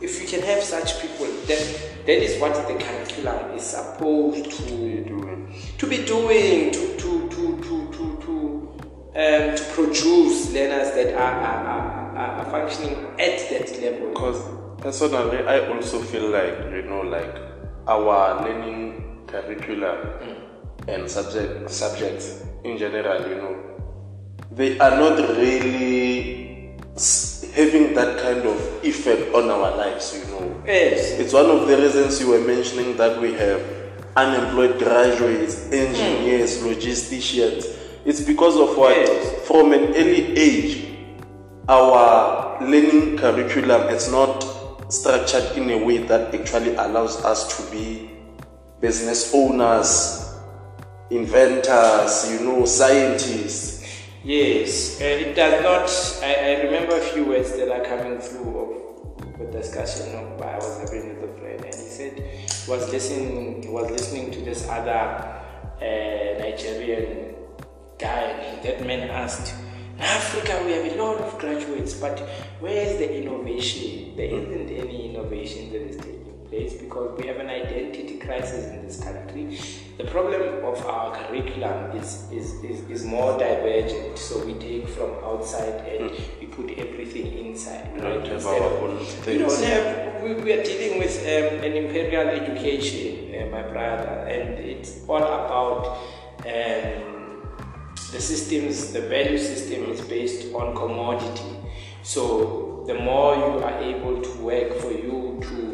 If 0.00 0.20
you 0.22 0.26
can 0.28 0.42
have 0.46 0.62
such 0.62 1.00
people, 1.02 1.26
then 1.46 1.62
that 2.06 2.22
is 2.22 2.40
what 2.40 2.54
the 2.66 2.74
curriculum 2.82 3.54
is 3.56 3.62
supposed 3.62 4.50
to 4.50 5.04
doing. 5.04 5.54
to 5.78 5.86
be 5.86 5.98
doing 6.04 6.72
to 6.72 6.96
to 6.96 7.28
to 7.28 7.44
to 7.66 7.76
to 7.92 8.04
to, 8.24 8.34
um, 9.14 9.56
to 9.56 9.64
produce 9.74 10.52
learners 10.54 10.90
that 10.94 11.14
are, 11.14 11.34
are, 11.50 11.66
are, 12.16 12.26
are- 12.40 12.50
functioning 12.50 12.96
at 13.18 13.38
that 13.50 13.68
level. 13.82 14.08
Because 14.10 14.40
personally, 14.80 15.38
I 15.46 15.68
also 15.68 15.98
feel 16.00 16.30
like 16.30 16.56
you 16.72 16.82
know, 16.82 17.02
like 17.02 17.34
our 17.86 18.42
learning 18.44 19.24
curriculum 19.26 19.98
and 20.88 21.10
subject 21.10 21.70
subjects 21.70 22.42
in 22.64 22.78
general, 22.78 23.28
you 23.28 23.36
know, 23.36 23.54
they 24.50 24.78
are 24.78 24.96
not 24.96 25.18
really 25.36 25.99
having 27.54 27.94
that 27.94 28.18
kind 28.20 28.46
of 28.46 28.84
effect 28.84 29.34
on 29.34 29.50
our 29.50 29.76
lives, 29.76 30.16
you 30.16 30.24
know. 30.32 30.62
Yes. 30.66 31.18
It's 31.18 31.32
one 31.32 31.46
of 31.46 31.66
the 31.66 31.76
reasons 31.76 32.20
you 32.20 32.28
were 32.28 32.40
mentioning 32.40 32.96
that 32.96 33.20
we 33.20 33.32
have 33.34 33.62
unemployed 34.16 34.78
graduates, 34.78 35.70
engineers, 35.72 36.58
mm. 36.58 36.74
logisticians. 36.74 37.76
It's 38.04 38.20
because 38.20 38.56
of 38.56 38.76
what? 38.76 38.96
Yes. 38.96 39.46
From 39.46 39.72
an 39.72 39.94
early 39.94 40.36
age, 40.36 40.86
our 41.68 42.58
learning 42.60 43.16
curriculum 43.16 43.88
is 43.88 44.10
not 44.10 44.44
structured 44.88 45.56
in 45.56 45.70
a 45.70 45.84
way 45.84 45.98
that 45.98 46.34
actually 46.34 46.74
allows 46.74 47.22
us 47.24 47.56
to 47.56 47.70
be 47.70 48.10
business 48.80 49.32
owners, 49.34 50.34
inventors, 51.10 52.30
you 52.32 52.40
know, 52.40 52.64
scientists. 52.64 53.79
Yes, 54.22 55.00
uh, 55.00 55.04
it 55.04 55.34
does 55.34 55.62
not. 55.62 55.88
I, 56.22 56.34
I 56.34 56.62
remember 56.64 56.96
a 56.96 57.00
few 57.00 57.24
words 57.24 57.52
that 57.56 57.70
are 57.70 57.82
coming 57.84 58.18
through 58.20 58.52
of 59.18 59.38
the 59.38 59.46
discussion 59.46 60.14
of 60.14 60.40
I 60.42 60.56
was 60.56 60.78
having 60.80 61.08
with 61.08 61.30
a 61.30 61.38
friend, 61.38 61.64
and 61.64 61.74
he 61.74 61.88
said 61.88 62.12
he 62.18 62.70
was 62.70 62.90
listening. 62.92 63.62
He 63.62 63.68
was 63.68 63.90
listening 63.90 64.30
to 64.32 64.40
this 64.42 64.68
other 64.68 64.90
uh, 64.92 66.38
Nigerian 66.38 67.34
guy, 67.98 68.24
and 68.44 68.62
that 68.62 68.86
man 68.86 69.08
asked, 69.08 69.54
"In 69.96 70.02
Africa, 70.02 70.62
we 70.66 70.72
have 70.72 70.84
a 70.92 70.96
lot 71.02 71.16
of 71.16 71.38
graduates, 71.38 71.94
but 71.94 72.20
where 72.60 72.76
is 72.86 72.98
the 72.98 73.08
innovation? 73.22 74.16
There 74.16 74.26
isn't 74.26 74.68
any 74.68 75.08
innovation 75.14 75.72
that 75.72 75.80
is 75.80 75.96
taking 75.96 76.19
place 76.50 76.74
because 76.74 77.16
we 77.18 77.26
have 77.28 77.36
an 77.36 77.48
identity 77.48 78.18
crisis 78.18 78.66
in 78.66 78.84
this 78.84 79.02
country. 79.02 79.58
The 79.98 80.04
problem 80.04 80.64
of 80.64 80.84
our 80.84 81.16
curriculum 81.16 81.96
is, 81.96 82.26
is, 82.32 82.52
is, 82.64 82.80
is 82.90 83.04
more 83.04 83.38
divergent. 83.38 84.18
So 84.18 84.44
we 84.44 84.54
take 84.54 84.88
from 84.88 85.10
outside 85.24 85.86
and 85.86 86.10
we 86.40 86.46
put 86.46 86.70
everything 86.78 87.46
inside. 87.46 87.94
We 87.94 88.00
right? 88.00 88.24
don't 88.24 88.32
of- 88.32 89.26
We 89.26 89.38
don't 89.38 89.62
have, 89.62 90.22
we, 90.22 90.34
we 90.34 90.52
are 90.52 90.62
dealing 90.64 90.98
with 90.98 91.16
um, 91.20 91.64
an 91.64 91.72
imperial 91.72 92.28
education, 92.28 93.34
uh, 93.34 93.46
my 93.56 93.62
brother, 93.62 94.26
and 94.28 94.58
it's 94.58 95.00
all 95.08 95.22
about 95.22 95.98
um, 96.46 97.10
the 98.12 98.20
systems, 98.20 98.92
the 98.92 99.02
value 99.02 99.38
system 99.38 99.84
is 99.84 100.00
based 100.00 100.52
on 100.54 100.74
commodity. 100.74 101.56
So 102.02 102.84
the 102.86 102.94
more 102.94 103.36
you 103.36 103.62
are 103.62 103.78
able 103.80 104.20
to 104.20 104.30
work 104.38 104.72
for 104.80 104.90
you 104.90 105.38
to 105.42 105.69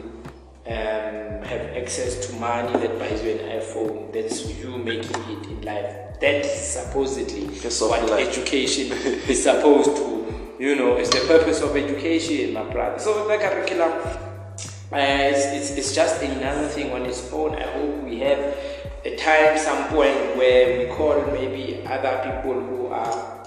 um, 0.66 1.42
have 1.44 1.76
access 1.76 2.26
to 2.26 2.34
money 2.36 2.72
that 2.72 2.98
buys 2.98 3.22
you 3.22 3.32
an 3.32 3.60
iPhone, 3.60 4.12
that's 4.12 4.44
you 4.58 4.76
making 4.76 5.22
it 5.30 5.46
in 5.46 5.62
life. 5.62 6.18
That's 6.20 6.60
supposedly 6.60 7.46
what 7.46 8.10
life. 8.10 8.28
education 8.28 8.90
is 9.28 9.44
supposed 9.44 9.96
to, 9.96 10.54
you 10.58 10.74
know, 10.74 10.96
it's 10.96 11.10
the 11.10 11.24
purpose 11.26 11.60
of 11.60 11.76
education, 11.76 12.52
my 12.52 12.64
brother. 12.64 12.98
So 12.98 13.28
the 13.28 13.36
curriculum, 13.36 13.92
uh, 13.92 14.96
it's, 14.96 15.46
it's, 15.46 15.70
it's 15.78 15.94
just 15.94 16.22
another 16.22 16.66
thing 16.68 16.90
on 16.92 17.06
its 17.06 17.32
own. 17.32 17.54
I 17.54 17.62
hope 17.62 18.02
we 18.02 18.18
have 18.20 18.56
a 19.04 19.16
time, 19.16 19.56
some 19.58 19.88
point 19.88 20.36
where 20.36 20.78
we 20.78 20.92
call 20.92 21.20
maybe 21.26 21.86
other 21.86 22.20
people 22.24 22.60
who 22.60 22.86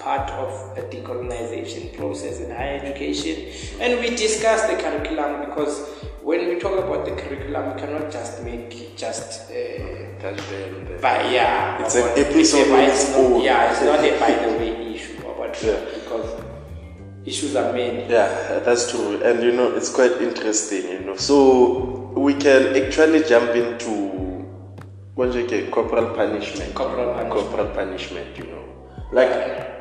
part 0.10 0.32
of 0.32 0.52
a 0.78 0.82
decolonization 0.94 1.96
process 1.96 2.40
in 2.40 2.50
higher 2.50 2.80
education 2.82 3.36
and 3.80 4.00
we 4.02 4.10
discuss 4.16 4.62
the 4.70 4.76
curriculum 4.84 5.32
because 5.48 5.88
when 6.24 6.48
we 6.50 6.60
talk 6.60 6.78
about 6.84 7.06
the 7.06 7.12
curriculum, 7.22 7.74
we 7.76 7.80
cannot 7.82 8.12
just 8.12 8.44
make 8.44 8.76
it 8.82 8.98
just. 8.98 9.52
Uh, 9.52 9.56
but 11.02 11.32
yeah, 11.32 11.82
It's 11.84 11.96
an 11.96 12.04
about- 12.04 12.18
episode 12.18 12.68
a- 12.68 12.84
it's 12.88 13.04
its 13.04 13.12
not- 13.12 13.20
own. 13.20 13.42
Yeah, 13.42 13.72
it's 13.72 13.82
not 13.82 14.00
a 14.04 14.12
by 14.20 14.32
the 14.44 14.58
way 14.60 14.94
issue, 14.96 15.14
but 15.38 15.64
Yeah. 15.64 15.80
because 15.94 16.30
issues 17.26 17.56
are 17.56 17.72
many. 17.72 18.04
Yeah, 18.10 18.60
that's 18.66 18.92
true. 18.92 19.22
And 19.24 19.42
you 19.44 19.52
know, 19.54 19.76
it's 19.76 19.90
quite 19.90 20.16
interesting, 20.22 20.84
you 20.92 21.00
know. 21.06 21.16
So 21.16 22.12
we 22.16 22.34
can 22.34 22.76
actually 22.82 23.24
jump 23.24 23.52
into 23.56 23.92
what 25.16 25.34
you 25.34 25.48
get 25.48 25.72
corporal 25.72 26.14
punishment. 26.16 26.74
Corporal 26.76 27.14
punishment. 27.14 27.32
Corporal 27.32 27.68
punishment, 27.80 28.38
you 28.38 28.46
know. 28.46 28.64
Like 29.12 29.32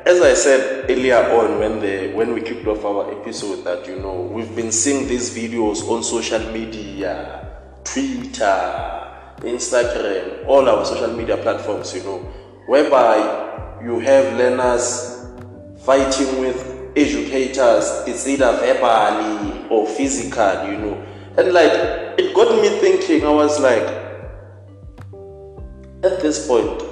as 0.05 0.21
I 0.21 0.33
said 0.33 0.89
earlier 0.89 1.17
on 1.17 1.59
when 1.59 1.79
the 1.79 2.11
when 2.13 2.33
we 2.33 2.41
kicked 2.41 2.67
off 2.67 2.83
our 2.85 3.11
episode 3.11 3.63
that 3.63 3.87
you 3.87 3.97
know 3.99 4.21
we've 4.21 4.55
been 4.55 4.71
seeing 4.71 5.07
these 5.07 5.29
videos 5.35 5.87
on 5.89 6.03
social 6.03 6.39
media, 6.51 7.57
Twitter, 7.83 8.99
Instagram, 9.41 10.45
all 10.47 10.67
our 10.67 10.85
social 10.85 11.13
media 11.15 11.37
platforms, 11.37 11.93
you 11.93 12.03
know, 12.03 12.17
whereby 12.67 13.79
you 13.83 13.99
have 13.99 14.37
learners 14.37 15.25
fighting 15.83 16.39
with 16.39 16.91
educators, 16.95 18.03
it's 18.07 18.27
either 18.27 18.51
verbally 18.57 19.67
or 19.69 19.87
physical, 19.87 20.67
you 20.67 20.77
know. 20.77 21.05
And 21.37 21.53
like, 21.53 21.71
it 22.19 22.33
got 22.33 22.61
me 22.61 22.69
thinking, 22.79 23.25
I 23.25 23.29
was 23.29 23.59
like, 23.59 23.87
at 26.03 26.21
this 26.21 26.47
point, 26.47 26.83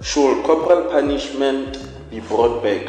should 0.00 0.44
corporal 0.44 0.90
punishment 0.90 1.76
be 2.12 2.20
brought 2.20 2.62
back? 2.62 2.86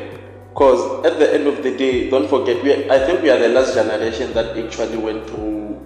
Because 0.54 1.06
at 1.06 1.18
the 1.18 1.34
end 1.34 1.48
of 1.48 1.64
the 1.64 1.76
day, 1.76 2.10
don't 2.10 2.30
forget, 2.30 2.62
we 2.64 2.74
I 2.90 3.00
think 3.06 3.24
we 3.24 3.30
are 3.32 3.40
the 3.40 3.50
last 3.50 3.74
generation 3.74 4.34
that 4.34 4.56
actually 4.58 4.98
went 4.98 5.26
through 5.28 5.80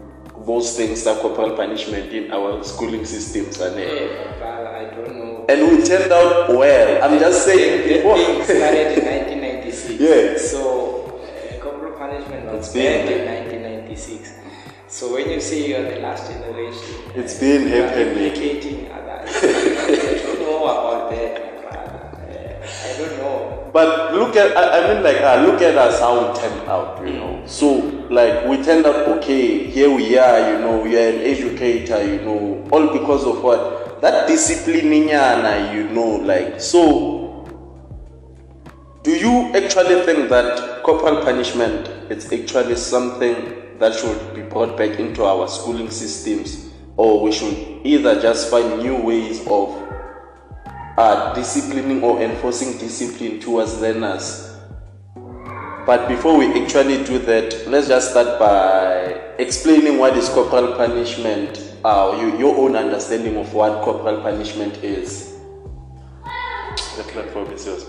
those 0.45 0.75
things 0.75 1.05
like 1.05 1.19
corporal 1.19 1.55
punishment 1.55 2.11
in 2.11 2.31
our 2.31 2.63
schooling 2.63 3.05
systems. 3.05 3.59
And, 3.61 3.79
eh, 3.79 4.07
I 4.43 4.85
don't 4.95 5.15
know. 5.19 5.45
and 5.49 5.59
we 5.77 5.83
turned 5.85 6.11
out 6.11 6.49
well. 6.49 7.03
I'm 7.03 7.19
just 7.19 7.45
saying, 7.45 7.87
That 7.87 8.03
before- 8.03 8.17
started 8.43 8.97
in 8.97 9.05
1996. 9.05 9.99
Yeah. 9.99 10.37
So, 10.37 11.21
uh, 11.23 11.59
corporal 11.63 11.93
punishment 11.97 12.45
was 12.51 12.65
It's 12.65 12.73
been- 12.73 13.05
banned 13.07 13.51
in 13.51 13.61
1996. 13.63 14.33
So 14.89 15.13
when 15.13 15.29
you 15.29 15.39
say 15.41 15.67
you're 15.69 15.83
the 15.83 15.99
last 15.99 16.31
generation, 16.31 16.95
It's 17.15 17.39
been 17.39 17.67
you 17.67 17.83
are 17.83 17.87
happening. 17.87 18.07
implicating 18.17 18.87
others. 18.91 19.31
I 19.43 20.23
don't 20.23 20.39
know 20.41 20.63
about 20.63 21.11
that, 21.11 21.46
But 23.77 24.15
look 24.15 24.35
at, 24.35 24.57
I, 24.57 24.79
I 24.79 24.91
mean, 24.91 25.03
like, 25.03 25.21
uh, 25.21 25.45
look 25.45 25.61
at 25.61 25.77
us 25.77 25.99
how 25.99 26.33
we 26.33 26.39
turned 26.39 26.67
out, 26.67 26.99
you 27.05 27.13
know. 27.13 27.43
So, 27.45 27.75
like, 28.09 28.47
we 28.47 28.57
turned 28.63 28.87
out 28.87 29.07
okay. 29.07 29.69
Here 29.69 29.87
we 29.87 30.17
are, 30.17 30.51
you 30.51 30.57
know. 30.61 30.79
We 30.79 30.97
are 30.97 31.09
an 31.09 31.19
educator, 31.19 32.03
you 32.03 32.21
know. 32.21 32.67
All 32.71 32.91
because 32.91 33.23
of 33.23 33.43
what? 33.43 34.01
That 34.01 34.27
discipline, 34.27 34.91
you 34.91 35.89
know. 35.93 36.15
Like, 36.23 36.59
so, 36.59 37.45
do 39.03 39.11
you 39.11 39.51
actually 39.53 40.01
think 40.07 40.29
that 40.29 40.81
corporal 40.81 41.23
punishment 41.23 41.87
is 42.09 42.33
actually 42.33 42.77
something 42.77 43.77
that 43.77 43.93
should 43.93 44.33
be 44.33 44.41
brought 44.41 44.75
back 44.75 44.97
into 44.97 45.23
our 45.23 45.47
schooling 45.47 45.91
systems, 45.91 46.71
or 46.95 47.21
we 47.21 47.31
should 47.31 47.53
either 47.85 48.19
just 48.19 48.49
find 48.49 48.79
new 48.79 48.95
ways 48.95 49.45
of 49.45 49.86
uh, 50.97 51.33
disciplining 51.33 52.03
or 52.03 52.21
enforcing 52.21 52.77
discipline 52.77 53.39
towards 53.39 53.79
learners. 53.79 54.55
But 55.85 56.09
before 56.09 56.37
we 56.37 56.61
actually 56.61 57.03
do 57.05 57.19
that, 57.19 57.67
let's 57.67 57.87
just 57.87 58.11
start 58.11 58.39
by 58.39 59.21
explaining 59.37 59.99
what 59.99 60.17
is 60.17 60.27
corporal 60.29 60.75
punishment, 60.75 61.75
uh, 61.85 62.17
you, 62.19 62.37
your 62.37 62.57
own 62.57 62.75
understanding 62.75 63.37
of 63.37 63.53
what 63.53 63.83
corporal 63.83 64.21
punishment 64.21 64.83
is. 64.83 65.37
The 66.97 67.03
platform 67.03 67.51
is 67.51 67.65
yours. 67.65 67.85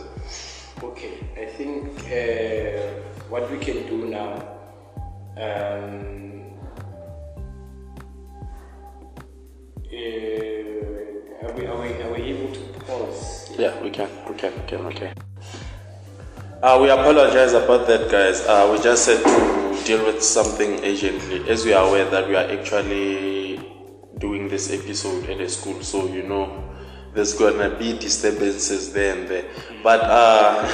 Okay, 0.83 1.15
I 1.37 1.47
think 1.47 1.89
uh, 2.05 3.03
what 3.29 3.51
we 3.51 3.59
can 3.59 3.87
do 3.89 4.07
now. 4.07 4.47
Um, 5.37 6.45
uh, 9.93 11.18
are, 11.43 11.53
we, 11.53 11.67
are, 11.67 11.81
we, 11.81 12.03
are 12.03 12.13
we 12.13 12.23
able 12.23 12.53
to 12.53 12.61
pause? 12.81 13.55
Yeah, 13.59 13.81
we 13.83 13.91
can, 13.91 14.09
we 14.29 14.35
can, 14.35 14.53
we 14.55 14.67
can, 14.67 14.87
okay. 14.87 15.13
Uh, 16.63 16.79
we 16.83 16.91
apologize 16.91 17.53
about 17.53 17.87
that, 17.87 18.11
guys. 18.11 18.41
Uh, 18.47 18.69
we 18.73 18.83
just 18.83 19.07
had 19.07 19.23
to 19.23 19.85
deal 19.85 20.05
with 20.05 20.23
something 20.23 20.85
urgently, 20.85 21.49
as 21.49 21.65
we 21.65 21.73
are 21.73 21.87
aware 21.87 22.05
that 22.11 22.29
we 22.29 22.35
are 22.35 22.51
actually 22.51 23.61
doing 24.19 24.49
this 24.49 24.73
episode 24.73 25.31
at 25.31 25.41
a 25.41 25.49
school, 25.49 25.81
so 25.83 26.07
you 26.09 26.25
know 26.25 26.65
there's 27.15 27.35
gonna 27.35 27.71
be 27.79 27.97
disturbances 27.97 28.93
there 28.93 29.17
and 29.17 29.29
there. 29.29 29.47
But 29.85 30.01
uh, 30.03 30.67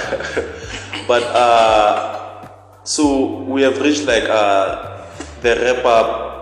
but 1.06 1.22
uh, 1.24 2.48
so 2.84 3.42
we 3.42 3.62
have 3.62 3.78
reached 3.80 4.04
like 4.04 4.24
uh, 4.24 5.04
the 5.42 5.56
wrap 5.56 5.84
up 5.84 6.33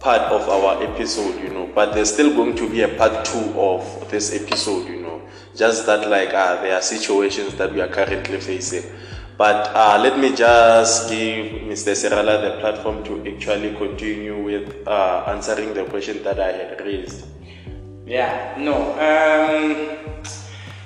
part 0.00 0.22
of 0.32 0.48
our 0.48 0.82
episode, 0.82 1.40
you 1.42 1.50
know. 1.50 1.70
But 1.74 1.94
there's 1.94 2.12
still 2.12 2.34
going 2.34 2.56
to 2.56 2.68
be 2.68 2.82
a 2.82 2.88
part 2.88 3.24
two 3.24 3.54
of 3.58 4.10
this 4.10 4.34
episode, 4.34 4.88
you 4.88 5.02
know. 5.02 5.22
Just 5.54 5.86
that 5.86 6.08
like 6.08 6.32
uh, 6.34 6.62
there 6.62 6.76
are 6.76 6.82
situations 6.82 7.54
that 7.54 7.72
we 7.72 7.80
are 7.80 7.88
currently 7.88 8.40
facing. 8.40 8.84
But 9.36 9.70
uh, 9.74 10.00
let 10.02 10.18
me 10.18 10.34
just 10.34 11.08
give 11.08 11.62
Mr. 11.62 11.94
Serala 11.94 12.42
the 12.42 12.60
platform 12.60 13.04
to 13.04 13.24
actually 13.32 13.74
continue 13.76 14.42
with 14.42 14.86
uh, 14.86 15.24
answering 15.28 15.74
the 15.74 15.84
question 15.84 16.22
that 16.24 16.40
I 16.40 16.50
had 16.50 16.80
raised. 16.80 17.24
Yeah, 18.04 18.56
no. 18.58 18.74
Um, 18.98 19.98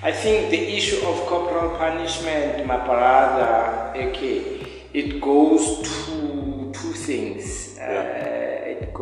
I 0.03 0.11
think 0.13 0.51
the 0.51 0.59
issue 0.59 1.01
of 1.07 1.25
corporal 1.27 1.79
punishment, 1.79 2.67
my 2.67 2.77
brother, 2.77 3.93
okay, 3.97 4.67
it 4.93 5.21
goes 5.21 5.81
to 5.83 6.73
two 6.75 6.93
things. 6.93 7.79
Uh, 7.79 7.83
it 7.85 8.32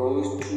goes 0.00 0.40
to 0.48 0.56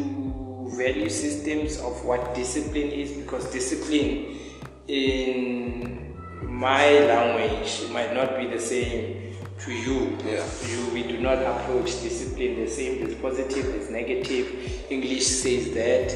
value 0.77 1.09
systems 1.09 1.77
of 1.79 2.05
what 2.05 2.33
discipline 2.33 2.91
is 3.03 3.11
because 3.11 3.51
discipline 3.51 4.39
in 4.87 6.15
my 6.43 6.87
language 7.11 7.71
might 7.91 8.13
not 8.13 8.37
be 8.37 8.45
the 8.47 8.59
same 8.59 9.35
to 9.59 9.71
you. 9.71 10.17
Yeah. 10.25 10.45
You, 10.69 10.79
we 10.93 11.03
do 11.03 11.19
not 11.19 11.39
approach 11.39 11.89
discipline 12.07 12.55
the 12.63 12.69
same. 12.69 12.99
There's 13.01 13.15
positive, 13.15 13.65
there's 13.65 13.89
negative. 13.89 14.45
English 14.89 15.25
says 15.25 15.73
that. 15.79 16.07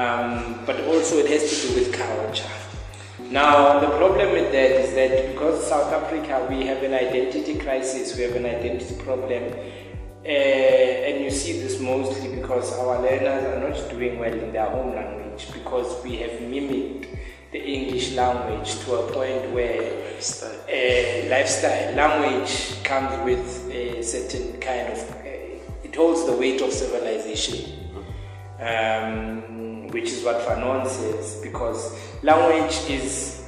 Um, 0.00 0.62
but 0.64 0.80
also 0.84 1.18
it 1.18 1.28
has 1.28 1.42
to 1.50 1.68
do 1.68 1.74
with 1.74 1.92
culture. 1.92 2.54
Now, 3.30 3.78
the 3.80 3.90
problem 3.98 4.32
with 4.32 4.50
that 4.52 4.70
is 4.82 4.94
that 4.94 5.32
because 5.32 5.66
South 5.66 5.92
Africa, 5.92 6.46
we 6.50 6.66
have 6.66 6.82
an 6.82 6.94
identity 6.94 7.58
crisis, 7.58 8.16
we 8.16 8.22
have 8.22 8.34
an 8.34 8.46
identity 8.46 8.94
problem. 9.02 9.42
Uh, 10.22 10.28
and 10.28 11.24
you 11.24 11.30
see 11.30 11.60
this 11.60 11.80
mostly 11.80 12.34
because 12.36 12.76
our 12.78 13.00
learners 13.00 13.42
are 13.44 13.68
not 13.70 13.90
doing 13.90 14.18
well 14.18 14.32
in 14.32 14.52
their 14.52 14.68
home 14.68 14.94
language 14.94 15.50
because 15.52 16.04
we 16.04 16.16
have 16.16 16.42
mimicked 16.42 17.06
the 17.52 17.58
English 17.58 18.12
language 18.12 18.78
to 18.80 18.94
a 18.96 19.12
point 19.12 19.50
where 19.52 19.80
Lifestyle. 20.12 20.60
uh, 20.68 21.30
lifestyle 21.30 21.94
language 21.94 22.82
comes 22.84 23.24
with 23.24 23.70
a 23.72 24.02
certain 24.02 24.60
kind 24.60 24.92
of 24.92 24.98
uh, 25.24 25.84
it 25.84 25.96
holds 25.96 26.26
the 26.26 26.32
weight 26.32 26.60
of 26.60 26.70
civilization 26.70 27.72
um, 28.60 29.88
which 29.88 30.10
is 30.10 30.22
what 30.22 30.36
Fanon 30.46 30.86
says 30.86 31.40
because 31.42 31.98
language 32.22 32.78
is 32.90 33.42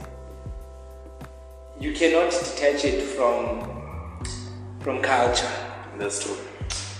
you 1.78 1.92
cannot 1.92 2.30
detach 2.30 2.86
it 2.86 3.02
from 3.02 3.60
from 4.80 5.02
culture 5.02 5.50
That's 5.98 6.24
true. 6.24 6.36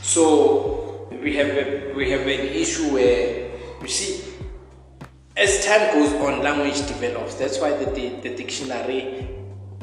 So 0.03 1.09
we 1.23 1.37
have 1.37 1.49
a, 1.49 1.93
we 1.95 2.11
have 2.11 2.23
an 2.23 2.29
issue 2.29 2.93
where 2.93 3.51
you 3.81 3.89
see, 3.89 4.35
as 5.37 5.65
time 5.65 5.95
goes 5.95 6.13
on, 6.15 6.43
language 6.43 6.87
develops. 6.87 7.35
That's 7.37 7.59
why 7.61 7.77
the 7.77 7.91
the, 7.91 8.09
the 8.21 8.37
dictionary 8.37 9.29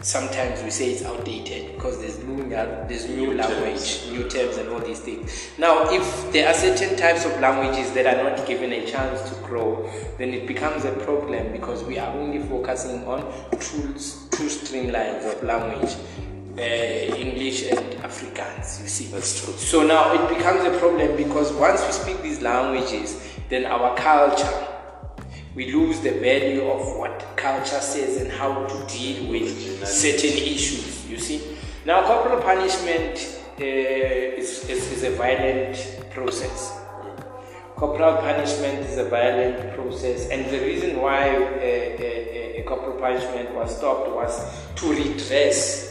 sometimes 0.01 0.63
we 0.63 0.69
say 0.69 0.91
it's 0.91 1.03
outdated 1.03 1.75
because 1.75 1.99
there's 1.99 2.23
new 2.23 2.47
there's 2.49 3.07
new, 3.07 3.27
New 3.27 3.33
language, 3.33 4.07
new 4.11 4.27
terms, 4.29 4.57
and 4.57 4.69
all 4.69 4.79
these 4.79 4.99
things. 4.99 5.49
Now, 5.57 5.91
if 5.91 6.31
there 6.31 6.47
are 6.47 6.53
certain 6.53 6.95
types 6.97 7.25
of 7.25 7.39
languages 7.39 7.91
that 7.93 8.05
are 8.05 8.23
not 8.23 8.47
given 8.47 8.71
a 8.71 8.85
chance 8.85 9.29
to 9.29 9.35
grow, 9.43 9.89
then 10.17 10.33
it 10.33 10.47
becomes 10.47 10.85
a 10.85 10.91
problem 10.91 11.51
because 11.51 11.83
we 11.83 11.99
are 11.99 12.11
only 12.15 12.39
focusing 12.39 13.05
on 13.05 13.21
two 13.59 13.93
two 14.31 14.47
streamlines 14.47 15.25
of 15.31 15.43
language. 15.43 15.95
Uh, 16.59 17.15
English 17.15 17.71
and 17.71 17.79
Afrikaans, 18.03 18.81
you 18.81 18.87
see. 18.89 19.05
That's 19.05 19.45
true. 19.45 19.53
So 19.53 19.81
now 19.81 20.11
it 20.11 20.27
becomes 20.27 20.65
a 20.65 20.77
problem 20.77 21.15
because 21.15 21.53
once 21.53 21.85
we 21.85 21.93
speak 21.93 22.21
these 22.21 22.41
languages, 22.41 23.15
then 23.47 23.65
our 23.65 23.95
culture, 23.95 24.67
we 25.55 25.71
lose 25.71 26.01
the 26.01 26.11
value 26.11 26.69
of 26.69 26.97
what 26.97 27.25
culture 27.37 27.79
says 27.79 28.17
and 28.21 28.29
how 28.29 28.65
to 28.65 28.93
deal 28.93 29.31
with 29.31 29.87
certain 29.87 30.31
issues. 30.31 31.09
You 31.09 31.17
see. 31.17 31.41
Now, 31.85 32.05
corporal 32.05 32.41
punishment 32.41 33.39
uh, 33.57 33.63
is, 33.63 34.67
is, 34.67 34.91
is 34.91 35.03
a 35.03 35.11
violent 35.11 35.77
process. 36.11 36.77
Corporal 37.77 38.17
punishment 38.17 38.79
is 38.85 38.97
a 38.97 39.07
violent 39.07 39.75
process, 39.75 40.27
and 40.27 40.45
the 40.51 40.59
reason 40.59 40.99
why 40.99 41.29
uh, 41.29 41.39
uh, 41.39 42.59
uh, 42.59 42.63
corporal 42.67 42.99
punishment 42.99 43.55
was 43.55 43.77
stopped 43.77 44.11
was 44.11 44.33
to 44.75 44.91
redress 44.91 45.88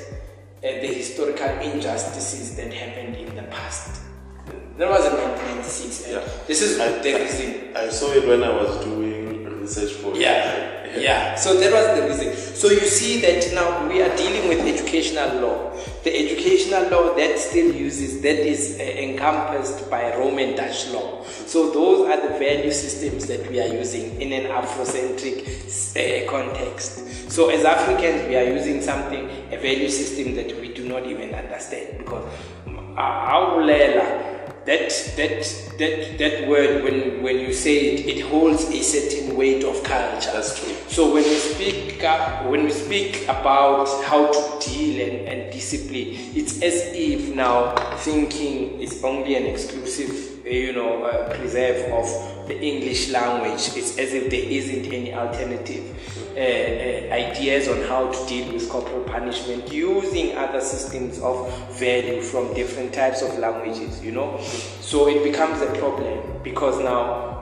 uh, 0.59 0.80
the 0.80 0.86
historical 0.88 1.48
injustices 1.61 2.56
that 2.56 2.72
happened 2.72 3.16
in 3.16 3.34
the 3.36 3.42
past. 3.44 4.02
That 4.76 4.88
was 4.90 5.06
in 5.06 5.12
1996. 5.14 6.09
Yeah. 6.11 6.20
This 6.46 6.62
is 6.62 6.78
I- 6.80 6.98
the 7.02 7.14
reason. 7.14 7.76
I 7.76 7.88
saw 7.88 8.12
it 8.12 8.26
when 8.26 8.42
I 8.42 8.50
was 8.50 8.84
doing 8.84 9.44
research 9.61 9.92
for 9.94 10.14
Yeah, 10.16 10.78
yeah. 10.97 11.34
So 11.34 11.55
that 11.55 11.72
was 11.72 11.99
the 11.99 12.09
reason. 12.09 12.57
So 12.57 12.68
you 12.70 12.86
see 12.86 13.20
that 13.20 13.53
now 13.55 13.86
we 13.89 14.03
are 14.03 14.14
dealing 14.16 14.49
with 14.49 14.61
educational 14.61 15.41
law. 15.41 15.76
The 16.05 16.14
educational 16.14 16.89
law 16.91 17.14
that 17.16 17.39
still 17.39 17.74
uses 17.74 18.20
that 18.22 18.39
is 18.47 18.78
uh, 18.78 18.82
encompassed 18.82 19.91
by 19.91 20.16
Roman 20.16 20.57
Dutch 20.57 20.89
law. 20.91 21.24
So 21.24 21.70
those 21.70 22.09
are 22.09 22.28
the 22.28 22.39
value 22.39 22.72
systems 22.72 23.26
that 23.26 23.51
we 23.51 23.61
are 23.61 23.68
using 23.68 24.20
in 24.20 24.32
an 24.32 24.51
Afrocentric 24.51 25.45
uh, 25.97 26.30
context. 26.30 27.30
So 27.30 27.51
as 27.51 27.64
Africans, 27.64 28.28
we 28.28 28.36
are 28.36 28.45
using 28.45 28.80
something, 28.82 29.28
a 29.53 29.57
value 29.57 29.89
system 29.89 30.34
that 30.36 30.59
we 30.61 30.72
do 30.72 30.89
not 30.89 31.07
even 31.07 31.34
understand 31.34 31.99
because 31.99 32.24
our 32.97 33.62
that 34.68 34.90
that 35.16 35.40
that 35.78 36.18
that 36.18 36.46
word 36.46 36.84
when 36.84 37.22
when 37.22 37.38
you 37.40 37.54
say 37.54 37.94
it 37.94 38.06
it 38.06 38.20
holds 38.20 38.64
a 38.68 38.82
certain 38.82 39.34
weight 39.34 39.64
of 39.64 39.82
culture 39.82 40.30
That's 40.30 40.60
true. 40.60 40.74
so 40.88 41.06
when 41.14 41.24
we 41.24 41.36
speak 41.36 42.04
uh, 42.04 42.42
when 42.44 42.64
we 42.64 42.70
speak 42.70 43.24
about 43.24 43.88
how 44.04 44.30
to 44.30 44.68
deal 44.68 45.08
and, 45.08 45.26
and 45.26 45.52
discipline 45.52 46.12
it's 46.36 46.60
as 46.60 46.74
if 46.92 47.34
now 47.34 47.74
thinking 47.96 48.78
is 48.78 49.02
only 49.02 49.36
an 49.36 49.46
exclusive 49.46 50.38
you 50.51 50.72
know 50.72 51.05
uh, 51.05 51.34
preserve 51.36 51.92
of 51.92 52.49
the 52.49 52.59
english 52.61 53.11
language 53.11 53.76
it's 53.76 53.99
as 53.99 54.12
if 54.12 54.30
there 54.30 54.42
isn't 54.42 54.86
any 54.92 55.12
alternative 55.12 55.84
uh, 56.36 56.40
uh, 56.40 57.14
ideas 57.14 57.68
on 57.68 57.80
how 57.82 58.11
to 58.11 58.26
deal 58.28 58.53
with 58.53 58.68
corporal 58.68 59.05
punishment 59.05 59.72
using 59.72 60.36
other 60.36 60.61
systems 60.61 61.18
of 61.20 61.51
value 61.78 62.22
from 62.22 62.53
different 62.55 62.92
types 62.92 63.22
of 63.22 63.38
languages 63.38 64.03
you 64.03 64.12
know 64.12 64.38
so 64.80 65.09
it 65.09 65.22
becomes 65.22 65.61
a 65.61 65.72
problem 65.74 66.42
because 66.42 66.78
now 66.80 67.38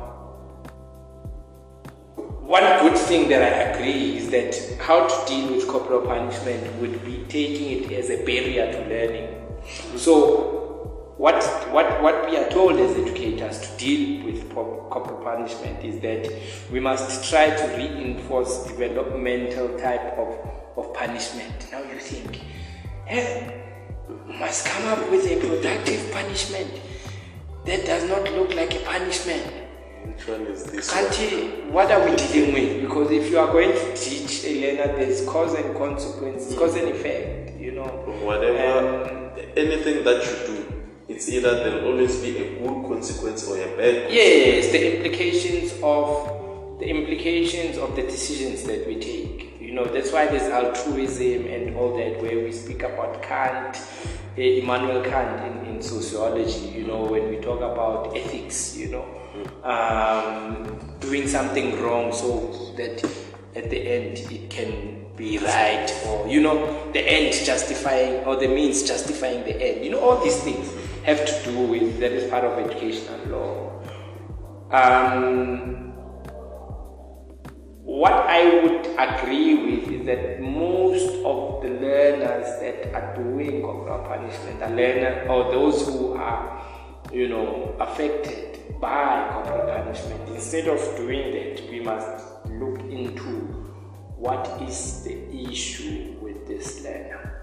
one 2.47 2.63
good 2.81 2.97
thing 2.97 3.29
that 3.29 3.43
I 3.43 3.73
agree 3.73 4.19
is 4.19 4.31
that 4.31 4.55
how 4.81 5.09
to 5.09 5.27
deal 5.27 5.53
with 5.53 5.67
corporal 5.67 6.03
punishment 6.03 6.81
would 6.81 7.05
be 7.05 7.25
taking 7.29 7.83
it 7.83 7.93
as 7.93 8.09
a 8.09 8.25
barrier 8.25 8.71
to 8.71 8.79
learning. 8.89 9.35
So, 9.97 10.56
what 11.27 11.43
what 11.73 12.01
what 12.05 12.31
we 12.31 12.37
are 12.37 12.49
told 12.51 12.79
as 12.79 12.97
educators 12.97 13.59
to 13.59 13.79
deal 13.79 14.25
with 14.25 14.49
corporal 14.55 15.21
punishment 15.25 15.85
is 15.85 15.99
that 15.99 16.23
we 16.71 16.79
must 16.79 17.29
try 17.29 17.51
to 17.51 17.65
reinforce 17.77 18.69
developmental 18.69 19.77
type 19.77 20.17
of, 20.17 20.29
of 20.77 20.95
punishment. 20.95 21.67
Now 21.73 21.83
you 21.83 21.99
think, 21.99 22.43
hey, 23.07 23.65
must 24.39 24.67
come 24.67 24.87
up 24.87 25.11
with 25.11 25.27
a 25.27 25.41
productive 25.41 26.13
punishment 26.13 26.71
that 27.65 27.85
does 27.85 28.09
not 28.09 28.23
look 28.35 28.55
like 28.55 28.77
a 28.77 28.85
punishment. 28.85 29.43
Which 30.05 30.29
one 30.29 30.43
is 30.43 30.63
this? 30.63 30.95
Auntie, 30.95 31.69
what 31.73 31.91
are 31.91 32.09
we 32.09 32.15
dealing 32.15 32.55
with? 32.55 32.83
Because 32.83 33.11
if 33.11 33.33
you 33.33 33.41
are 33.41 33.51
going 33.51 33.73
to 33.73 33.97
teach 33.97 34.45
a 34.45 34.77
learner, 34.77 34.97
there's 34.97 35.27
cause 35.27 35.55
and 35.55 35.77
consequences, 35.77 36.57
cause 36.57 36.77
and 36.77 36.89
effect, 36.89 37.61
you 37.61 37.73
know. 37.73 37.89
Whatever, 38.23 38.63
Um, 38.79 39.31
anything 39.57 40.05
that 40.05 40.23
you 40.25 40.47
do, 40.47 40.66
it's 41.09 41.29
either 41.29 41.55
there'll 41.55 41.93
always 41.93 42.21
be 42.21 42.37
a 42.37 42.59
good 42.59 42.87
consequence 42.89 43.47
or 43.47 43.57
a 43.57 43.77
bad. 43.77 44.13
yes, 44.13 44.73
the 44.73 44.97
implications 44.97 45.73
of 45.83 46.79
the 46.81 46.89
implications 46.89 47.79
of 47.79 47.95
the 47.95 48.03
decisions 48.03 48.65
that 48.65 48.87
we 48.87 48.97
take. 48.97 49.61
You 49.61 49.75
know, 49.75 49.85
that's 49.85 50.13
why 50.13 50.27
there's 50.27 50.51
altruism 50.51 51.47
and 51.47 51.77
all 51.77 51.97
that, 51.97 52.21
where 52.21 52.45
we 52.45 52.53
speak 52.53 52.83
about 52.83 53.23
Kant, 53.23 53.81
eh, 54.37 54.61
Immanuel 54.61 55.03
Kant 55.03 55.45
in, 55.47 55.75
in 55.77 55.83
sociology. 55.83 56.69
You 56.69 56.87
know, 56.87 57.05
when 57.05 57.29
we 57.31 57.37
talk 57.37 57.59
about 57.59 58.17
ethics, 58.17 58.77
you 58.77 58.89
know, 58.89 59.07
um, 59.65 60.79
doing 61.01 61.29
something 61.29 61.81
wrong 61.81 62.13
so 62.13 62.75
that 62.77 63.05
at 63.55 63.71
the 63.71 63.79
end 63.79 64.19
it 64.31 64.51
can 64.51 65.07
be 65.17 65.39
right, 65.39 65.91
or 66.07 66.29
you 66.29 66.41
know, 66.41 66.91
the 66.93 67.01
end 67.01 67.33
justifying 67.33 68.25
or 68.25 68.37
the 68.37 68.49
means 68.49 68.83
justifying 68.83 69.45
the 69.45 69.57
end. 69.63 69.85
You 69.85 69.93
know, 69.93 70.01
all 70.01 70.23
these 70.23 70.43
things 70.43 70.71
have 71.07 71.25
to 71.25 71.51
do 71.53 71.59
with 71.61 72.01
that 72.01 72.11
is 72.11 72.29
part 72.29 72.43
of 72.43 72.59
educational 72.59 73.21
law. 73.27 73.83
Um, 74.73 75.93
what 77.85 78.13
I 78.13 78.43
would 78.61 78.87
agree 78.99 79.55
with 79.55 79.89
is 79.93 80.07
that 80.07 80.41
most 80.41 81.07
of 81.25 81.63
the 81.63 81.69
learners 81.69 82.59
that 82.59 82.93
are 82.93 83.15
doing 83.15 83.63
corporal 83.63 84.05
punishment 84.05 84.61
are 84.61 84.71
learners 84.71 85.31
or 85.31 85.53
those 85.53 85.87
who 85.87 86.15
are, 86.15 86.61
you 87.13 87.29
know, 87.29 87.77
affected 87.79 88.81
by 88.81 89.31
corporal 89.33 89.69
punishment. 89.69 90.29
Instead 90.31 90.67
of 90.67 90.81
doing 90.97 91.31
that, 91.31 91.71
we 91.71 91.79
must 91.79 92.25
look 92.47 92.81
into 92.81 93.31
what 94.19 94.61
is 94.61 95.05
the 95.05 95.15
issue 95.49 96.17
with 96.21 96.49
this 96.49 96.83
learner. 96.83 97.36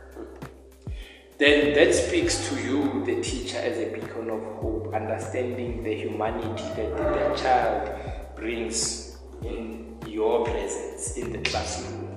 Then 1.38 1.74
that 1.74 1.94
speaks 1.94 2.50
to 2.50 2.56
you, 2.62 3.04
the 3.06 3.22
teacher, 3.22 3.58
as 3.58 3.78
a 3.78 3.92
beacon 3.92 4.30
of 4.30 4.44
hope, 4.62 4.94
understanding 4.94 5.84
the 5.84 5.96
humanity 5.96 6.64
that 6.76 6.96
the 6.96 7.36
child 7.42 7.90
brings 8.36 9.18
in 9.42 9.98
your 10.08 10.46
presence 10.46 11.18
in 11.18 11.32
the 11.32 11.40
classroom. 11.40 12.10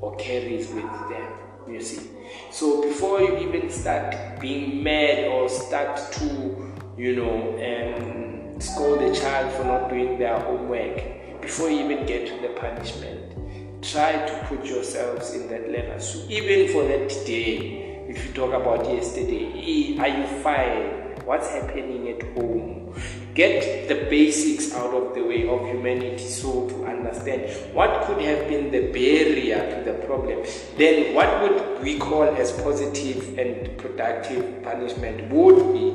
or 0.00 0.14
carries 0.16 0.68
with 0.68 0.84
them. 1.10 1.32
You 1.68 1.80
see. 1.80 2.08
So 2.50 2.82
before 2.82 3.20
you 3.20 3.36
even 3.38 3.70
start 3.70 4.40
being 4.40 4.82
mad 4.82 5.28
or 5.28 5.48
start 5.48 6.00
to, 6.12 6.72
you 6.96 7.16
know, 7.16 7.58
um, 7.58 8.60
scold 8.60 9.00
the 9.00 9.14
child 9.14 9.52
for 9.52 9.64
not 9.64 9.90
doing 9.90 10.18
their 10.18 10.38
homework, 10.38 11.40
before 11.42 11.68
you 11.68 11.80
even 11.84 12.06
get 12.06 12.26
to 12.28 12.40
the 12.46 12.54
punishment, 12.54 13.82
try 13.82 14.12
to 14.12 14.46
put 14.46 14.64
yourselves 14.64 15.34
in 15.34 15.48
that 15.48 15.70
level. 15.70 15.98
So 16.00 16.24
even 16.28 16.72
for 16.72 16.84
that 16.84 17.08
day, 17.26 17.87
if 18.08 18.26
you 18.26 18.32
talk 18.32 18.54
about 18.54 18.86
yesterday, 18.88 19.52
eh, 19.54 20.00
are 20.00 20.08
you 20.08 20.26
fine? 20.42 21.14
What's 21.26 21.50
happening 21.50 22.08
at 22.08 22.22
home? 22.34 22.94
Get 23.34 23.86
the 23.86 24.06
basics 24.08 24.72
out 24.74 24.94
of 24.94 25.14
the 25.14 25.22
way 25.22 25.46
of 25.46 25.60
humanity 25.66 26.24
so 26.26 26.66
to 26.70 26.86
understand 26.86 27.52
what 27.74 28.06
could 28.06 28.22
have 28.22 28.48
been 28.48 28.70
the 28.70 28.90
barrier 28.92 29.60
to 29.76 29.92
the 29.92 29.98
problem. 30.06 30.42
Then, 30.78 31.14
what 31.14 31.42
would 31.42 31.82
we 31.82 31.98
call 31.98 32.22
as 32.22 32.50
positive 32.52 33.38
and 33.38 33.76
productive 33.76 34.62
punishment 34.62 35.30
would 35.30 35.74
be 35.74 35.94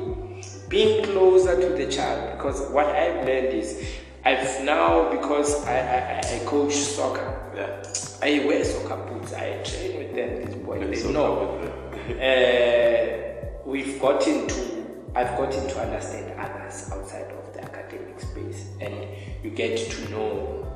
being 0.68 1.04
closer 1.04 1.60
to 1.60 1.84
the 1.84 1.90
child 1.90 2.36
because 2.36 2.60
what 2.70 2.86
I've 2.86 3.26
learned 3.26 3.54
is 3.54 3.84
I've 4.24 4.64
now 4.64 5.10
because 5.10 5.64
I, 5.66 5.78
I, 5.78 6.18
I 6.20 6.44
coach 6.46 6.72
soccer. 6.72 7.52
Yeah. 7.56 7.82
I 8.22 8.46
wear 8.46 8.64
soccer 8.64 8.96
boots. 9.04 9.34
I 9.34 9.62
train 9.64 9.98
with 9.98 10.14
them. 10.14 10.44
This 10.44 10.54
boy, 10.54 10.78
Play 10.78 10.94
they 10.94 11.12
know. 11.12 11.73
Uh, 12.04 13.48
we've 13.64 13.98
gotten 13.98 14.46
to. 14.46 14.84
I've 15.14 15.38
gotten 15.38 15.66
to 15.68 15.80
understand 15.80 16.38
others 16.38 16.90
outside 16.92 17.32
of 17.32 17.54
the 17.54 17.62
academic 17.64 18.20
space, 18.20 18.66
and 18.78 18.94
you 19.42 19.48
get 19.48 19.90
to 19.90 20.10
know 20.10 20.70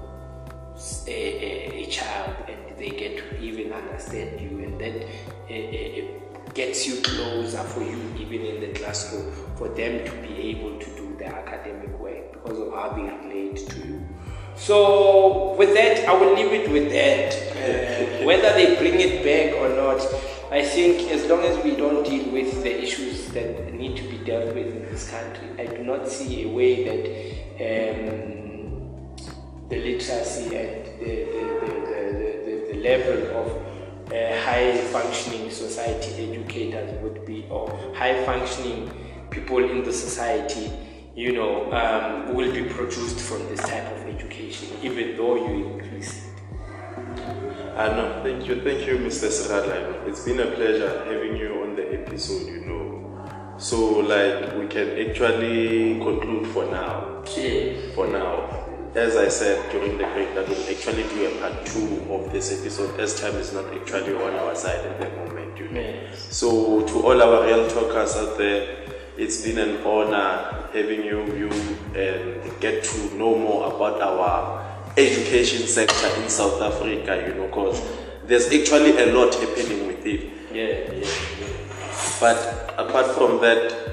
a, 1.06 1.10
a, 1.10 1.84
a 1.84 1.86
child, 1.90 2.34
and 2.48 2.78
they 2.78 2.88
get 2.88 3.18
to 3.18 3.40
even 3.42 3.74
understand 3.74 4.40
you, 4.40 4.64
and 4.64 4.80
that 4.80 5.04
uh, 5.50 5.54
uh, 5.54 6.52
gets 6.54 6.86
you 6.86 7.02
closer 7.02 7.62
for 7.62 7.82
you, 7.82 8.00
even 8.18 8.46
in 8.46 8.60
the 8.60 8.78
classroom, 8.78 9.30
for 9.56 9.68
them 9.68 10.06
to 10.06 10.12
be 10.26 10.34
able 10.48 10.78
to 10.78 10.86
do 10.96 11.14
their 11.18 11.34
academic 11.34 11.90
work 11.98 12.32
because 12.32 12.58
of 12.58 12.72
how 12.72 12.88
they 12.96 13.02
relate 13.02 13.68
to 13.68 13.86
you. 13.86 14.08
So, 14.56 15.54
with 15.56 15.74
that, 15.74 16.08
I 16.08 16.12
will 16.14 16.34
leave 16.34 16.52
it 16.52 16.70
with 16.70 16.90
that. 16.90 17.34
Uh, 17.52 18.24
whether 18.24 18.50
they 18.54 18.76
bring 18.76 18.98
it 18.98 19.22
back 19.22 19.60
or 19.60 19.68
not, 19.76 20.00
I 20.50 20.64
think 20.64 21.10
as 21.10 21.26
long 21.26 21.44
as 21.44 21.62
we 21.62 21.76
don't 21.76 22.06
deal 22.06 22.30
with 22.32 22.62
the 22.62 22.82
issues 22.82 23.28
that 23.32 23.74
need 23.74 23.98
to 23.98 24.02
be 24.08 24.16
dealt 24.24 24.54
with 24.54 24.74
in 24.74 24.82
this 24.90 25.10
country, 25.10 25.46
I 25.58 25.66
do 25.66 25.84
not 25.84 26.08
see 26.08 26.44
a 26.44 26.48
way 26.48 26.84
that 26.88 27.04
um, 27.60 29.14
the 29.68 29.76
literacy 29.76 30.56
and 30.56 30.86
the, 31.00 31.14
the, 31.34 31.42
the, 32.16 32.72
the, 32.72 32.80
level 32.80 33.36
of 33.36 33.46
uh, 34.10 34.40
high 34.42 34.74
functioning 34.86 35.50
society 35.50 36.30
educators 36.30 36.98
would 37.02 37.26
be, 37.26 37.44
or 37.50 37.68
high 37.94 38.24
functioning 38.24 38.90
people 39.28 39.62
in 39.62 39.84
the 39.84 39.92
society, 39.92 40.72
you 41.14 41.32
know, 41.32 41.70
um, 41.74 42.34
will 42.34 42.50
be 42.50 42.64
produced 42.64 43.20
from 43.20 43.46
this 43.48 43.60
type 43.60 43.84
of 43.92 44.14
education, 44.14 44.68
even 44.82 45.14
though 45.14 45.36
you 45.36 45.74
increase. 45.74 46.27
Ah, 47.76 47.94
no, 47.94 48.20
thank 48.24 48.48
you, 48.48 48.60
thank 48.62 48.86
you, 48.86 48.98
Mr. 48.98 49.28
Serala. 49.28 50.06
It's 50.08 50.24
been 50.24 50.40
a 50.40 50.46
pleasure 50.46 51.04
having 51.04 51.36
you 51.36 51.62
on 51.62 51.76
the 51.76 51.94
episode, 51.94 52.48
you 52.48 52.60
know. 52.66 53.54
So, 53.58 54.00
like, 54.00 54.56
we 54.58 54.66
can 54.66 54.98
actually 54.98 55.98
conclude 55.98 56.46
for 56.48 56.64
now. 56.66 57.22
Okay. 57.22 57.92
For 57.94 58.06
now. 58.08 58.64
As 58.94 59.16
I 59.16 59.28
said 59.28 59.70
during 59.70 59.98
the 59.98 60.04
break, 60.04 60.34
that 60.34 60.48
we'll 60.48 60.68
actually 60.68 61.04
do 61.04 61.26
a 61.26 61.40
part 61.40 61.66
two 61.66 62.06
of 62.10 62.32
this 62.32 62.58
episode 62.58 62.98
as 62.98 63.20
time 63.20 63.36
is 63.36 63.52
not 63.52 63.66
actually 63.74 64.14
on 64.14 64.34
our 64.34 64.54
side 64.54 64.84
at 64.84 64.98
the 65.00 65.08
moment, 65.16 65.58
you 65.58 65.68
know. 65.68 65.80
Yes. 65.80 66.36
So, 66.36 66.84
to 66.86 67.02
all 67.02 67.22
our 67.22 67.46
real 67.46 67.68
talkers 67.68 68.16
out 68.16 68.38
there, 68.38 68.86
it's 69.16 69.42
been 69.42 69.58
an 69.58 69.84
honor 69.84 70.68
having 70.72 71.04
you, 71.04 71.24
you 71.34 71.50
and 71.94 72.60
get 72.60 72.84
to 72.84 73.16
know 73.16 73.36
more 73.36 73.66
about 73.74 74.00
our 74.00 74.67
education 74.98 75.66
sector 75.66 76.08
in 76.20 76.28
South 76.28 76.60
Africa, 76.60 77.24
you 77.26 77.34
know, 77.34 77.46
because 77.46 77.80
there's 78.24 78.46
actually 78.52 78.98
a 78.98 79.12
lot 79.14 79.34
happening 79.34 79.86
with 79.86 80.04
it. 80.04 80.30
Yeah, 80.52 80.92
yeah, 80.92 81.06
yeah. 81.40 81.48
But 82.20 82.74
apart 82.76 83.06
from 83.14 83.40
that, 83.40 83.88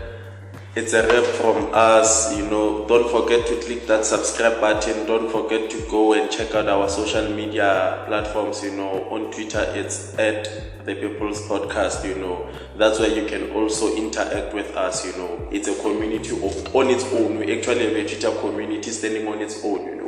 it's 0.76 0.91
a 0.91 1.08
wrap 1.08 1.24
from 1.24 1.70
us. 1.74 2.36
You 2.36 2.47
know, 2.47 2.86
don't 2.88 3.10
forget 3.10 3.47
to 3.47 3.56
click 3.62 3.88
that 3.88 4.06
subscribe 4.06 4.60
button. 4.60 5.06
Don't 5.06 5.32
forget 5.32 5.70
to 5.70 5.82
go 5.89 6.14
and 6.14 6.30
check 6.30 6.53
out 6.53 6.68
our 6.68 6.89
social 6.89 7.30
media 7.30 8.03
platforms. 8.08 8.62
You 8.62 8.72
know, 8.72 9.08
on 9.10 9.32
Twitter 9.32 9.64
it's 9.74 10.18
at 10.20 10.86
the 10.86 10.95
People's 10.95 11.41
Podcast. 11.43 12.06
You 12.06 12.16
know, 12.16 12.49
that's 12.78 12.99
where 12.99 13.10
you 13.10 13.26
can 13.26 13.51
also 13.51 13.95
interact 13.95 14.53
with 14.53 14.76
us. 14.76 15.06
You 15.06 15.14
know, 15.14 15.47
it's 15.49 15.70
a 15.70 15.82
community 15.82 16.32
of 16.32 16.76
on 16.76 16.89
its 16.89 17.06
own. 17.14 17.39
We 17.39 17.58
actually 17.58 17.86
have 17.86 17.95
a 17.95 18.08
Twitter 18.08 18.38
community 18.41 18.91
standing 18.91 19.28
on 19.30 19.41
its 19.41 19.64
own. 19.64 19.86
You 19.86 19.95
know, 19.95 20.06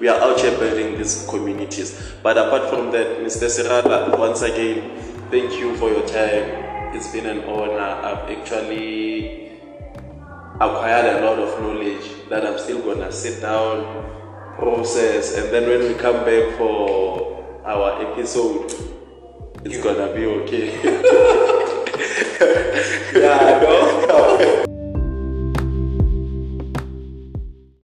we, 0.00 0.08
are 0.08 0.20
out 0.20 0.40
here 0.40 0.56
building 0.58 0.98
these 0.98 1.26
communities. 1.28 2.00
But 2.22 2.38
apart 2.38 2.68
from 2.70 2.90
that, 2.92 3.18
Mr. 3.18 3.48
Serala, 3.48 4.18
once 4.18 4.42
again, 4.42 4.96
thank 5.30 5.52
you 5.58 5.76
for 5.76 5.90
your 5.90 6.06
time. 6.06 6.94
It's 6.94 7.12
been 7.12 7.26
an 7.26 7.44
honor. 7.44 7.78
I've 7.80 8.30
actually 8.30 9.52
acquired 10.60 11.22
a 11.22 11.26
lot 11.26 11.38
of 11.38 11.60
knowledge 11.60 12.28
that 12.28 12.46
I'm 12.46 12.58
still 12.58 12.80
gonna 12.82 13.12
sit 13.12 13.42
down, 13.42 13.84
process, 14.58 15.36
and 15.36 15.52
then 15.52 15.68
when 15.68 15.80
we 15.88 15.94
come 15.94 16.24
back 16.24 16.56
for 16.56 17.62
our 17.64 18.02
episode, 18.02 18.72
it's 19.64 19.82
gonna 19.82 20.14
be 20.14 20.26
okay. 20.26 21.52
Yeah, 23.16 23.60
no. 23.62 24.75